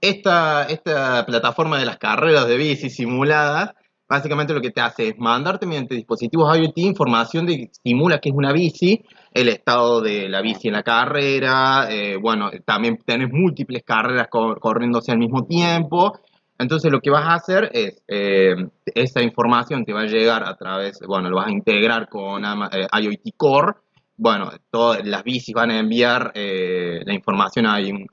Esta, 0.00 0.62
esta 0.64 1.26
plataforma 1.26 1.80
de 1.80 1.86
las 1.86 1.98
carreras 1.98 2.46
de 2.46 2.56
bici 2.56 2.90
simuladas 2.90 3.74
básicamente 4.10 4.52
lo 4.52 4.60
que 4.60 4.72
te 4.72 4.80
hace 4.80 5.08
es 5.08 5.18
mandarte 5.18 5.66
mediante 5.66 5.94
dispositivos 5.94 6.58
IoT 6.58 6.78
información 6.78 7.46
de 7.46 7.56
que 7.56 7.70
simula 7.84 8.18
que 8.18 8.30
es 8.30 8.34
una 8.34 8.52
bici, 8.52 9.04
el 9.32 9.48
estado 9.48 10.00
de 10.00 10.28
la 10.28 10.42
bici 10.42 10.66
en 10.66 10.74
la 10.74 10.82
carrera, 10.82 11.86
eh, 11.88 12.16
bueno, 12.20 12.50
también 12.64 12.98
tenés 13.06 13.28
múltiples 13.30 13.84
carreras 13.84 14.26
corriéndose 14.28 15.12
al 15.12 15.18
mismo 15.18 15.46
tiempo. 15.46 16.18
Entonces 16.58 16.90
lo 16.90 17.00
que 17.00 17.10
vas 17.10 17.24
a 17.24 17.34
hacer 17.34 17.70
es, 17.72 18.02
eh, 18.08 18.56
esa 18.84 19.22
información 19.22 19.84
te 19.84 19.92
va 19.92 20.00
a 20.00 20.06
llegar 20.06 20.42
a 20.42 20.56
través, 20.56 20.98
bueno, 21.06 21.30
lo 21.30 21.36
vas 21.36 21.46
a 21.46 21.52
integrar 21.52 22.08
con 22.08 22.44
eh, 22.44 22.88
IoT 23.00 23.36
Core 23.36 23.74
bueno, 24.22 24.50
todas 24.70 25.02
las 25.02 25.24
bicis 25.24 25.54
van 25.54 25.70
a 25.70 25.78
enviar 25.78 26.32
eh, 26.34 27.00
la 27.06 27.14
información 27.14 27.64
a 27.64 27.78
un, 27.78 28.06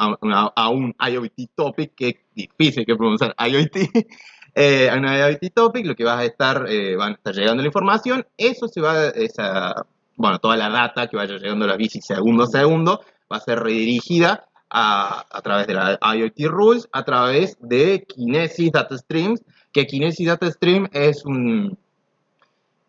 a, 0.55 0.69
un, 0.69 0.95
IoT 0.97 1.49
topic, 1.53 1.95
que 1.95 2.07
es 2.07 2.15
difícil 2.33 2.85
que 2.85 2.95
pronunciar 2.95 3.35
IoT, 3.37 3.75
eh, 4.59 4.89
a 4.89 4.95
un 4.95 5.05
IoT 5.05 5.53
topic, 5.53 5.85
lo 5.85 5.95
que 5.95 6.03
va 6.03 6.17
a 6.17 6.25
estar, 6.25 6.65
eh, 6.67 6.95
van 6.95 7.11
a 7.11 7.15
estar 7.15 7.35
llegando 7.35 7.61
la 7.61 7.67
información, 7.67 8.25
eso 8.37 8.67
se 8.67 8.81
va, 8.81 9.09
esa, 9.09 9.85
bueno, 10.15 10.39
toda 10.39 10.57
la 10.57 10.69
data 10.69 11.07
que 11.07 11.15
vaya 11.15 11.37
llegando 11.37 11.65
a 11.65 11.67
las 11.67 11.77
bicis 11.77 12.03
segundo 12.03 12.45
a 12.45 12.47
segundo, 12.47 13.01
va 13.31 13.37
a 13.37 13.39
ser 13.39 13.59
redirigida 13.59 14.47
a, 14.71 15.27
a, 15.29 15.41
través 15.43 15.67
de 15.67 15.75
la 15.75 15.99
IoT 16.01 16.39
Rules, 16.47 16.89
a 16.91 17.05
través 17.05 17.55
de 17.59 18.03
Kinesis 18.07 18.71
Data 18.71 18.97
Streams, 18.97 19.43
que 19.71 19.85
Kinesis 19.85 20.25
Data 20.25 20.49
Stream 20.49 20.89
es 20.91 21.23
un, 21.23 21.77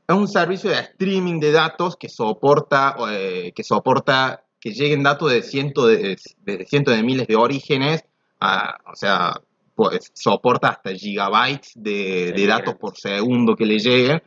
es 0.09 0.17
un 0.17 0.27
servicio 0.27 0.71
de 0.71 0.79
streaming 0.79 1.39
de 1.39 1.53
datos 1.53 1.97
que 1.97 2.09
soporta, 2.09 2.97
eh, 3.11 3.53
que, 3.55 3.63
soporta 3.63 4.43
que 4.59 4.71
lleguen 4.71 5.03
datos 5.03 5.31
de 5.31 5.43
cientos 5.43 5.87
de, 5.87 6.17
cientos 6.67 6.97
de 6.97 7.03
miles 7.03 7.27
de 7.27 7.37
orígenes, 7.37 8.07
o 8.41 8.97
sea, 8.97 9.39
pues, 9.79 10.11
soporta 10.13 10.71
hasta 10.71 10.91
gigabytes 10.91 11.71
de, 11.77 12.45
datos 12.49 12.75
por 12.75 12.97
segundo 12.97 13.55
que 13.55 13.65
le 13.65 13.79
lleguen. 13.79 14.21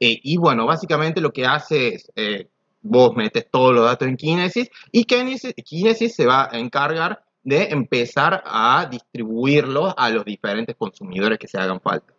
Eh, 0.00 0.18
y 0.24 0.36
bueno, 0.38 0.66
básicamente 0.66 1.20
lo 1.20 1.30
que 1.30 1.46
hace 1.46 1.94
es, 1.94 2.10
eh, 2.16 2.48
vos 2.82 3.14
metes 3.14 3.46
todos 3.48 3.72
los 3.72 3.84
datos 3.84 4.08
en 4.08 4.16
Kinesis 4.16 4.68
y 4.90 5.04
Kinesis, 5.04 5.54
Kinesis 5.64 6.16
se 6.16 6.26
va 6.26 6.48
a 6.50 6.58
encargar 6.58 7.22
de 7.44 7.68
empezar 7.70 8.42
a 8.44 8.88
distribuirlos 8.90 9.94
a 9.96 10.10
los 10.10 10.24
diferentes 10.24 10.74
consumidores 10.74 11.38
que 11.38 11.46
se 11.46 11.58
hagan 11.58 11.80
falta. 11.80 12.12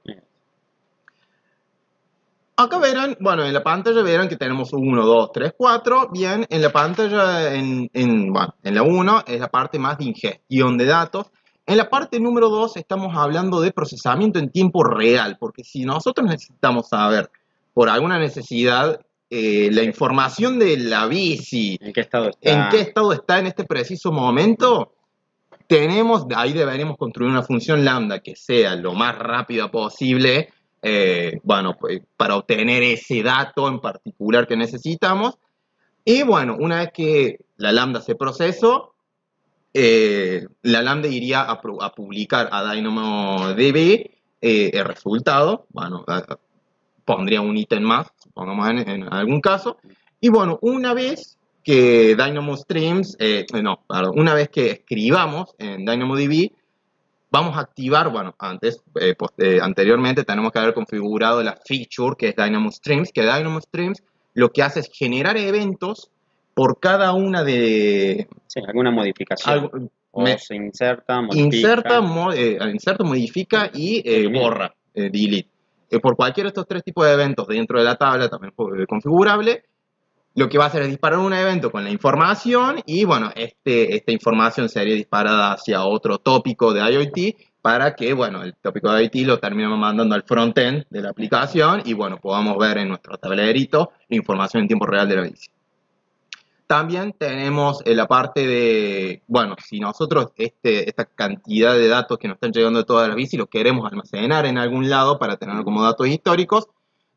Acá 2.56 2.80
verán, 2.80 3.18
bueno, 3.20 3.44
en 3.44 3.54
la 3.54 3.62
pantalla 3.62 4.02
verán 4.04 4.30
que 4.30 4.38
tenemos 4.38 4.72
1, 4.72 5.06
2, 5.06 5.32
3, 5.34 5.54
4. 5.58 6.12
Bien, 6.14 6.46
en 6.50 6.62
la 6.62 6.72
pantalla, 6.72 7.54
en, 7.54 7.90
en, 7.94 8.32
bueno, 8.32 8.56
en 8.64 8.76
la 8.76 8.84
1 8.84 9.24
es 9.28 9.40
la 9.42 9.50
parte 9.50 9.78
más 9.80 9.98
de 9.98 10.06
ingestión 10.06 10.78
de 10.78 10.86
datos. 10.86 11.30
En 11.70 11.78
la 11.78 11.88
parte 11.88 12.20
número 12.20 12.50
2 12.50 12.78
estamos 12.78 13.16
hablando 13.16 13.62
de 13.62 13.72
procesamiento 13.72 14.40
en 14.40 14.50
tiempo 14.50 14.84
real, 14.84 15.38
porque 15.40 15.64
si 15.64 15.86
nosotros 15.86 16.28
necesitamos 16.28 16.90
saber 16.90 17.30
por 17.76 17.90
alguna 17.90 18.18
necesidad 18.18 19.00
eh, 19.30 19.70
la 19.72 19.84
información 19.84 20.58
de 20.58 20.78
la 20.78 21.06
bici, 21.06 21.78
¿En 21.80 21.94
qué, 21.94 22.02
estado 22.02 22.30
está? 22.30 22.50
en 22.50 22.70
qué 22.70 22.80
estado 22.82 23.14
está 23.14 23.38
en 23.38 23.46
este 23.46 23.66
preciso 23.66 24.12
momento, 24.12 24.96
tenemos, 25.68 26.26
ahí 26.36 26.54
deberíamos 26.54 26.98
construir 26.98 27.30
una 27.30 27.44
función 27.44 27.86
lambda 27.86 28.18
que 28.18 28.36
sea 28.36 28.76
lo 28.76 28.96
más 28.96 29.16
rápida 29.20 29.70
posible 29.70 30.50
eh, 30.82 31.40
bueno, 31.44 31.78
pues, 31.80 32.02
para 32.18 32.36
obtener 32.36 32.82
ese 32.82 33.22
dato 33.22 33.68
en 33.68 33.80
particular 33.80 34.48
que 34.48 34.58
necesitamos. 34.58 35.38
Y 36.04 36.24
bueno, 36.24 36.58
una 36.60 36.80
vez 36.80 36.90
que 36.92 37.46
la 37.58 37.72
lambda 37.72 38.02
se 38.02 38.16
procesó, 38.16 38.89
eh, 39.74 40.46
la 40.64 40.82
lambda 40.82 41.08
iría 41.08 41.42
a, 41.42 41.62
publicar 41.62 42.50
a 42.52 42.74
DynamoDB 42.74 43.76
eh, 44.42 44.72
el 44.74 44.86
resultado. 44.86 45.66
Bueno, 45.70 46.06
pondría 47.06 47.42
un 47.42 47.58
ítem 47.58 47.84
más, 47.84 48.08
supongamos 48.18 48.70
en, 48.70 49.12
algún 49.12 49.42
caso. 49.42 49.78
Y 50.22 50.30
bueno, 50.30 50.60
una 50.62 50.94
vez 50.94 51.38
que 51.64 52.16
Dynamo 52.16 52.56
Streams, 52.58 53.18
no, 53.62 53.84
una 54.14 54.34
vez 54.34 54.50
que 54.50 54.72
escribamos 54.72 55.56
en 55.58 55.86
DynamoDB, 55.86 56.52
vamos 57.32 57.58
a 57.58 57.62
activar, 57.62 58.10
bueno, 58.10 58.36
antes, 58.40 58.82
eh, 59.00 59.16
pues, 59.18 59.32
eh, 59.38 59.60
anteriormente 59.62 60.24
tenemos 60.24 60.52
que 60.52 60.60
haber 60.60 60.74
configurado 60.74 61.44
la 61.44 61.58
feature 61.66 62.16
que 62.18 62.30
es 62.30 62.36
Dynamo 62.36 62.72
Streams, 62.72 63.12
que 63.12 63.22
Dynamo 63.22 63.62
Streams 63.62 64.04
lo 64.34 64.52
que 64.52 64.64
hace 64.64 64.82
es 64.82 64.90
generar 64.94 65.38
eventos 65.38 66.10
por 66.54 66.80
cada 66.80 67.14
una 67.14 67.44
de... 67.44 68.28
Sí, 68.50 68.60
alguna 68.68 68.90
modificación. 68.90 69.92
o 70.10 70.26
se 70.26 70.56
inserta, 70.56 71.22
modifica. 71.22 71.56
Inserta, 71.56 72.02
eh, 72.34 72.58
inserta 72.74 73.04
modifica 73.04 73.70
y 73.72 74.26
borra, 74.28 74.74
delete. 74.92 75.50
por 76.02 76.16
cualquiera 76.16 76.48
de 76.48 76.50
estos 76.50 76.68
tres 76.68 76.84
tipos 76.84 77.06
de 77.06 77.14
eventos 77.14 77.48
dentro 77.48 77.78
de 77.78 77.86
la 77.86 77.96
tabla, 77.96 78.28
también 78.28 78.52
configurable, 78.88 79.66
lo 80.34 80.50
que 80.50 80.58
va 80.58 80.64
a 80.64 80.68
hacer 80.68 80.82
es 80.82 80.88
disparar 80.90 81.20
un 81.20 81.34
evento 81.34 81.72
con 81.72 81.84
la 81.84 81.92
información 81.92 82.82
y 82.88 83.04
bueno, 83.04 83.32
este, 83.36 83.96
esta 83.96 84.12
información 84.12 84.68
sería 84.68 84.96
disparada 84.96 85.54
hacia 85.54 85.84
otro 85.84 86.18
tópico 86.18 86.74
de 86.74 86.82
IoT 86.92 87.36
para 87.62 87.94
que, 87.94 88.14
bueno, 88.14 88.42
el 88.42 88.56
tópico 88.56 88.92
de 88.92 89.04
IoT 89.04 89.28
lo 89.28 89.40
terminemos 89.40 89.78
mandando 89.78 90.16
al 90.16 90.24
frontend 90.24 90.86
de 90.90 91.02
la 91.02 91.10
aplicación 91.10 91.84
y 91.86 91.94
bueno, 91.94 92.18
podamos 92.18 92.58
ver 92.58 92.80
en 92.80 92.90
nuestro 92.90 93.16
tablerito 93.18 93.92
la 94.08 94.18
información 94.18 94.64
en 94.64 94.68
tiempo 94.68 94.88
real 94.88 95.08
de 95.08 95.16
la 95.16 95.22
bici. 95.22 95.50
También 96.70 97.16
tenemos 97.18 97.82
la 97.84 98.08
parte 98.08 98.46
de, 98.46 99.24
bueno, 99.26 99.56
si 99.58 99.80
nosotros 99.80 100.34
este, 100.36 100.88
esta 100.88 101.06
cantidad 101.06 101.74
de 101.74 101.88
datos 101.88 102.20
que 102.20 102.28
nos 102.28 102.36
están 102.36 102.52
llegando 102.52 102.78
de 102.78 102.86
todas 102.86 103.08
las 103.08 103.18
bicis 103.18 103.40
los 103.40 103.50
queremos 103.50 103.92
almacenar 103.92 104.46
en 104.46 104.60
algún 104.60 104.88
lado 104.88 105.18
para 105.18 105.38
tenerlo 105.38 105.64
como 105.64 105.82
datos 105.82 106.08
históricos, 106.08 106.68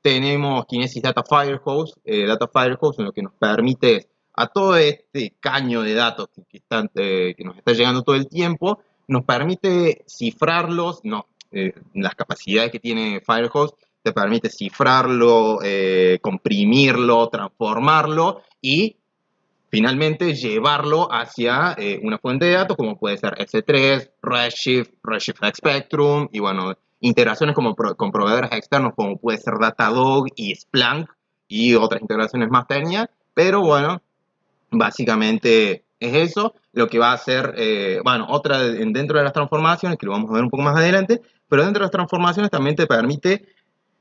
tenemos 0.01 0.65
Kinesis 0.65 1.03
Data 1.03 1.23
Firehose, 1.23 1.93
eh, 2.03 2.25
Data 2.25 2.49
Firehose 2.49 3.03
lo 3.03 3.13
que 3.13 3.21
nos 3.21 3.35
permite 3.35 4.09
a 4.33 4.47
todo 4.47 4.75
este 4.79 5.35
caño 5.39 5.83
de 5.83 5.93
datos 5.93 6.31
que, 6.49 6.63
eh, 6.95 7.35
nos 7.45 7.59
está 7.59 7.73
llegando 7.75 8.01
todo 8.01 8.17
el 8.17 8.29
tiempo, 8.29 8.81
nos 9.07 9.27
permite 9.27 10.03
cifrarlos, 10.09 11.01
no, 11.05 11.27
eh, 11.51 11.75
las 11.93 12.15
capacidades 12.15 12.73
que 12.73 12.81
tiene 12.81 13.21
Firehose 13.21 13.75
te 14.03 14.15
permite 14.15 14.49
cifrarlo, 14.49 15.59
comprimirlo, 16.23 17.29
transformarlo 17.29 18.41
y 18.63 18.97
finalmente 19.73 20.35
llevarlo 20.35 21.09
hacia 21.11 21.75
una 22.03 22.18
fuente 22.18 22.45
de 22.45 22.53
datos 22.53 22.77
como 22.77 22.99
puede 22.99 23.16
ser 23.16 23.33
S3, 23.39 24.11
Redshift, 24.23 24.93
Redshift 25.03 25.43
Spectrum 25.57 26.29
y 26.31 26.41
bueno, 26.41 26.75
integraciones 27.01 27.55
como 27.55 27.75
con 27.75 28.12
proveedores 28.12 28.53
externos 28.53 28.93
como 28.95 29.16
puede 29.16 29.39
ser 29.39 29.55
Datadog 29.59 30.27
y 30.37 30.55
Splunk 30.55 31.09
y 31.49 31.75
otras 31.75 32.03
integraciones 32.03 32.51
más 32.51 32.66
técnicas, 32.66 33.09
pero 33.33 33.62
bueno, 33.62 34.03
básicamente 34.70 35.85
es 36.01 36.31
eso. 36.31 36.55
Lo 36.73 36.89
que 36.89 36.99
va 36.99 37.11
a 37.11 37.14
hacer, 37.14 37.55
eh, 37.57 38.01
bueno, 38.05 38.27
otra 38.29 38.59
dentro 38.59 39.18
de 39.18 39.25
las 39.25 39.33
transformaciones, 39.33 39.99
que 39.99 40.07
lo 40.07 40.12
vamos 40.12 40.31
a 40.31 40.35
ver 40.35 40.45
un 40.45 40.51
poco 40.51 40.62
más 40.62 40.77
adelante, 40.77 41.20
pero 41.49 41.64
dentro 41.64 41.81
de 41.81 41.85
las 41.85 41.91
transformaciones 41.91 42.51
también 42.51 42.77
te 42.77 42.87
permite 42.87 43.47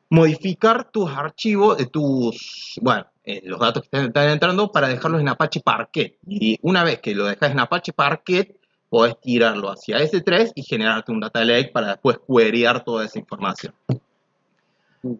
modificar 0.09 0.91
tus 0.91 1.09
archivos, 1.09 1.78
tus, 1.91 2.80
bueno, 2.82 3.05
eh, 3.24 3.41
los 3.43 3.59
datos 3.59 3.84
que 3.84 3.97
están 3.97 4.30
entrando 4.30 4.72
para 4.72 4.88
dejarlos 4.88 5.22
en 5.22 5.30
Apache 5.30 5.61
Parquet. 5.61 6.17
Y 6.28 6.59
una 6.61 6.84
vez 6.84 6.99
que 6.99 7.13
lo 7.13 7.26
dejas 7.26 7.51
en 7.51 7.59
Apache 7.59 7.93
Parquet, 7.93 8.57
puedes 8.89 9.19
tirarlo 9.22 9.69
hacia 9.69 9.99
S3 9.99 10.51
y 10.55 10.63
generarte 10.63 11.11
un 11.11 11.19
data 11.19 11.45
lake 11.45 11.72
para 11.72 11.88
después 11.88 12.19
queryar 12.28 12.84
toda 12.84 13.05
esa 13.05 13.19
información. 13.19 13.74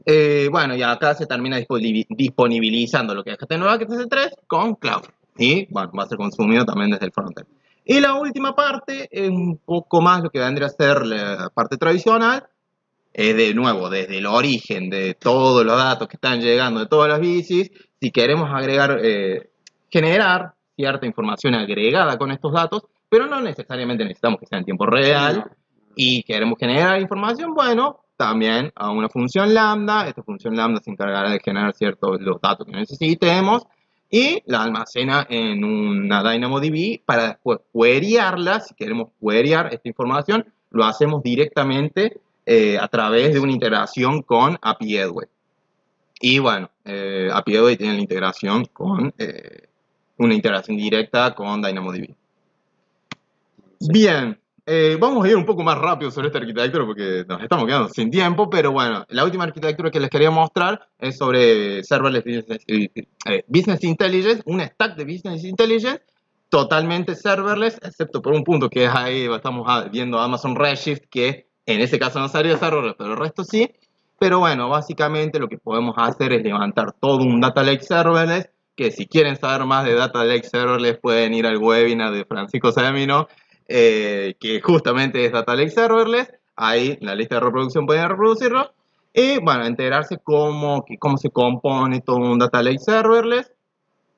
Eh, 0.06 0.48
bueno, 0.52 0.76
y 0.76 0.84
acá 0.84 1.16
se 1.16 1.26
termina 1.26 1.58
disponibilizando 1.58 3.16
lo 3.16 3.24
que 3.24 3.36
que 3.36 3.46
es 3.46 3.50
S3 3.50 4.32
con 4.48 4.76
Cloud. 4.76 5.06
Y 5.38 5.66
bueno, 5.72 5.92
va 5.98 6.04
a 6.04 6.08
ser 6.08 6.18
consumido 6.18 6.66
también 6.66 6.92
desde 6.92 7.06
el 7.06 7.12
frontend. 7.12 7.48
Y 7.84 8.00
la 8.00 8.14
última 8.14 8.56
parte 8.56 9.10
es 9.12 9.30
un 9.30 9.58
poco 9.58 10.02
más 10.02 10.22
lo 10.22 10.30
que 10.30 10.40
vendría 10.40 10.68
a 10.68 10.70
ser 10.70 11.06
la 11.06 11.50
parte 11.54 11.78
tradicional. 11.78 12.48
Es 13.14 13.36
de 13.36 13.54
nuevo, 13.54 13.90
desde 13.90 14.20
el 14.20 14.26
origen 14.26 14.90
de 14.90 15.16
todos 15.16 15.66
los 15.66 15.76
datos 15.76 16.08
que 16.08 16.16
están 16.16 16.42
llegando 16.42 16.80
de 16.80 16.86
todas 16.86 17.10
las 17.10 17.20
bicis. 17.20 17.72
Si 18.02 18.10
queremos 18.10 18.50
agregar, 18.52 19.00
eh, 19.04 19.52
generar 19.92 20.56
cierta 20.76 21.06
información 21.06 21.54
agregada 21.54 22.18
con 22.18 22.32
estos 22.32 22.52
datos, 22.52 22.84
pero 23.08 23.28
no 23.28 23.40
necesariamente 23.42 24.04
necesitamos 24.04 24.40
que 24.40 24.48
sea 24.48 24.58
en 24.58 24.66
tiempo 24.66 24.88
real 24.88 25.52
y 25.96 26.24
queremos 26.24 26.58
generar 26.58 27.00
información, 27.00 27.54
bueno, 27.54 28.00
también 28.18 28.72
a 28.76 28.90
una 28.90 29.08
función 29.08 29.54
lambda, 29.54 30.08
esta 30.08 30.24
función 30.24 30.56
lambda 30.56 30.82
se 30.82 30.90
encargará 30.90 31.30
de 31.30 31.40
generar 31.40 31.76
ciertos 31.76 32.20
los 32.22 32.42
datos 32.42 32.66
que 32.66 32.72
necesitemos 32.72 33.68
y 34.10 34.42
la 34.48 34.64
almacena 34.64 35.28
en 35.30 35.64
una 35.64 36.24
DynamoDB 36.24 37.04
para 37.06 37.28
después 37.28 37.60
queryarla, 37.72 38.62
si 38.62 38.74
queremos 38.74 39.10
queryar 39.22 39.72
esta 39.72 39.88
información, 39.88 40.52
lo 40.72 40.86
hacemos 40.86 41.22
directamente 41.22 42.20
eh, 42.48 42.80
a 42.80 42.88
través 42.88 43.34
de 43.34 43.40
una 43.40 43.52
integración 43.52 44.24
con 44.24 44.58
API 44.60 44.96
Gateway. 44.96 45.28
Y 46.20 46.40
bueno, 46.40 46.71
eh, 46.86 47.30
API 47.32 47.54
Gateway 47.54 47.78
tiene 47.78 47.94
la 47.96 48.02
integración 48.02 48.66
con 48.66 49.14
eh, 49.18 49.68
una 50.18 50.34
integración 50.34 50.78
directa 50.78 51.34
con 51.34 51.62
DynamoDB. 51.62 52.14
Bien, 53.90 54.38
eh, 54.66 54.96
vamos 55.00 55.26
a 55.26 55.30
ir 55.30 55.36
un 55.36 55.46
poco 55.46 55.64
más 55.64 55.78
rápido 55.78 56.12
sobre 56.12 56.28
esta 56.28 56.38
arquitectura 56.38 56.86
porque 56.86 57.26
nos 57.28 57.42
estamos 57.42 57.66
quedando 57.66 57.90
sin 57.90 58.12
tiempo, 58.12 58.50
pero 58.50 58.72
bueno, 58.72 59.06
la 59.10 59.24
última 59.24 59.44
arquitectura 59.44 59.90
que 59.90 60.00
les 60.00 60.10
quería 60.10 60.30
mostrar 60.30 60.88
es 61.00 61.18
sobre 61.18 61.84
Serverless 61.84 62.24
eh, 62.68 63.44
Business, 63.48 63.84
Intelligence, 63.84 64.44
un 64.46 64.62
stack 64.62 64.96
de 64.96 65.04
Business 65.06 65.44
Intelligence 65.44 66.04
totalmente 66.50 67.16
serverless, 67.16 67.80
excepto 67.82 68.22
por 68.22 68.34
un 68.34 68.44
punto 68.44 68.70
que 68.70 68.86
es 68.86 68.92
ahí, 68.94 69.28
estamos 69.34 69.68
viendo 69.90 70.20
Amazon 70.20 70.56
Redshift, 70.56 71.08
que 71.10 71.48
en 71.66 71.82
ese 71.82 71.98
caso 71.98 72.20
no 72.20 72.28
sería 72.28 72.58
serverless, 72.58 72.96
pero 72.98 73.14
el 73.14 73.18
resto 73.18 73.44
sí. 73.44 73.72
Pero 74.22 74.38
bueno, 74.38 74.70
básicamente 74.70 75.40
lo 75.40 75.50
que 75.50 75.58
podemos 75.58 75.96
hacer 75.98 76.32
es 76.32 76.44
levantar 76.44 76.94
todo 76.94 77.24
un 77.24 77.42
data 77.42 77.64
lake 77.64 77.84
serverless 77.84 78.52
que 78.76 78.92
si 78.92 79.06
quieren 79.06 79.36
saber 79.36 79.66
más 79.66 79.86
de 79.86 79.94
Data 79.94 80.24
Lake 80.24 80.48
Serverless 80.48 80.98
pueden 80.98 81.34
ir 81.34 81.46
al 81.46 81.58
webinar 81.58 82.12
de 82.12 82.26
Francisco 82.26 82.72
Semino, 82.72 83.28
eh, 83.68 84.36
que 84.40 84.62
justamente 84.62 85.26
es 85.26 85.32
Data 85.32 85.56
Lake 85.56 85.70
Serverless. 85.70 86.34
Ahí 86.56 86.98
en 87.00 87.06
la 87.06 87.16
lista 87.16 87.36
de 87.36 87.42
reproducción 87.42 87.86
pueden 87.86 88.10
reproducirlo. 88.10 88.74
Y 89.14 89.40
bueno, 89.40 89.66
enterarse 89.66 90.18
cómo, 90.24 90.86
cómo 91.00 91.18
se 91.18 91.30
compone 91.30 92.02
todo 92.02 92.18
un 92.18 92.40
Data 92.40 92.64
Lake 92.64 92.80
Serverless 92.80 93.52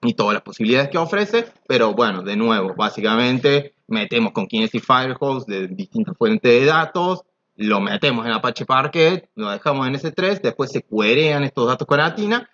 y 0.01 0.13
todas 0.13 0.35
las 0.35 0.43
posibilidades 0.43 0.89
que 0.89 0.97
ofrece. 0.97 1.45
Pero 1.67 1.93
bueno, 1.93 2.21
de 2.21 2.35
nuevo, 2.35 2.73
básicamente 2.75 3.73
metemos 3.87 4.33
con 4.33 4.47
Kinesis 4.47 4.85
Firehose 4.85 5.51
de 5.51 5.67
distintas 5.67 6.15
fuentes 6.17 6.51
de 6.51 6.65
datos, 6.65 7.23
lo 7.55 7.79
metemos 7.81 8.25
en 8.25 8.31
Apache 8.31 8.65
Parquet, 8.65 9.29
lo 9.35 9.49
dejamos 9.51 9.87
en 9.87 9.93
S3, 9.93 10.41
después 10.41 10.71
se 10.71 10.81
querean 10.83 11.43
estos 11.43 11.67
datos 11.67 11.87
con 11.87 11.99
Atina 11.99 12.49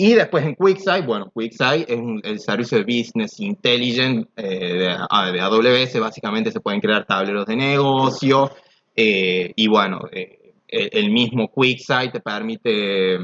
y 0.00 0.14
después 0.14 0.44
en 0.44 0.54
QuickSight, 0.54 1.04
bueno, 1.04 1.28
QuickSight 1.34 1.90
es 1.90 2.00
el 2.22 2.38
servicio 2.38 2.78
de 2.78 2.84
Business 2.84 3.40
Intelligence 3.40 4.28
eh, 4.36 4.74
de, 4.74 4.96
AWS, 5.10 5.98
básicamente 5.98 6.52
se 6.52 6.60
pueden 6.60 6.80
crear 6.80 7.04
tableros 7.04 7.46
de 7.46 7.56
negocio 7.56 8.52
eh, 8.94 9.52
y 9.56 9.66
bueno, 9.66 10.02
eh, 10.12 10.54
el 10.68 11.10
mismo 11.10 11.48
QuickSight 11.48 12.12
te 12.12 12.20
permite 12.20 13.18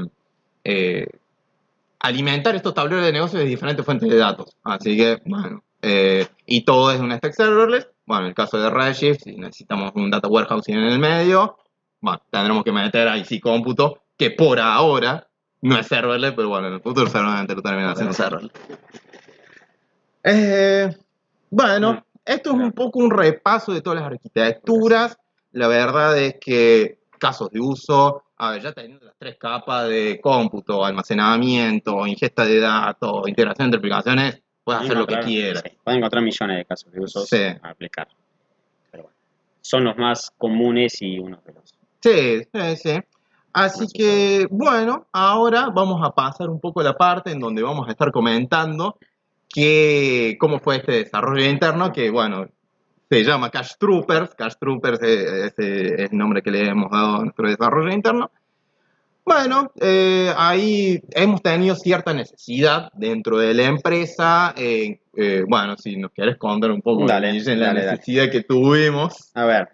alimentar 1.99 2.55
estos 2.55 2.73
tableros 2.73 3.05
de 3.05 3.13
negocio 3.13 3.39
de 3.39 3.45
diferentes 3.45 3.85
fuentes 3.85 4.09
de 4.09 4.17
datos. 4.17 4.57
Así 4.63 4.97
que, 4.97 5.21
bueno, 5.25 5.63
y 6.45 6.61
todo 6.61 6.91
es 6.91 6.99
un 6.99 7.11
stack 7.13 7.33
serverless. 7.33 7.87
Bueno, 8.05 8.23
en 8.23 8.29
el 8.29 8.35
caso 8.35 8.57
de 8.57 8.69
Redshift, 8.69 9.23
si 9.23 9.35
necesitamos 9.35 9.91
un 9.95 10.11
data 10.11 10.27
warehousing 10.27 10.75
en 10.75 10.83
el 10.83 10.99
medio, 10.99 11.57
bueno, 12.01 12.21
tendremos 12.29 12.63
que 12.63 12.71
meter 12.71 13.07
ahí 13.07 13.25
sí 13.25 13.39
cómputo, 13.39 14.03
que 14.17 14.31
por 14.31 14.59
ahora 14.59 15.27
no 15.61 15.77
es 15.77 15.87
serverless, 15.87 16.33
pero 16.33 16.49
bueno, 16.49 16.67
en 16.67 16.75
el 16.75 16.81
futuro 16.81 17.07
seguramente 17.07 17.55
lo 17.55 17.61
termina 17.61 17.91
haciendo 17.91 18.13
serverless. 18.13 18.51
Eh, 20.23 20.95
bueno, 21.49 21.93
mm. 21.93 22.03
esto 22.25 22.49
es 22.51 22.55
un 22.55 22.71
poco 22.71 22.99
un 22.99 23.11
repaso 23.11 23.73
de 23.73 23.81
todas 23.81 23.99
las 23.99 24.11
arquitecturas. 24.11 25.17
La 25.51 25.67
verdad 25.67 26.17
es 26.17 26.35
que 26.39 26.99
casos 27.17 27.49
de 27.49 27.59
uso, 27.59 28.23
a 28.37 28.51
ver, 28.51 28.61
ya 28.61 28.73
teniendo 28.73 29.05
las 29.05 29.15
tres 29.17 29.37
capas 29.39 29.87
de 29.87 30.19
cómputo, 30.21 30.83
almacenamiento, 30.85 32.05
ingesta 32.05 32.45
de 32.45 32.59
datos, 32.59 33.27
integración 33.27 33.67
entre 33.67 33.79
aplicaciones, 33.79 34.41
puedes 34.65 34.81
hacer 34.81 34.97
lo 34.97 35.07
que 35.07 35.19
quieras. 35.19 35.63
pueden 35.83 35.99
encontrar 35.99 36.23
millones 36.23 36.57
de 36.57 36.65
casos 36.65 36.91
de 36.91 36.99
uso 36.99 37.25
a 37.61 37.69
aplicar. 37.69 38.07
Pero 38.91 39.03
bueno, 39.03 39.17
son 39.61 39.85
los 39.85 39.97
más 39.97 40.31
comunes 40.37 41.01
y 41.01 41.19
uno 41.19 41.39
de 41.45 41.53
los. 41.53 41.73
Sí, 42.01 42.43
sí, 42.51 42.75
sí. 42.75 42.99
Así 43.53 43.87
que, 43.87 44.47
bueno, 44.51 45.07
ahora 45.13 45.69
vamos 45.73 46.01
a 46.03 46.11
pasar 46.11 46.49
un 46.49 46.59
poco 46.59 46.83
la 46.83 46.97
parte 46.97 47.31
en 47.31 47.39
donde 47.39 47.63
vamos 47.63 47.87
a 47.87 47.91
estar 47.91 48.11
comentando 48.11 48.97
que, 49.47 50.35
cómo 50.37 50.59
fue 50.59 50.77
este 50.77 50.91
desarrollo 51.03 51.45
interno, 51.45 51.93
que, 51.93 52.09
bueno, 52.09 52.47
se 53.09 53.23
llama 53.23 53.49
Cash 53.49 53.75
Troopers. 53.79 54.35
Cash 54.35 54.55
Troopers 54.59 55.01
es, 55.01 55.53
el 55.57 56.09
nombre 56.11 56.41
que 56.41 56.51
le 56.51 56.67
hemos 56.67 56.91
dado 56.91 57.15
a 57.15 57.21
nuestro 57.21 57.47
desarrollo 57.47 57.93
interno. 57.93 58.29
Bueno, 59.25 59.71
eh, 59.81 60.31
ahí 60.37 61.01
hemos 61.09 61.41
tenido 61.41 61.73
cierta 61.73 62.13
necesidad 62.13 62.91
dentro 62.93 63.39
de 63.39 63.55
la 63.55 63.63
empresa. 63.63 64.53
Eh, 64.55 64.99
eh, 65.17 65.43
bueno, 65.47 65.75
si 65.77 65.97
nos 65.97 66.11
quieres 66.11 66.37
contar 66.37 66.69
un 66.69 66.83
poco 66.83 67.07
dale, 67.07 67.33
la 67.33 67.73
necesidad 67.73 68.29
que 68.29 68.43
tuvimos. 68.43 69.31
A 69.33 69.45
ver, 69.45 69.69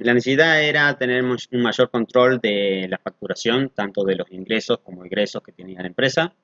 la 0.00 0.14
necesidad 0.14 0.60
era 0.60 0.98
tener 0.98 1.22
un 1.22 1.38
mayor 1.52 1.90
control 1.90 2.40
de 2.40 2.88
la 2.90 2.98
facturación, 2.98 3.70
tanto 3.72 4.02
de 4.02 4.16
los 4.16 4.32
ingresos 4.32 4.80
como 4.80 5.04
egresos 5.04 5.44
que 5.44 5.52
tenía 5.52 5.80
la 5.80 5.86
empresa. 5.86 6.34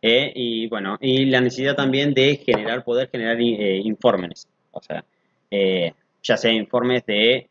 y 0.00 0.66
bueno, 0.66 0.98
y 1.00 1.26
la 1.26 1.40
necesidad 1.40 1.76
también 1.76 2.14
de 2.14 2.42
generar, 2.44 2.82
poder 2.82 3.10
generar 3.12 3.40
informes. 3.40 4.48
O 4.72 4.82
sea, 4.82 5.04
ya 6.20 6.36
sea 6.36 6.52
informes 6.52 7.06
de, 7.06 7.48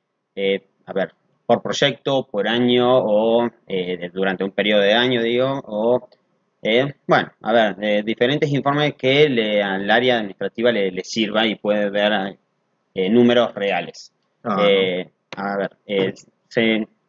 a 0.85 0.91
ver, 0.91 1.13
por 1.45 1.61
proyecto, 1.61 2.27
por 2.29 2.47
año 2.47 2.97
o 2.97 3.49
eh, 3.67 4.09
durante 4.13 4.43
un 4.43 4.51
periodo 4.51 4.81
de 4.81 4.93
año, 4.93 5.21
digo, 5.21 5.61
o, 5.65 6.09
eh, 6.61 6.93
bueno, 7.07 7.31
a 7.41 7.53
ver, 7.53 7.75
eh, 7.81 8.03
diferentes 8.05 8.49
informes 8.51 8.95
que 8.95 9.27
le, 9.27 9.61
al 9.61 9.89
área 9.89 10.17
administrativa 10.17 10.71
le, 10.71 11.03
sirva 11.03 11.45
y 11.45 11.55
puede 11.55 11.89
ver 11.89 12.37
números 13.11 13.53
reales. 13.55 14.13
a 14.43 15.57
ver, 15.57 15.75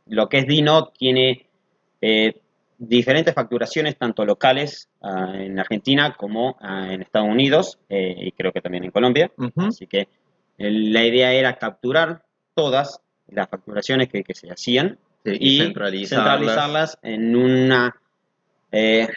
lo 0.06 0.28
que 0.28 0.38
es 0.38 0.46
Dino 0.46 0.88
tiene 0.88 1.46
diferentes 2.78 3.34
facturaciones, 3.34 3.96
tanto 3.96 4.24
locales 4.24 4.88
ah, 5.02 5.34
en 5.34 5.58
Argentina 5.58 6.16
como 6.16 6.56
ah, 6.60 6.88
en 6.90 7.02
Estados 7.02 7.28
Unidos 7.28 7.78
y 7.88 8.32
creo 8.32 8.52
que 8.52 8.60
también 8.60 8.84
en 8.84 8.90
Colombia. 8.90 9.30
Así 9.56 9.86
que 9.86 10.08
la 10.58 11.04
idea 11.04 11.32
era 11.32 11.58
capturar 11.58 12.24
todas 12.54 13.01
las 13.32 13.48
facturaciones 13.48 14.08
que, 14.08 14.24
se 14.34 14.50
hacían 14.50 14.98
y, 15.24 15.58
centralizarlas. 15.58 16.98
en 17.02 17.36
una... 17.36 17.94
Eh, 18.70 19.08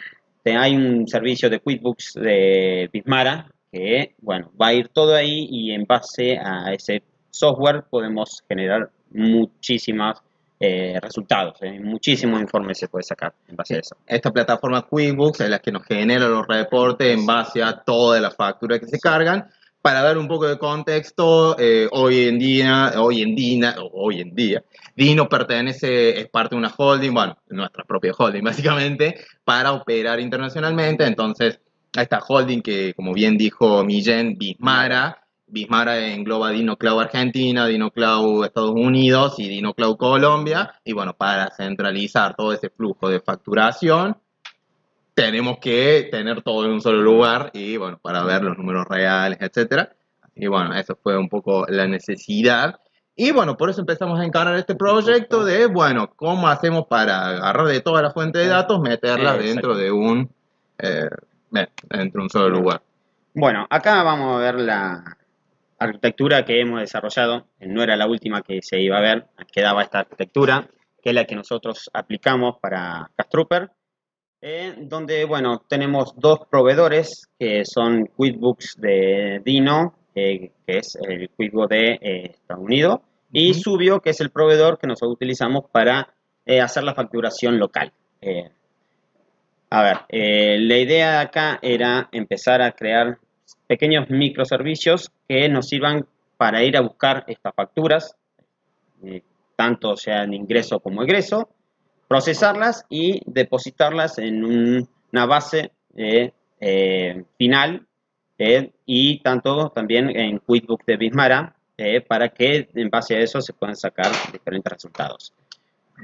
hay 0.44 0.76
un 0.76 1.08
servicio 1.08 1.50
de 1.50 1.58
QuickBooks 1.58 2.14
de 2.14 2.88
Bismara 2.92 3.50
que, 3.72 4.14
bueno, 4.18 4.52
va 4.60 4.68
a 4.68 4.74
ir 4.74 4.88
todo 4.88 5.14
ahí 5.14 5.48
y 5.50 5.72
en 5.72 5.84
base 5.84 6.38
a 6.38 6.72
ese 6.72 7.02
software 7.30 7.84
podemos 7.90 8.44
generar 8.48 8.90
muchísimos 9.10 10.22
eh, 10.58 10.98
resultados, 11.02 11.58
eh, 11.60 11.78
muchísimos 11.80 12.40
informes 12.40 12.78
se 12.78 12.88
puede 12.88 13.02
sacar 13.02 13.34
en 13.46 13.56
base 13.56 13.76
a 13.76 13.78
eso. 13.80 13.96
Esta 14.06 14.32
plataforma 14.32 14.82
QuickBooks 14.82 15.40
es 15.40 15.50
la 15.50 15.58
que 15.58 15.70
nos 15.70 15.84
genera 15.84 16.28
los 16.28 16.46
reportes 16.46 17.08
en 17.08 17.26
base 17.26 17.62
a 17.62 17.82
todas 17.82 18.22
las 18.22 18.34
facturas 18.34 18.80
que 18.80 18.86
se 18.86 18.98
cargan 18.98 19.50
para 19.86 20.02
dar 20.02 20.18
un 20.18 20.26
poco 20.26 20.48
de 20.48 20.58
contexto, 20.58 21.56
eh, 21.60 21.86
hoy 21.92 22.24
en 22.24 22.40
día, 22.40 22.94
hoy 22.96 23.22
en 23.22 23.36
día, 23.36 23.76
hoy 23.92 24.20
en 24.20 24.34
día, 24.34 24.64
Dino 24.96 25.28
pertenece, 25.28 26.22
es 26.22 26.28
parte 26.28 26.56
de 26.56 26.58
una 26.58 26.74
holding, 26.76 27.14
bueno, 27.14 27.38
nuestra 27.50 27.84
propia 27.84 28.12
holding 28.18 28.42
básicamente, 28.42 29.14
para 29.44 29.70
operar 29.70 30.18
internacionalmente. 30.18 31.06
Entonces, 31.06 31.60
esta 31.96 32.18
holding 32.18 32.62
que, 32.62 32.94
como 32.94 33.12
bien 33.12 33.38
dijo 33.38 33.84
Millen, 33.84 34.36
Bismara, 34.36 35.24
Bismara 35.46 36.04
engloba 36.04 36.50
Dino 36.50 36.76
Cloud 36.76 37.02
Argentina, 37.02 37.68
Dino 37.68 37.92
Cloud 37.92 38.44
Estados 38.44 38.72
Unidos 38.72 39.38
y 39.38 39.46
Dino 39.48 39.72
Cloud 39.72 39.98
Colombia. 39.98 40.74
Y 40.84 40.94
bueno, 40.94 41.14
para 41.16 41.52
centralizar 41.52 42.34
todo 42.34 42.52
ese 42.52 42.70
flujo 42.70 43.08
de 43.08 43.20
facturación, 43.20 44.16
tenemos 45.16 45.56
que 45.58 46.08
tener 46.10 46.42
todo 46.42 46.66
en 46.66 46.72
un 46.72 46.82
solo 46.82 47.00
lugar 47.00 47.50
y 47.54 47.78
bueno, 47.78 47.98
para 48.02 48.22
ver 48.22 48.44
los 48.44 48.58
números 48.58 48.84
reales, 48.86 49.38
etcétera. 49.40 49.96
Y 50.34 50.46
bueno, 50.46 50.74
eso 50.74 50.94
fue 51.02 51.16
un 51.16 51.30
poco 51.30 51.64
la 51.68 51.86
necesidad. 51.86 52.78
Y 53.16 53.30
bueno, 53.30 53.56
por 53.56 53.70
eso 53.70 53.80
empezamos 53.80 54.20
a 54.20 54.26
encarar 54.26 54.54
este 54.56 54.74
proyecto 54.74 55.42
de, 55.42 55.68
bueno, 55.68 56.10
¿cómo 56.14 56.48
hacemos 56.48 56.86
para 56.86 57.28
agarrar 57.28 57.66
de 57.66 57.80
toda 57.80 58.02
la 58.02 58.10
fuente 58.10 58.40
de 58.40 58.48
datos, 58.48 58.78
meterla 58.82 59.38
dentro 59.38 59.74
de 59.74 59.90
un, 59.90 60.30
eh, 60.78 61.08
dentro 61.48 62.20
de 62.20 62.22
un 62.22 62.28
solo 62.28 62.50
lugar? 62.50 62.82
Bueno, 63.32 63.66
acá 63.70 64.02
vamos 64.02 64.36
a 64.36 64.40
ver 64.40 64.60
la 64.60 65.16
arquitectura 65.78 66.44
que 66.44 66.60
hemos 66.60 66.80
desarrollado. 66.80 67.46
No 67.60 67.82
era 67.82 67.96
la 67.96 68.06
última 68.06 68.42
que 68.42 68.60
se 68.60 68.82
iba 68.82 68.98
a 68.98 69.00
ver, 69.00 69.28
quedaba 69.50 69.82
esta 69.82 70.00
arquitectura, 70.00 70.68
que 71.02 71.08
es 71.08 71.14
la 71.14 71.24
que 71.24 71.36
nosotros 71.36 71.88
aplicamos 71.94 72.56
para 72.60 73.10
Castrooper 73.16 73.70
donde, 74.40 75.24
bueno, 75.24 75.62
tenemos 75.66 76.14
dos 76.16 76.40
proveedores 76.50 77.28
que 77.38 77.64
son 77.64 78.06
QuickBooks 78.06 78.76
de 78.80 79.40
Dino, 79.44 79.94
que 80.14 80.52
es 80.66 80.96
el 80.96 81.28
QuickBooks 81.30 81.68
de 81.68 81.92
eh, 82.00 82.30
Estados 82.34 82.64
Unidos, 82.64 83.00
y 83.32 83.54
Subio, 83.54 84.00
que 84.00 84.10
es 84.10 84.20
el 84.20 84.30
proveedor 84.30 84.78
que 84.78 84.86
nosotros 84.86 85.14
utilizamos 85.14 85.64
para 85.70 86.14
eh, 86.44 86.60
hacer 86.60 86.84
la 86.84 86.94
facturación 86.94 87.58
local. 87.58 87.92
Eh, 88.20 88.50
a 89.68 89.82
ver, 89.82 89.96
la 90.60 90.78
idea 90.78 91.20
acá 91.20 91.58
era 91.60 92.08
empezar 92.12 92.62
a 92.62 92.72
crear 92.72 93.18
pequeños 93.66 94.08
microservicios 94.08 95.10
que 95.28 95.48
nos 95.48 95.68
sirvan 95.68 96.06
para 96.36 96.62
ir 96.62 96.76
a 96.76 96.82
buscar 96.82 97.24
estas 97.26 97.52
facturas, 97.54 98.16
tanto 99.56 99.96
sea 99.96 100.22
en 100.22 100.34
ingreso 100.34 100.78
como 100.78 101.02
egreso, 101.02 101.48
procesarlas 102.08 102.84
y 102.88 103.20
depositarlas 103.26 104.18
en 104.18 104.44
una 105.12 105.26
base 105.26 105.72
eh, 105.94 106.32
final 107.38 107.86
eh, 108.38 108.72
y 108.84 109.20
tanto 109.22 109.70
también 109.70 110.10
en 110.14 110.38
QuickBooks 110.38 110.86
de 110.86 110.96
Bismara 110.96 111.56
eh, 111.76 112.00
para 112.00 112.28
que 112.28 112.68
en 112.74 112.90
base 112.90 113.16
a 113.16 113.20
eso 113.20 113.40
se 113.40 113.52
puedan 113.52 113.76
sacar 113.76 114.10
diferentes 114.32 114.72
resultados. 114.72 115.32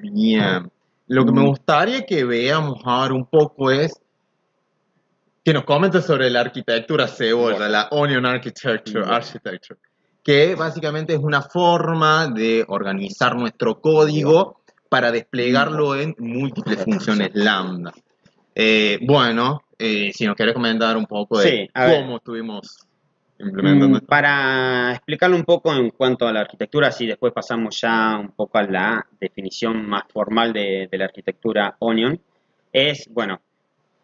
Bien. 0.01 0.71
Lo 1.09 1.25
que 1.25 1.33
me 1.33 1.47
gustaría 1.47 2.07
que 2.07 2.25
veamos 2.25 2.81
ahora 2.85 3.15
un 3.15 3.27
poco 3.27 3.71
es 3.71 4.01
que 5.45 5.53
nos 5.53 5.65
comentes 5.65 6.05
sobre 6.05 6.31
la 6.31 6.41
arquitectura 6.41 7.09
cebolla, 7.09 7.69
la 7.69 7.89
Onion 7.91 8.25
Architecture, 8.25 9.05
Architecture, 9.05 9.79
que 10.23 10.55
básicamente 10.55 11.15
es 11.15 11.19
una 11.19 11.43
forma 11.43 12.29
de 12.29 12.65
organizar 12.69 13.37
nuestro 13.37 13.81
código 13.81 14.62
para 14.93 15.11
desplegarlo 15.11 15.97
en 15.97 16.15
múltiples 16.19 16.85
funciones 16.85 17.31
lambda. 17.33 17.95
Eh, 18.55 18.99
bueno, 19.01 19.63
eh, 19.79 20.13
si 20.13 20.27
nos 20.27 20.37
quieres 20.37 20.55
comentar 20.55 20.99
un 20.99 21.07
poco 21.07 21.39
de 21.39 21.49
Sí, 21.49 21.69
cómo 21.75 22.19
estuvimos 22.19 22.87
implementando. 23.39 24.01
Mm, 24.01 24.07
Para 24.07 24.93
explicarlo 24.93 25.37
un 25.37 25.45
poco 25.45 25.73
en 25.73 25.89
cuanto 25.93 26.29
a 26.29 26.33
la 26.35 26.41
arquitectura, 26.41 26.89
así 26.89 27.07
después 27.07 27.33
pasamos 27.33 27.81
ya 27.81 28.19
un 28.19 28.33
poco 28.33 28.59
a 28.59 28.65
la 28.65 29.07
definición 29.19 29.89
más 29.89 30.03
formal 30.13 30.53
de, 30.53 30.91
de 30.93 30.99
la 30.99 31.07
arquitectura 31.07 31.75
Onion, 31.79 32.21
es, 32.71 33.09
bueno, 33.11 33.41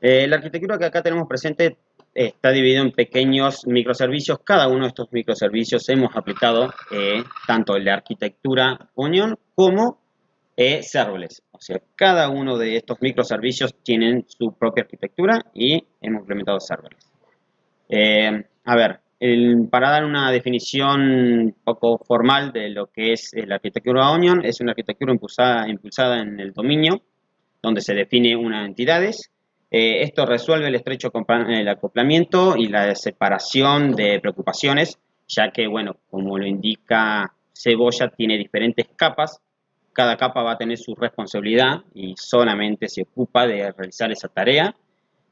eh, 0.00 0.26
la 0.26 0.36
arquitectura 0.36 0.78
que 0.78 0.86
acá 0.86 1.02
tenemos 1.02 1.28
presente 1.28 1.76
está 2.14 2.50
dividida 2.50 2.80
en 2.80 2.92
pequeños 2.92 3.66
microservicios. 3.66 4.38
Cada 4.42 4.68
uno 4.68 4.84
de 4.84 4.88
estos 4.88 5.12
microservicios 5.12 5.86
hemos 5.90 6.16
aplicado 6.16 6.72
tanto 7.46 7.78
la 7.78 7.92
arquitectura 7.92 8.88
Onion 8.94 9.38
como 9.54 10.07
eh, 10.60 10.82
serverless. 10.82 11.40
O 11.52 11.60
sea, 11.60 11.80
cada 11.94 12.28
uno 12.28 12.58
de 12.58 12.76
estos 12.76 13.00
microservicios 13.00 13.76
tienen 13.84 14.24
su 14.26 14.52
propia 14.58 14.82
arquitectura 14.82 15.46
y 15.54 15.84
hemos 16.00 16.22
implementado 16.22 16.58
serverless. 16.58 17.08
Eh, 17.88 18.44
a 18.64 18.76
ver, 18.76 19.00
para 19.70 19.90
dar 19.90 20.04
una 20.04 20.32
definición 20.32 21.54
poco 21.62 21.98
formal 21.98 22.52
de 22.52 22.70
lo 22.70 22.88
que 22.88 23.12
es 23.12 23.32
eh, 23.34 23.46
la 23.46 23.54
arquitectura 23.56 24.10
Onion, 24.10 24.44
es 24.44 24.60
una 24.60 24.72
arquitectura 24.72 25.12
impulsada, 25.12 25.68
impulsada 25.68 26.20
en 26.20 26.40
el 26.40 26.52
dominio, 26.52 27.02
donde 27.62 27.80
se 27.80 27.94
define 27.94 28.34
unas 28.34 28.66
entidades. 28.66 29.30
Eh, 29.70 30.02
esto 30.02 30.26
resuelve 30.26 30.66
el 30.66 30.74
estrecho 30.74 31.12
el 31.48 31.68
acoplamiento 31.68 32.56
y 32.56 32.66
la 32.66 32.96
separación 32.96 33.92
de 33.92 34.18
preocupaciones, 34.18 34.98
ya 35.28 35.52
que, 35.52 35.68
bueno, 35.68 35.98
como 36.10 36.36
lo 36.36 36.46
indica 36.46 37.32
Cebolla, 37.52 38.08
tiene 38.08 38.38
diferentes 38.38 38.88
capas. 38.96 39.40
Cada 39.98 40.16
capa 40.16 40.44
va 40.44 40.52
a 40.52 40.56
tener 40.56 40.78
su 40.78 40.94
responsabilidad 40.94 41.82
y 41.92 42.14
solamente 42.16 42.88
se 42.88 43.02
ocupa 43.02 43.48
de 43.48 43.72
realizar 43.72 44.12
esa 44.12 44.28
tarea. 44.28 44.72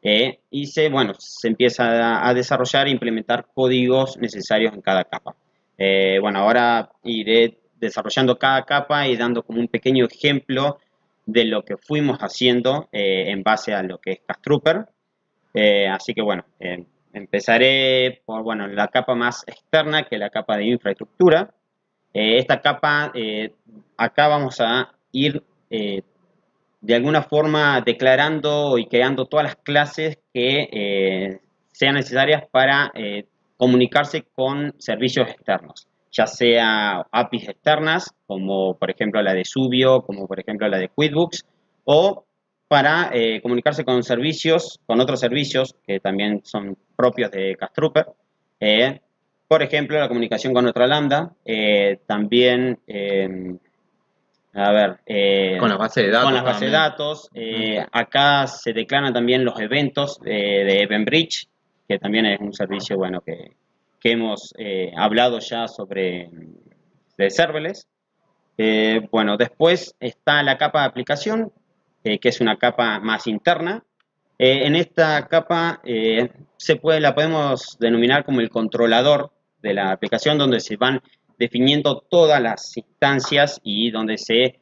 Eh, 0.02 0.40
y 0.50 0.66
se, 0.66 0.88
bueno, 0.88 1.12
se 1.16 1.46
empieza 1.46 2.26
a, 2.26 2.34
desarrollar 2.34 2.88
e 2.88 2.90
implementar 2.90 3.46
códigos 3.54 4.18
necesarios 4.18 4.74
en 4.74 4.80
cada 4.80 5.04
capa. 5.04 5.36
Eh, 5.78 6.18
bueno, 6.20 6.40
ahora 6.40 6.90
iré 7.04 7.60
desarrollando 7.78 8.40
cada 8.40 8.64
capa 8.64 9.06
y 9.06 9.16
dando 9.16 9.44
como 9.44 9.60
un 9.60 9.68
pequeño 9.68 10.04
ejemplo 10.06 10.78
de 11.26 11.44
lo 11.44 11.64
que 11.64 11.76
fuimos 11.76 12.18
haciendo 12.18 12.88
eh, 12.90 13.30
en 13.30 13.44
base 13.44 13.72
a 13.72 13.84
lo 13.84 13.98
que 13.98 14.14
es 14.14 14.20
Castrooper. 14.26 14.84
Así 15.92 16.12
que 16.12 16.22
bueno, 16.22 16.44
empezaré 17.12 18.20
por 18.26 18.42
bueno, 18.42 18.66
la 18.66 18.88
capa 18.88 19.14
más 19.14 19.44
externa, 19.46 20.02
que 20.02 20.16
es 20.16 20.20
la 20.20 20.30
capa 20.30 20.56
de 20.56 20.64
infraestructura. 20.64 21.54
Esta 22.12 22.60
capa, 22.60 23.12
acá 23.97 24.28
vamos 24.28 24.61
a 24.61 24.92
ir 25.12 25.42
eh, 25.70 26.03
de 26.80 26.94
alguna 26.94 27.22
forma 27.22 27.80
declarando 27.80 28.78
y 28.78 28.86
creando 28.86 29.26
todas 29.26 29.44
las 29.44 29.57
clases 29.57 30.18
que 30.32 30.68
eh, 30.70 31.40
sean 31.72 31.94
necesarias 31.94 32.44
para 32.51 32.92
eh, 32.94 33.24
comunicarse 33.57 34.22
con 34.34 34.74
servicios 34.78 35.28
externos, 35.28 35.88
ya 36.12 36.26
sea 36.26 37.07
APIs 37.11 37.49
externas, 37.49 38.14
como 38.26 38.76
por 38.78 38.90
ejemplo 38.90 39.20
la 39.22 39.34
de 39.34 39.44
Subio, 39.44 40.03
como 40.03 40.28
por 40.28 40.38
ejemplo 40.38 40.68
la 40.68 40.78
de 40.78 40.90
QuickBooks, 40.90 41.44
o 41.84 42.24
para 42.68 43.12
comunicarse 43.42 43.84
con 43.84 44.03
servicios, 44.03 44.80
con 44.86 45.01
otros 45.01 45.20
servicios 45.20 45.76
que 45.86 46.01
también 46.01 46.40
son 46.44 46.76
propios 46.97 47.30
de 47.30 47.55
Castrooper. 47.55 48.07
Por 49.47 49.62
ejemplo, 49.62 50.01
la 50.01 50.09
comunicación 50.09 50.53
con 50.53 50.66
otra 50.66 50.88
lambda, 50.88 51.32
también, 52.07 52.80
a 54.59 54.72
ver, 54.72 54.96
eh, 55.04 55.57
Con 55.59 55.68
las 55.68 55.78
bases 55.78 56.04
de 56.04 56.11
datos. 56.11 56.24
con 56.24 56.34
las 56.34 56.42
bases 56.44 56.61
de 56.61 56.66
también. 56.72 56.90
datos. 56.90 57.30
eh, 57.34 57.86
acá 57.92 58.46
se 58.46 58.72
declaran 58.72 59.12
también 59.12 59.44
los 59.44 59.61
eventos 59.61 60.18
eh, 60.24 60.64
de 60.64 60.82
EventBridge, 60.82 61.46
que 61.86 61.98
también 61.98 62.24
es 62.24 62.40
un 62.40 62.54
servicio 62.54 62.96
bueno 62.96 63.20
que, 63.20 63.52
que 64.00 64.12
hemos 64.12 64.54
hablado 64.96 65.38
ya 65.40 65.68
sobre 65.68 66.30
de 67.18 67.30
serverless. 67.30 67.86
Bueno, 69.11 69.36
después 69.36 69.94
está 70.00 70.42
la 70.42 70.57
capa 70.57 70.80
de 70.80 70.86
aplicación, 70.86 71.52
que 72.02 72.18
es 72.22 72.40
una 72.40 72.57
capa 72.57 72.98
más 73.00 73.26
interna. 73.26 73.84
En 74.38 74.74
esta 74.74 75.26
capa 75.28 75.80
se 76.57 76.76
puede, 76.76 77.00
la 77.00 77.14
podemos 77.14 77.76
denominar 77.78 78.24
como 78.24 78.40
el 78.40 78.48
controlador 78.50 79.30
de 79.62 79.74
la 79.74 79.92
aplicación, 79.92 80.38
donde 80.38 80.61
se 80.61 80.76
van 80.76 81.00
definiendo 81.39 82.05
todas 82.09 82.41
las 82.41 82.76
instancias 82.76 83.61
y 83.62 83.91
donde 83.91 84.18
se 84.18 84.59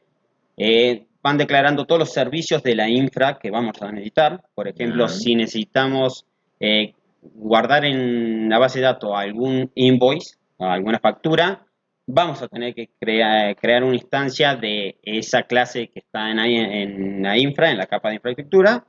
eh, 0.57 1.05
van 1.21 1.37
declarando 1.37 1.85
todos 1.85 1.99
los 1.99 2.13
servicios 2.13 2.61
de 2.63 2.75
la 2.75 2.89
infra 2.89 3.39
que 3.39 3.49
vamos 3.51 3.81
a 3.81 3.91
necesitar. 3.91 4.43
Por 4.53 4.67
ejemplo, 4.67 5.07
si 5.09 5.35
necesitamos 5.35 6.25
eh, 6.59 6.93
guardar 7.21 7.85
en 7.85 8.47
la 8.49 8.59
base 8.59 8.79
de 8.79 8.85
datos 8.85 9.11
algún 9.15 9.71
invoice, 9.75 10.35
alguna 10.59 10.99
factura, 10.99 11.65
vamos 12.07 12.41
a 12.41 12.47
tener 12.47 12.75
que 12.75 12.89
crea- 12.99 13.55
crear 13.55 13.83
una 13.83 13.95
instancia 13.95 14.55
de 14.55 14.97
esa 15.01 15.43
clase 15.43 15.87
que 15.87 15.99
está 15.99 16.29
en, 16.29 17.23
la 17.23 17.37
infra, 17.37 17.71
en 17.71 17.77
la 17.79 17.87
capa 17.87 18.09
de 18.09 18.15
infraestructura, 18.15 18.85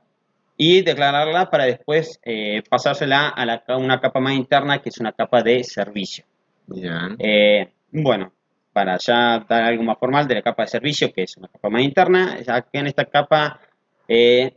y 0.55 0.81
declararla 0.81 1.49
para 1.49 1.65
después 1.65 2.19
eh, 2.23 2.61
pasársela 2.69 3.29
a 3.29 3.45
la- 3.45 3.63
a 3.67 3.77
una 3.77 3.99
capa 3.99 4.19
más 4.19 4.33
interna, 4.33 4.79
que 4.81 4.89
es 4.89 4.99
una 4.99 5.11
capa 5.11 5.41
de 5.41 5.63
servicio. 5.63 6.25
Bien. 6.67 7.15
Eh, 7.19 7.69
bueno, 7.91 8.31
para 8.73 8.97
ya 8.97 9.39
dar 9.47 9.63
algo 9.63 9.83
más 9.83 9.97
formal 9.97 10.27
de 10.27 10.35
la 10.35 10.41
capa 10.41 10.63
de 10.63 10.67
servicio, 10.69 11.11
que 11.11 11.23
es 11.23 11.35
una 11.37 11.47
capa 11.47 11.69
más 11.69 11.81
interna, 11.81 12.39
ya 12.41 12.65
en 12.73 12.87
esta 12.87 13.05
capa 13.05 13.59
eh, 14.07 14.53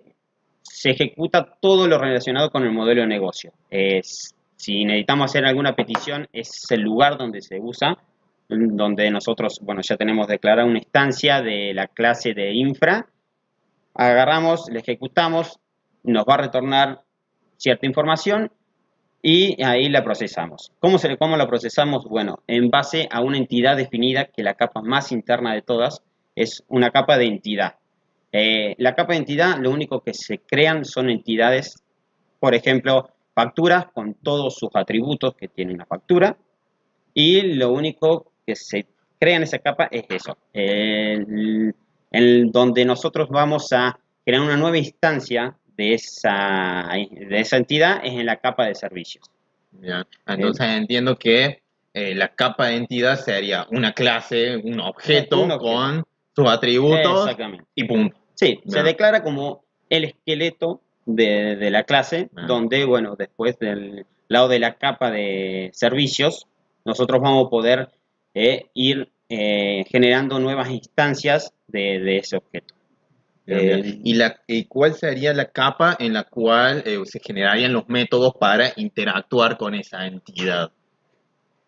se 0.63 0.91
ejecuta 0.91 1.57
todo 1.61 1.87
lo 1.89 1.99
relacionado 1.99 2.51
con 2.51 2.63
el 2.65 2.73
modelo 2.73 3.01
de 3.03 3.07
negocio. 3.09 3.53
Es- 3.71 4.35
si 4.57 4.85
necesitamos 4.85 5.31
hacer 5.31 5.47
alguna 5.47 5.75
petición, 5.75 6.29
es 6.35 6.71
el 6.71 6.83
lugar 6.83 7.17
donde 7.17 7.41
se 7.41 7.59
usa, 7.59 7.97
donde 8.47 9.11
nosotros, 9.11 9.59
bueno, 9.63 9.81
ya 9.83 9.97
tenemos 9.97 10.27
declarada 10.27 10.69
una 10.69 10.79
instancia 10.81 11.41
de 11.41 11.73
la 11.73 11.87
clase 11.87 12.35
de 12.35 12.53
infra, 12.53 13.07
agarramos, 13.95 14.69
la 14.71 14.81
ejecutamos, 14.81 15.59
nos 16.03 16.25
va 16.25 16.35
a 16.35 16.39
retornar 16.43 17.01
cierta 17.57 17.87
información 17.87 18.51
y 19.23 19.63
ahí 19.63 19.89
la 19.89 20.03
procesamos. 20.03 20.73
¿Cómo, 20.79 20.99
se, 20.99 21.17
¿Cómo 21.19 21.37
la 21.37 21.47
procesamos? 21.47 22.05
Bueno, 22.07 22.43
en 22.47 22.71
base 22.71 23.09
a 23.11 23.21
una 23.21 23.37
entidad 23.37 23.77
definida, 23.77 24.27
que 24.27 24.43
la 24.43 24.55
capa 24.55 24.81
más 24.83 25.13
interna 25.13 25.55
de 25.55 25.63
todas 25.63 26.03
es 26.35 26.65
una 26.69 26.91
capa 26.91 27.19
de 27.19 27.27
entidad. 27.27 27.75
Eh, 28.33 28.75
la 28.79 28.95
capa 28.95 29.13
de 29.13 29.19
entidad, 29.19 29.59
lo 29.59 29.71
único 29.71 30.01
que 30.01 30.15
se 30.15 30.39
crean 30.39 30.85
son 30.85 31.11
entidades, 31.11 31.83
por 32.39 32.55
ejemplo, 32.55 33.11
facturas 33.35 33.87
con 33.93 34.15
todos 34.15 34.55
sus 34.57 34.71
atributos 34.75 35.35
que 35.35 35.49
tiene 35.49 35.75
una 35.75 35.87
factura, 35.87 36.37
y 37.13 37.43
lo 37.55 37.73
único 37.73 38.33
que 38.47 38.57
se 38.57 38.87
crea 39.19 39.37
en 39.37 39.43
esa 39.43 39.59
capa 39.59 39.89
es 39.91 40.05
eso, 40.09 40.39
el, 40.53 41.75
el 42.11 42.51
donde 42.51 42.85
nosotros 42.85 43.29
vamos 43.29 43.73
a 43.73 43.99
crear 44.25 44.41
una 44.41 44.57
nueva 44.57 44.79
instancia 44.79 45.57
de 45.81 45.95
esa, 45.95 46.91
de 47.11 47.41
esa 47.41 47.57
entidad 47.57 48.01
es 48.05 48.13
en 48.13 48.27
la 48.27 48.37
capa 48.37 48.67
de 48.67 48.75
servicios. 48.75 49.25
Entonces 50.27 50.67
entiendo 50.77 51.17
que 51.17 51.63
eh, 51.95 52.15
la 52.15 52.29
capa 52.29 52.67
de 52.67 52.77
entidad 52.77 53.19
sería 53.19 53.67
una 53.71 53.93
clase, 53.93 54.59
un 54.59 54.79
objeto, 54.81 55.41
Un 55.41 55.53
objeto. 55.53 55.59
con 55.65 56.05
sus 56.37 56.49
atributos 56.51 57.23
Exactamente. 57.23 57.65
y 57.75 57.85
punto. 57.85 58.15
Sí, 58.35 58.61
se 58.67 58.83
declara 58.83 59.23
como 59.23 59.65
el 59.89 60.05
esqueleto 60.05 60.83
de, 61.07 61.57
de 61.57 61.71
la 61.71 61.85
clase, 61.85 62.29
donde, 62.47 62.85
bueno, 62.85 63.17
después 63.17 63.59
del 63.59 64.05
lado 64.29 64.49
de 64.49 64.59
la 64.59 64.75
capa 64.75 65.11
de 65.11 65.71
servicios, 65.73 66.47
nosotros 66.85 67.21
vamos 67.23 67.47
a 67.47 67.51
poder 67.51 67.89
eh, 68.35 68.67
ir 68.75 69.11
eh, 69.31 69.85
generando 69.89 70.39
nuevas 70.41 70.69
instancias 70.71 71.55
de, 71.69 72.01
de 72.01 72.19
ese 72.19 72.37
objeto. 72.37 72.75
Eh, 73.47 73.99
¿Y, 74.05 74.15
la, 74.15 74.41
y 74.47 74.65
cuál 74.67 74.95
sería 74.95 75.33
la 75.35 75.47
capa 75.47 75.97
en 75.99 76.13
la 76.13 76.25
cual 76.25 76.83
eh, 76.87 76.99
se 77.05 77.19
generarían 77.21 77.73
los 77.73 77.89
métodos 77.89 78.35
para 78.39 78.73
interactuar 78.77 79.57
con 79.57 79.75
esa 79.75 80.07
entidad? 80.07 80.71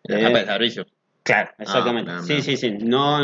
La 0.03 0.19
Eh, 0.19 0.23
capa 0.23 0.39
de 0.39 0.45
servicios. 0.45 0.87
Claro, 1.23 1.51
exactamente. 1.57 2.11
bien, 2.11 2.23
sí, 2.23 2.41
sí, 2.41 2.57
sí. 2.57 2.71
No, 2.71 3.19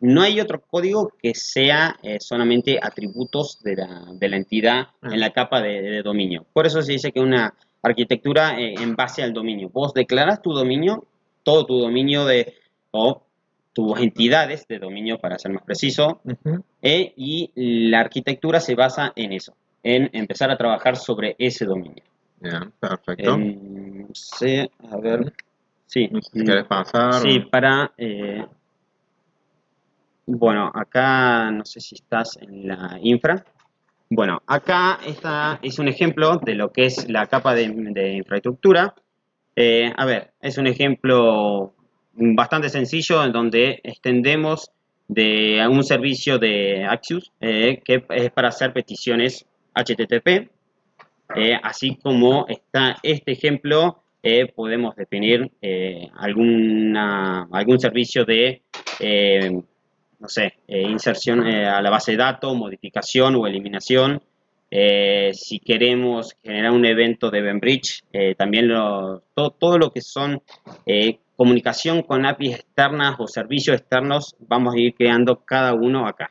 no 0.00 0.22
hay 0.22 0.40
otro 0.40 0.60
código 0.60 1.12
que 1.22 1.34
sea 1.34 1.96
solamente 2.20 2.78
atributos 2.82 3.62
de 3.62 3.76
la, 3.76 4.04
de 4.12 4.28
la 4.28 4.36
entidad 4.36 4.88
Ah. 5.02 5.08
en 5.12 5.20
la 5.20 5.30
capa 5.32 5.60
de, 5.62 5.80
de 5.82 6.02
dominio. 6.02 6.44
Por 6.52 6.66
eso 6.66 6.82
se 6.82 6.92
dice 6.92 7.12
que 7.12 7.20
una 7.20 7.54
arquitectura 7.82 8.58
en 8.58 8.94
base 8.94 9.22
al 9.22 9.32
dominio. 9.32 9.68
Vos 9.70 9.92
declaras 9.94 10.40
tu 10.42 10.52
dominio, 10.52 11.04
todo 11.42 11.66
tu 11.66 11.78
dominio 11.78 12.24
de, 12.26 12.54
o 12.90 13.22
tus 13.72 13.98
entidades 14.00 14.66
de 14.68 14.78
dominio, 14.78 15.18
para 15.18 15.38
ser 15.38 15.52
más 15.52 15.62
preciso, 15.62 16.20
eh, 16.82 17.12
y 17.16 17.50
la 17.88 18.00
arquitectura 18.00 18.60
se 18.60 18.74
basa 18.74 19.12
en 19.16 19.32
eso, 19.32 19.54
en 19.82 20.10
empezar 20.12 20.50
a 20.50 20.56
trabajar 20.56 20.96
sobre 20.96 21.36
ese 21.38 21.64
dominio. 21.64 22.02
Bien, 22.40 22.72
perfecto. 22.78 23.34
Em, 23.34 24.08
sí, 24.12 24.68
a 24.90 24.96
ver, 24.98 25.32
sí. 25.86 26.08
No 26.10 26.20
sé 26.20 26.30
si 26.32 26.44
querés 26.44 26.64
pasar. 26.64 27.14
Sí, 27.14 27.40
para... 27.40 27.92
eh, 27.96 28.44
bueno, 30.26 30.70
acá 30.72 31.50
no 31.50 31.64
sé 31.64 31.80
si 31.80 31.96
estás 31.96 32.38
en 32.40 32.68
la 32.68 32.98
infra. 33.02 33.44
Bueno, 34.08 34.42
acá 34.46 35.00
esta 35.04 35.58
es 35.62 35.78
un 35.78 35.88
ejemplo 35.88 36.36
de 36.36 36.54
lo 36.54 36.70
que 36.70 36.86
es 36.86 37.08
la 37.08 37.26
capa 37.26 37.54
de, 37.54 37.64
infraestructura. 37.64 38.94
Eh, 39.56 39.92
a 39.96 40.04
ver, 40.04 40.32
es 40.40 40.58
un 40.58 40.66
ejemplo 40.66 41.74
bastante 42.14 42.68
sencillo 42.68 43.24
en 43.24 43.32
donde 43.32 43.80
extendemos 43.82 44.70
de 45.08 45.66
un 45.68 45.84
servicio 45.84 46.38
de 46.38 46.84
Axios 46.84 47.32
eh, 47.40 47.82
que 47.84 48.04
es 48.08 48.30
para 48.30 48.48
hacer 48.48 48.72
peticiones 48.72 49.44
HTTP. 49.74 50.50
Eh, 51.34 51.58
así 51.62 51.96
como 51.96 52.46
está 52.48 52.98
este 53.02 53.32
ejemplo, 53.32 53.98
podemos 54.54 54.94
definir 54.94 55.50
alguna, 56.14 57.48
algún 57.50 57.80
servicio 57.80 58.24
de 58.24 58.62
no 60.22 60.28
sé, 60.28 60.54
eh, 60.68 60.82
inserción 60.82 61.44
eh, 61.46 61.66
a 61.66 61.82
la 61.82 61.90
base 61.90 62.12
de 62.12 62.18
datos, 62.18 62.56
modificación 62.56 63.34
o 63.34 63.46
eliminación. 63.46 64.22
Eh, 64.70 65.32
si 65.34 65.58
queremos 65.58 66.36
generar 66.42 66.70
un 66.70 66.86
evento 66.86 67.28
de 67.28 67.40
Eventbridge, 67.40 68.04
también 68.38 68.68
todo, 68.68 69.78
lo 69.78 69.90
que 69.90 70.00
son 70.00 70.40
comunicación 71.36 72.02
con 72.02 72.26
APIs 72.26 72.56
externas 72.56 73.16
o 73.18 73.26
servicios 73.26 73.76
externos, 73.76 74.36
vamos 74.40 74.74
a 74.74 74.78
ir 74.78 74.94
creando 74.94 75.44
cada 75.44 75.74
uno 75.74 76.06
acá. 76.06 76.30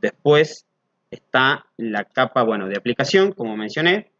después 0.00 0.66
está 1.10 1.64
la 1.76 2.04
capa, 2.04 2.42
bueno, 2.42 2.68
de 2.68 2.76
aplicación, 2.76 3.32
como 3.32 3.56
mencioné. 3.56 4.10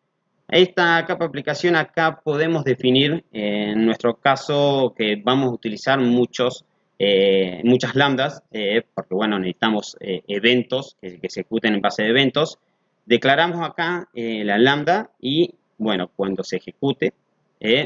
Esta 0.49 1.05
capa 1.07 1.25
de 1.25 1.29
aplicación 1.29 1.77
acá 1.77 2.21
podemos 2.23 2.65
definir, 2.65 3.25
en 3.33 3.85
nuestro 3.85 4.15
caso, 4.15 4.95
que 4.97 5.21
vamos 5.23 5.51
a 5.51 5.55
utilizar 5.55 6.01
muchos 6.01 6.65
eh, 6.99 7.61
muchas 7.65 7.95
lambdas, 7.95 8.43
eh, 8.53 8.83
porque 8.95 9.15
bueno, 9.15 9.39
necesitamos 9.39 9.99
eh, 10.01 10.23
eventos 10.29 10.97
que, 11.01 11.19
se 11.29 11.41
ejecuten 11.41 11.75
en 11.75 11.81
base 11.81 12.03
de 12.03 12.09
eventos. 12.09 12.59
Declaramos 13.05 13.67
acá 13.67 14.09
la 14.15 14.59
lambda 14.59 15.11
y 15.21 15.55
bueno, 15.79 16.11
cuando 16.17 16.43
se 16.43 16.57
ejecute 16.57 17.13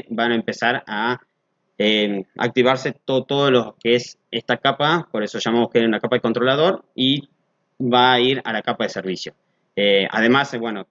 van 0.09 0.31
a 0.31 0.35
empezar 0.35 0.83
a 0.87 1.19
activarse 2.37 2.93
todo, 3.05 3.23
todo 3.23 3.49
lo 3.49 3.75
que 3.81 3.95
es 3.95 4.19
esta 4.29 4.57
capa, 4.57 5.07
por 5.11 5.23
eso 5.23 5.39
llamamos 5.39 5.69
que 5.71 5.79
es 5.79 5.85
una 5.85 5.99
capa 5.99 6.17
de 6.17 6.21
controlador 6.21 6.85
y 6.93 7.29
va 7.81 8.13
a 8.13 8.19
ir 8.19 8.41
a 8.45 8.53
la 8.53 8.61
capa 8.61 8.83
de 8.83 8.89
servicio. 8.89 9.33
además, 10.11 10.55
bueno, 10.59 10.85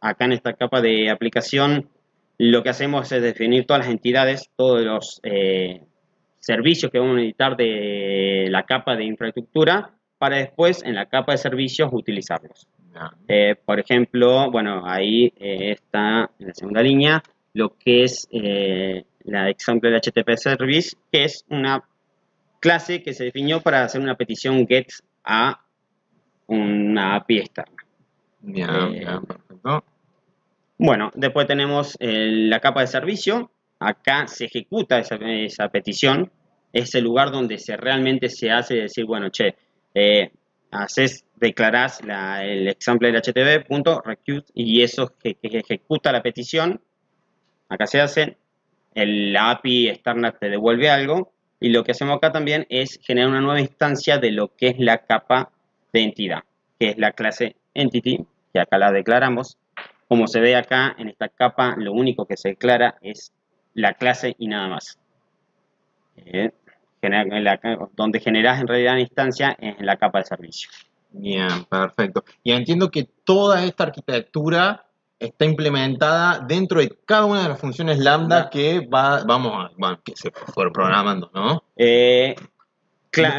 acá 0.00 0.24
en 0.24 0.32
esta 0.32 0.54
capa 0.54 0.80
de 0.80 1.10
aplicación 1.10 1.88
lo 2.38 2.62
que 2.64 2.70
hacemos 2.70 3.12
es 3.12 3.22
definir 3.22 3.66
todas 3.66 3.86
las 3.86 3.94
entidades, 3.94 4.50
todos 4.56 4.82
los 4.82 5.20
servicios 6.42 6.90
que 6.90 6.98
vamos 6.98 7.14
a 7.14 7.16
necesitar 7.18 7.56
de 7.56 8.48
la 8.50 8.64
capa 8.64 8.96
de 8.96 9.04
infraestructura 9.04 9.92
para 10.18 10.38
después 10.38 10.82
en 10.82 10.96
la 10.96 11.06
capa 11.06 11.32
de 11.32 11.38
servicios 11.38 11.90
utilizarlos. 11.92 12.66
Eh, 13.28 13.54
por 13.64 13.78
ejemplo, 13.80 14.50
bueno, 14.50 14.82
ahí 14.84 15.32
eh, 15.38 15.72
está 15.72 16.30
en 16.38 16.48
la 16.48 16.54
segunda 16.54 16.82
línea 16.82 17.22
lo 17.54 17.76
que 17.76 18.04
es 18.04 18.28
eh, 18.32 19.04
la 19.24 19.50
example 19.50 19.90
de 19.90 19.98
HTTP 19.98 20.36
Service, 20.36 20.96
que 21.10 21.24
es 21.24 21.44
una 21.48 21.82
clase 22.60 23.02
que 23.02 23.12
se 23.12 23.24
definió 23.24 23.60
para 23.60 23.84
hacer 23.84 24.00
una 24.00 24.16
petición 24.16 24.66
GET 24.66 24.92
a 25.24 25.60
una 26.46 27.16
API 27.16 27.38
externa. 27.38 27.84
perfecto. 29.20 29.84
Bueno, 30.78 31.12
después 31.14 31.46
tenemos 31.46 31.96
la 32.00 32.58
capa 32.58 32.80
de 32.80 32.88
servicio, 32.88 33.50
acá 33.78 34.26
se 34.26 34.46
ejecuta 34.46 34.98
esa, 34.98 35.68
petición, 35.68 36.30
es 36.72 36.94
el 36.94 37.04
lugar 37.04 37.30
donde 37.30 37.58
se 37.58 37.76
realmente 37.76 38.28
se 38.28 38.50
hace 38.50 38.74
decir, 38.74 39.04
bueno, 39.04 39.28
che, 39.30 39.54
eh, 39.94 40.32
haces, 40.70 41.24
declarás 41.36 42.00
el 42.00 42.66
example 42.66 43.12
del 43.12 43.22
HTTP, 43.22 43.66
punto, 43.66 44.02
y 44.54 44.82
eso 44.82 45.14
que, 45.22 45.36
ejecuta 45.42 46.10
la 46.10 46.22
petición, 46.22 46.80
acá 47.72 47.86
se 47.86 48.00
hace, 48.00 48.36
el, 48.94 49.36
API 49.36 49.88
externa 49.88 50.32
te 50.32 50.48
devuelve 50.48 50.90
algo, 50.90 51.32
y 51.60 51.70
lo 51.70 51.84
que 51.84 51.92
hacemos 51.92 52.16
acá 52.16 52.32
también 52.32 52.66
es 52.68 52.98
generar 53.02 53.30
una 53.30 53.40
nueva 53.40 53.60
instancia 53.60 54.18
de 54.18 54.32
lo 54.32 54.54
que 54.54 54.68
es 54.68 54.78
la 54.78 54.98
capa 54.98 55.50
de 55.92 56.02
entidad, 56.02 56.40
que 56.78 56.90
es 56.90 56.98
la 56.98 57.12
clase 57.12 57.56
entity, 57.74 58.26
que 58.52 58.60
acá 58.60 58.78
la 58.78 58.90
declaramos. 58.90 59.58
Como 60.08 60.26
se 60.26 60.40
ve 60.40 60.56
acá 60.56 60.94
en 60.98 61.08
esta 61.08 61.28
capa, 61.28 61.74
lo 61.78 61.92
único 61.92 62.26
que 62.26 62.36
se 62.36 62.50
declara 62.50 62.96
es 63.00 63.32
la 63.74 63.94
clase 63.94 64.34
y 64.38 64.48
nada 64.48 64.68
más. 64.68 64.98
Eh, 66.16 66.50
donde 67.96 68.20
generas 68.20 68.60
en 68.60 68.68
realidad 68.68 68.94
la 68.94 69.00
instancia 69.00 69.56
es 69.58 69.78
en 69.78 69.86
la 69.86 69.96
capa 69.96 70.18
de 70.18 70.24
servicio. 70.24 70.70
Bien, 71.10 71.64
perfecto. 71.68 72.24
Y 72.42 72.52
entiendo 72.52 72.90
que 72.90 73.04
toda 73.24 73.64
esta 73.64 73.84
arquitectura 73.84 74.86
está 75.22 75.44
implementada 75.44 76.40
dentro 76.40 76.80
de 76.80 76.92
cada 77.06 77.24
una 77.24 77.42
de 77.42 77.48
las 77.48 77.60
funciones 77.60 77.98
lambda 77.98 78.50
que 78.50 78.86
va, 78.86 79.22
vamos 79.24 79.70
a, 79.82 79.98
que 80.04 80.14
se 80.16 80.30
fueron 80.30 80.72
programando, 80.72 81.30
¿no? 81.34 81.62
Eh, 81.76 82.34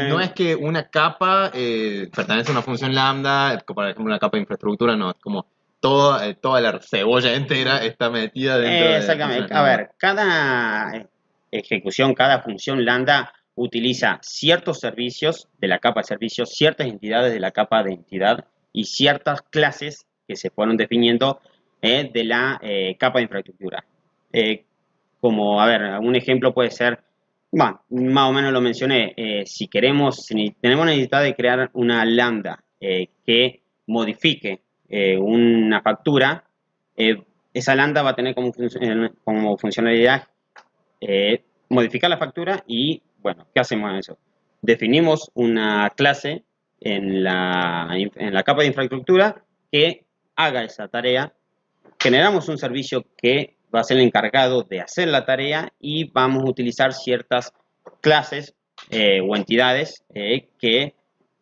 no, 0.07 0.19
es 0.19 0.31
que 0.34 0.55
una 0.55 0.89
capa 0.89 1.51
eh, 1.53 2.09
pertenece 2.15 2.51
a 2.51 2.53
una 2.53 2.61
función 2.61 2.93
lambda, 2.93 3.59
por 3.65 3.86
ejemplo 3.86 4.05
una 4.05 4.19
capa 4.19 4.38
de 4.38 4.41
infraestructura, 4.41 4.95
no, 4.95 5.11
es 5.11 5.17
como 5.21 5.47
toda, 5.79 6.27
eh, 6.27 6.36
toda 6.36 6.61
la 6.61 6.79
cebolla 6.79 7.34
entera 7.34 7.84
está 7.84 8.09
metida 8.09 8.57
dentro 8.57 8.89
de 8.89 8.97
Exactamente. 8.97 9.53
A 9.53 9.63
ver, 9.63 9.91
cada 9.97 11.07
ejecución, 11.51 12.13
cada 12.13 12.41
función 12.41 12.86
lambda 12.86 13.34
utiliza 13.55 14.19
ciertos 14.21 14.79
servicios 14.79 15.47
de 15.59 15.67
la 15.67 15.79
capa 15.79 16.01
de 16.01 16.07
servicios, 16.07 16.51
ciertas 16.55 16.88
entidades 16.88 17.34
de 17.34 17.39
la 17.39 17.51
capa 17.51 17.84
de 17.84 17.93
entidad 17.93 18.45
y 18.71 18.86
ciertas 18.86 19.41
clases 19.41 20.05
que 20.27 20.36
se 20.36 20.49
fueron 20.49 20.77
definiendo 20.77 21.39
eh, 21.84 22.09
de 22.11 22.23
la 22.23 22.59
eh, 22.63 22.95
capa 22.97 23.19
de 23.19 23.23
infraestructura. 23.23 23.84
como, 25.21 25.61
a 25.61 25.67
ver, 25.67 25.99
un 25.99 26.15
ejemplo 26.15 26.53
puede 26.53 26.71
ser, 26.71 26.99
bueno, 27.51 27.81
más 27.91 28.29
o 28.29 28.34
menos 28.34 28.51
lo 28.51 28.61
mencioné, 28.61 29.13
si 29.45 29.67
queremos, 29.67 30.25
si 30.25 30.55
tenemos 30.59 30.88
necesidad 30.88 31.21
de 31.21 31.36
crear 31.36 31.69
una 31.73 32.03
lambda 32.03 32.63
que 32.79 33.61
modifique 33.86 34.61
eh, 34.95 35.17
una 35.17 35.81
factura, 35.81 36.43
eh, 36.95 37.21
esa 37.51 37.75
lambda 37.75 38.03
va 38.03 38.11
a 38.11 38.15
tener 38.15 38.36
como, 38.36 39.57
funcionalidad 39.57 40.27
eh, 41.01 41.43
modificar 41.69 42.11
la 42.11 42.17
factura 42.17 42.63
y, 42.67 43.01
bueno, 43.19 43.47
¿qué 43.53 43.59
hacemos 43.59 43.89
en 43.89 43.97
eso? 43.97 44.17
Definimos 44.61 45.31
una 45.34 45.89
clase 45.95 46.43
en 46.79 47.23
la, 47.23 47.88
en 47.91 48.34
la 48.36 48.43
capa 48.43 48.61
de 48.61 48.67
infraestructura 48.67 49.43
que 49.71 50.05
haga 50.36 50.63
esa 50.63 50.88
tarea, 50.88 51.34
generamos 52.04 52.49
un 52.49 52.60
servicio 52.60 53.06
que 53.18 53.56
va 53.74 53.80
a 53.80 53.84
ser 53.84 53.97
el 53.97 54.04
encargado 54.04 54.62
de 54.62 54.82
hacer 54.82 55.08
la 55.08 55.26
tarea 55.26 55.74
y 55.80 56.12
vamos 56.12 56.43
a 56.43 56.49
utilizar 56.49 56.93
ciertas 56.93 57.54
clases 58.01 58.54
o 58.91 59.36
entidades 59.36 60.04
que 60.60 60.93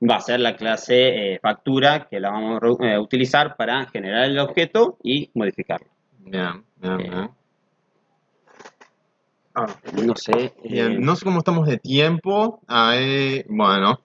va 0.10 0.16
a 0.16 0.22
ser 0.22 0.40
la 0.40 0.56
clase 0.56 1.34
eh, 1.34 1.40
factura 1.42 2.08
que 2.10 2.20
la 2.20 2.32
vamos 2.32 2.60
a 2.64 2.86
eh, 2.86 3.00
utilizar 3.00 3.56
para 3.56 3.86
generar 3.88 4.26
el 4.26 4.40
objeto 4.40 4.98
y 5.04 5.30
modificarlo. 5.34 5.88
Bien, 6.20 6.64
bien, 6.78 7.02
eh, 7.02 7.30
ah, 9.56 9.68
no 10.04 10.16
sé. 10.16 10.54
no 11.00 11.16
sé 11.16 11.26
cómo 11.26 11.40
estamos 11.40 11.68
de 11.68 11.78
tiempo. 11.78 12.62
bueno. 13.48 14.02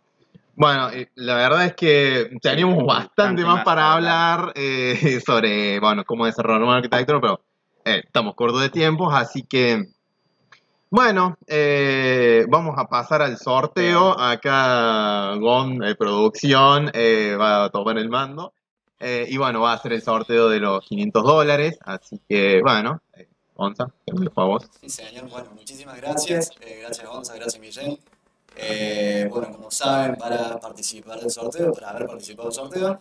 Bueno, 0.56 0.90
la 1.14 1.34
verdad 1.34 1.66
es 1.66 1.74
que 1.74 2.30
teníamos 2.42 2.84
bastante, 2.84 3.44
más, 3.44 3.62
para 3.62 3.92
hablar 3.92 4.52
sobre, 5.24 5.78
bueno, 5.78 6.04
cómo 6.04 6.26
desarrollar 6.26 6.62
una 6.62 6.76
arquitectura, 6.76 7.20
pero 7.20 7.40
estamos 7.84 8.34
cortos 8.34 8.62
de 8.62 8.70
tiempo, 8.70 9.10
así 9.12 9.42
que 9.42 9.86
bueno, 10.88 11.36
eh, 11.48 12.46
vamos 12.48 12.76
a 12.78 12.86
pasar 12.86 13.20
al 13.20 13.36
sorteo. 13.38 14.18
Acá 14.18 15.34
Gon, 15.34 15.78
de 15.78 15.96
producción, 15.96 16.90
eh, 16.94 17.36
va 17.38 17.64
a 17.64 17.70
tomar 17.70 17.98
el 17.98 18.08
mando. 18.08 18.52
Eh, 19.00 19.26
y 19.28 19.36
bueno, 19.36 19.60
va 19.60 19.72
a 19.72 19.74
hacer 19.74 19.92
el 19.92 20.00
sorteo 20.00 20.48
de 20.48 20.60
los 20.60 20.84
500 20.86 21.24
dólares. 21.24 21.78
Así 21.82 22.20
que, 22.28 22.62
bueno, 22.62 23.02
Gonza, 23.54 23.88
te 24.04 24.12
lo 24.14 24.32
a 24.36 24.44
vos. 24.44 24.70
Sí, 24.80 24.88
señor. 24.88 25.28
Bueno, 25.28 25.50
muchísimas 25.54 25.96
gracias. 25.96 26.50
gracias, 26.60 27.06
Gonza. 27.06 27.34
Gracias, 27.34 27.60
Miguel. 28.56 29.28
bueno, 29.28 29.52
como 29.52 29.70
saben, 29.70 30.16
para 30.16 30.58
participar 30.58 31.20
del 31.20 31.30
sorteo, 31.30 31.72
para 31.72 31.90
haber 31.90 32.06
participado 32.06 32.48
del 32.48 32.54
sorteo, 32.54 32.98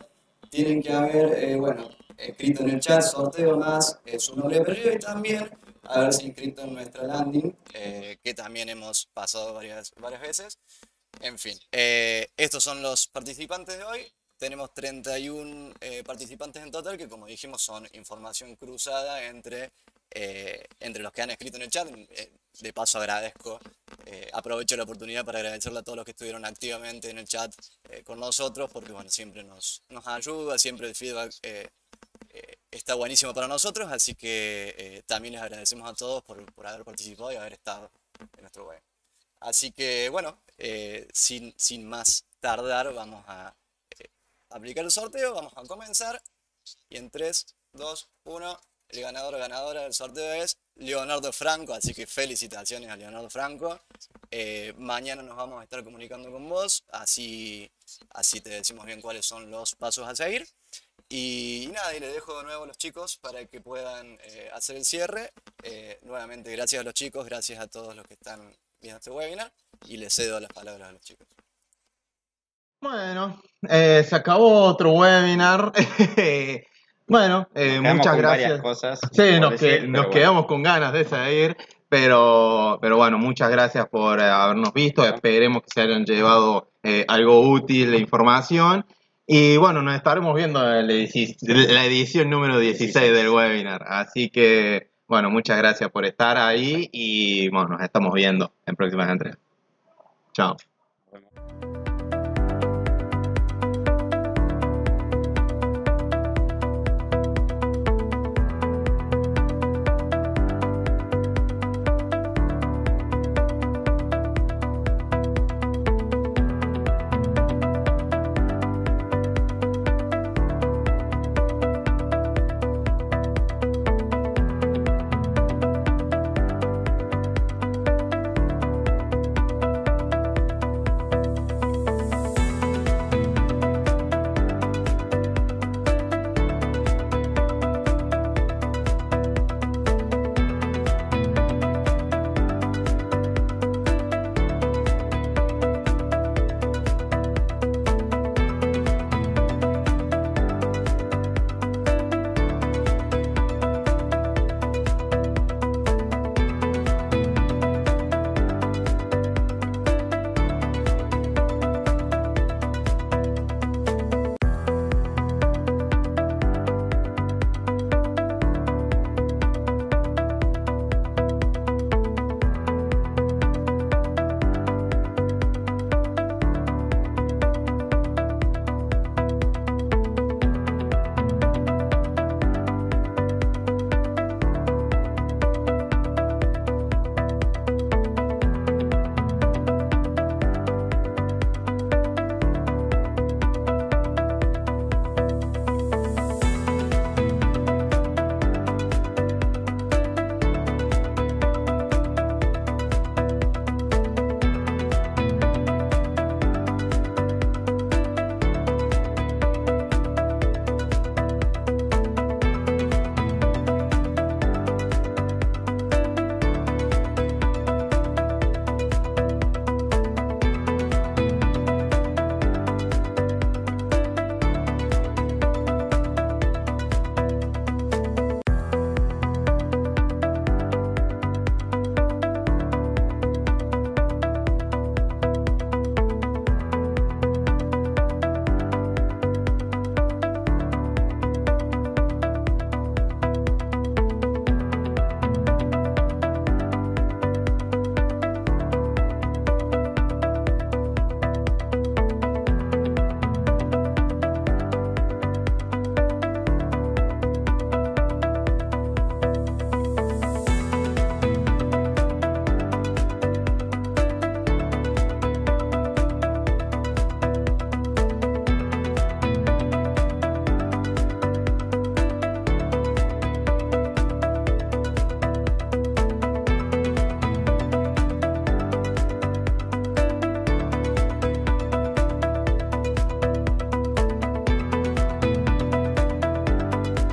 tienen 0.49 0.81
que 0.81 0.93
haber, 0.93 1.57
bueno, 1.57 1.89
escrito 2.17 2.63
en 2.63 2.69
el 2.69 2.79
chat 2.79 3.01
sorteo 3.01 3.57
más 3.57 3.99
su 4.17 4.35
nombre 4.35 4.59
de 4.59 4.93
y 4.95 4.99
también 4.99 5.49
haberse 5.87 6.23
inscrito 6.23 6.63
en 6.63 6.73
nuestra 6.73 7.03
landing, 7.03 7.55
eh, 7.73 8.17
que 8.23 8.33
también 8.33 8.69
hemos 8.69 9.05
pasado 9.07 9.53
varias, 9.53 9.93
varias 9.99 10.21
veces. 10.21 10.59
En 11.21 11.39
fin, 11.39 11.57
eh, 11.71 12.27
estos 12.37 12.63
son 12.63 12.81
los 12.81 13.07
participantes 13.07 13.77
de 13.77 13.83
hoy. 13.83 14.11
Tenemos 14.37 14.73
31 14.73 15.73
eh, 15.79 16.03
participantes 16.03 16.61
en 16.61 16.71
total, 16.71 16.97
que 16.97 17.07
como 17.07 17.25
dijimos 17.25 17.61
son 17.61 17.87
información 17.93 18.55
cruzada 18.55 19.25
entre, 19.27 19.71
entre 20.11 21.03
los 21.03 21.11
que 21.11 21.21
han 21.21 21.31
escrito 21.31 21.57
en 21.57 21.63
el 21.63 21.69
chat. 21.69 21.87
de 21.87 22.73
paso 22.73 22.99
agradezco 22.99 23.59
eh, 24.07 24.29
aprovecho 24.33 24.77
la 24.77 24.83
oportunidad 24.83 25.25
para 25.25 25.39
agradecerle 25.39 25.79
a 25.79 25.83
todos 25.83 25.95
los 25.95 26.05
que 26.05 26.11
estuvieron 26.11 26.45
activamente 26.45 27.09
en 27.09 27.17
el 27.17 27.27
chat 27.27 27.51
eh, 27.89 28.03
con 28.03 28.19
nosotros, 28.19 28.69
porque 28.71 28.91
bueno, 28.91 29.09
siempre 29.09 29.43
nos, 29.43 29.81
nos 29.89 30.05
ayuda, 30.05 30.59
siempre 30.59 30.87
el 30.87 30.95
feedback 30.95 31.33
eh, 31.41 31.69
está 32.69 32.93
buenísimo 32.93 33.33
para 33.33 33.47
nosotros, 33.47 33.91
así 33.91 34.13
que 34.13 35.03
también 35.07 35.33
les 35.33 35.41
agradecemos 35.41 35.89
a 35.89 35.93
todos 35.93 36.23
por, 36.23 36.43
por, 36.53 36.67
haber 36.67 36.83
participado 36.83 37.31
y 37.31 37.35
haber 37.35 37.53
estado 37.53 37.89
en 38.19 38.41
nuestro 38.41 38.67
web. 38.67 38.81
Así 39.39 39.71
que 39.71 40.09
bueno, 40.09 40.37
sin, 41.13 41.53
sin 41.57 41.87
más 41.87 42.25
tardar, 42.39 42.93
vamos 42.93 43.23
a 43.27 43.55
aplicar 44.49 44.83
el 44.83 44.91
sorteo, 44.91 45.33
vamos 45.33 45.53
a 45.55 45.63
comenzar 45.63 46.21
y 46.89 46.97
en 46.97 47.09
3, 47.09 47.55
2, 47.73 48.09
1, 48.25 48.59
el 48.89 49.01
ganador 49.01 49.35
o 49.35 49.37
ganadora 49.37 49.83
del 49.83 49.93
sorteo 49.93 50.33
es 50.43 50.57
Leonardo 50.75 51.31
Franco, 51.31 51.73
así 51.73 51.93
que 51.93 52.05
felicitaciones 52.05 52.89
a 52.89 52.95
Leonardo 52.95 53.29
Franco. 53.29 53.79
Eh, 54.31 54.73
mañana 54.77 55.21
nos 55.23 55.37
vamos 55.37 55.61
a 55.61 55.63
estar 55.63 55.83
comunicando 55.83 56.31
con 56.31 56.47
vos, 56.49 56.83
así, 56.91 57.69
así 58.11 58.41
te 58.41 58.49
decimos 58.49 58.85
bien 58.85 59.01
cuáles 59.01 59.25
son 59.25 59.49
los 59.49 59.75
pasos 59.75 60.07
a 60.07 60.15
seguir. 60.15 60.47
Y, 61.07 61.69
nada, 61.71 61.95
y 61.95 61.99
le 61.99 62.07
dejo 62.07 62.37
de 62.37 62.43
nuevo 62.43 62.63
a 62.63 62.67
los 62.67 62.77
chicos 62.77 63.17
para 63.17 63.45
que 63.45 63.61
puedan 63.61 64.17
eh, 64.23 64.49
hacer 64.53 64.75
el 64.75 64.85
cierre. 64.85 65.31
Eh, 65.63 65.99
nuevamente, 66.01 66.51
gracias 66.51 66.81
a 66.81 66.83
los 66.83 66.93
chicos, 66.93 67.25
gracias 67.25 67.59
a 67.59 67.67
todos 67.67 67.95
los 67.95 68.05
que 68.07 68.15
están 68.15 68.55
viendo 68.81 68.97
este 68.97 69.11
webinar 69.11 69.51
y 69.85 69.97
les 69.97 70.13
cedo 70.13 70.39
las 70.39 70.51
palabras 70.51 70.89
a 70.89 70.91
los 70.91 71.01
chicos. 71.01 71.27
Bueno, 72.81 73.41
se 73.67 74.15
acabó 74.15 74.63
otro 74.63 74.91
webinar. 74.91 75.71
Bueno, 77.07 77.47
eh, 77.53 77.79
muchas 77.81 78.17
gracias. 78.17 78.61
Cosas, 78.61 78.99
sí, 79.11 79.39
nos, 79.39 80.07
quedamos 80.07 80.45
con 80.47 80.63
ganas 80.63 80.91
de 80.91 81.05
seguir, 81.05 81.55
pero, 81.87 82.79
pero 82.81 82.97
bueno, 82.97 83.19
muchas 83.19 83.49
gracias 83.51 83.87
por 83.87 84.19
eh, 84.19 84.23
habernos 84.23 84.73
visto. 84.73 85.05
Esperemos 85.05 85.61
que 85.63 85.69
se 85.73 85.81
hayan 85.81 86.03
llevado 86.05 86.71
eh, 86.83 87.05
algo 87.07 87.41
útil 87.41 87.91
de 87.91 87.97
información. 87.97 88.85
Y 89.27 89.57
bueno, 89.57 89.81
nos 89.81 89.95
estaremos 89.95 90.35
viendo 90.35 90.61
en 90.71 90.87
la 90.87 91.85
edición 91.85 92.29
número 92.29 92.59
16 92.59 93.13
del 93.13 93.29
webinar. 93.29 93.83
Así 93.87 94.29
que, 94.29 94.89
bueno, 95.07 95.29
muchas 95.29 95.57
gracias 95.57 95.89
por 95.89 96.05
estar 96.05 96.37
ahí 96.37 96.89
y 96.91 97.49
bueno, 97.49 97.69
nos 97.69 97.81
estamos 97.81 98.13
viendo 98.13 98.51
en 98.65 98.75
próximas 98.75 99.09
entregas. 99.09 99.39
Chao. 100.33 100.57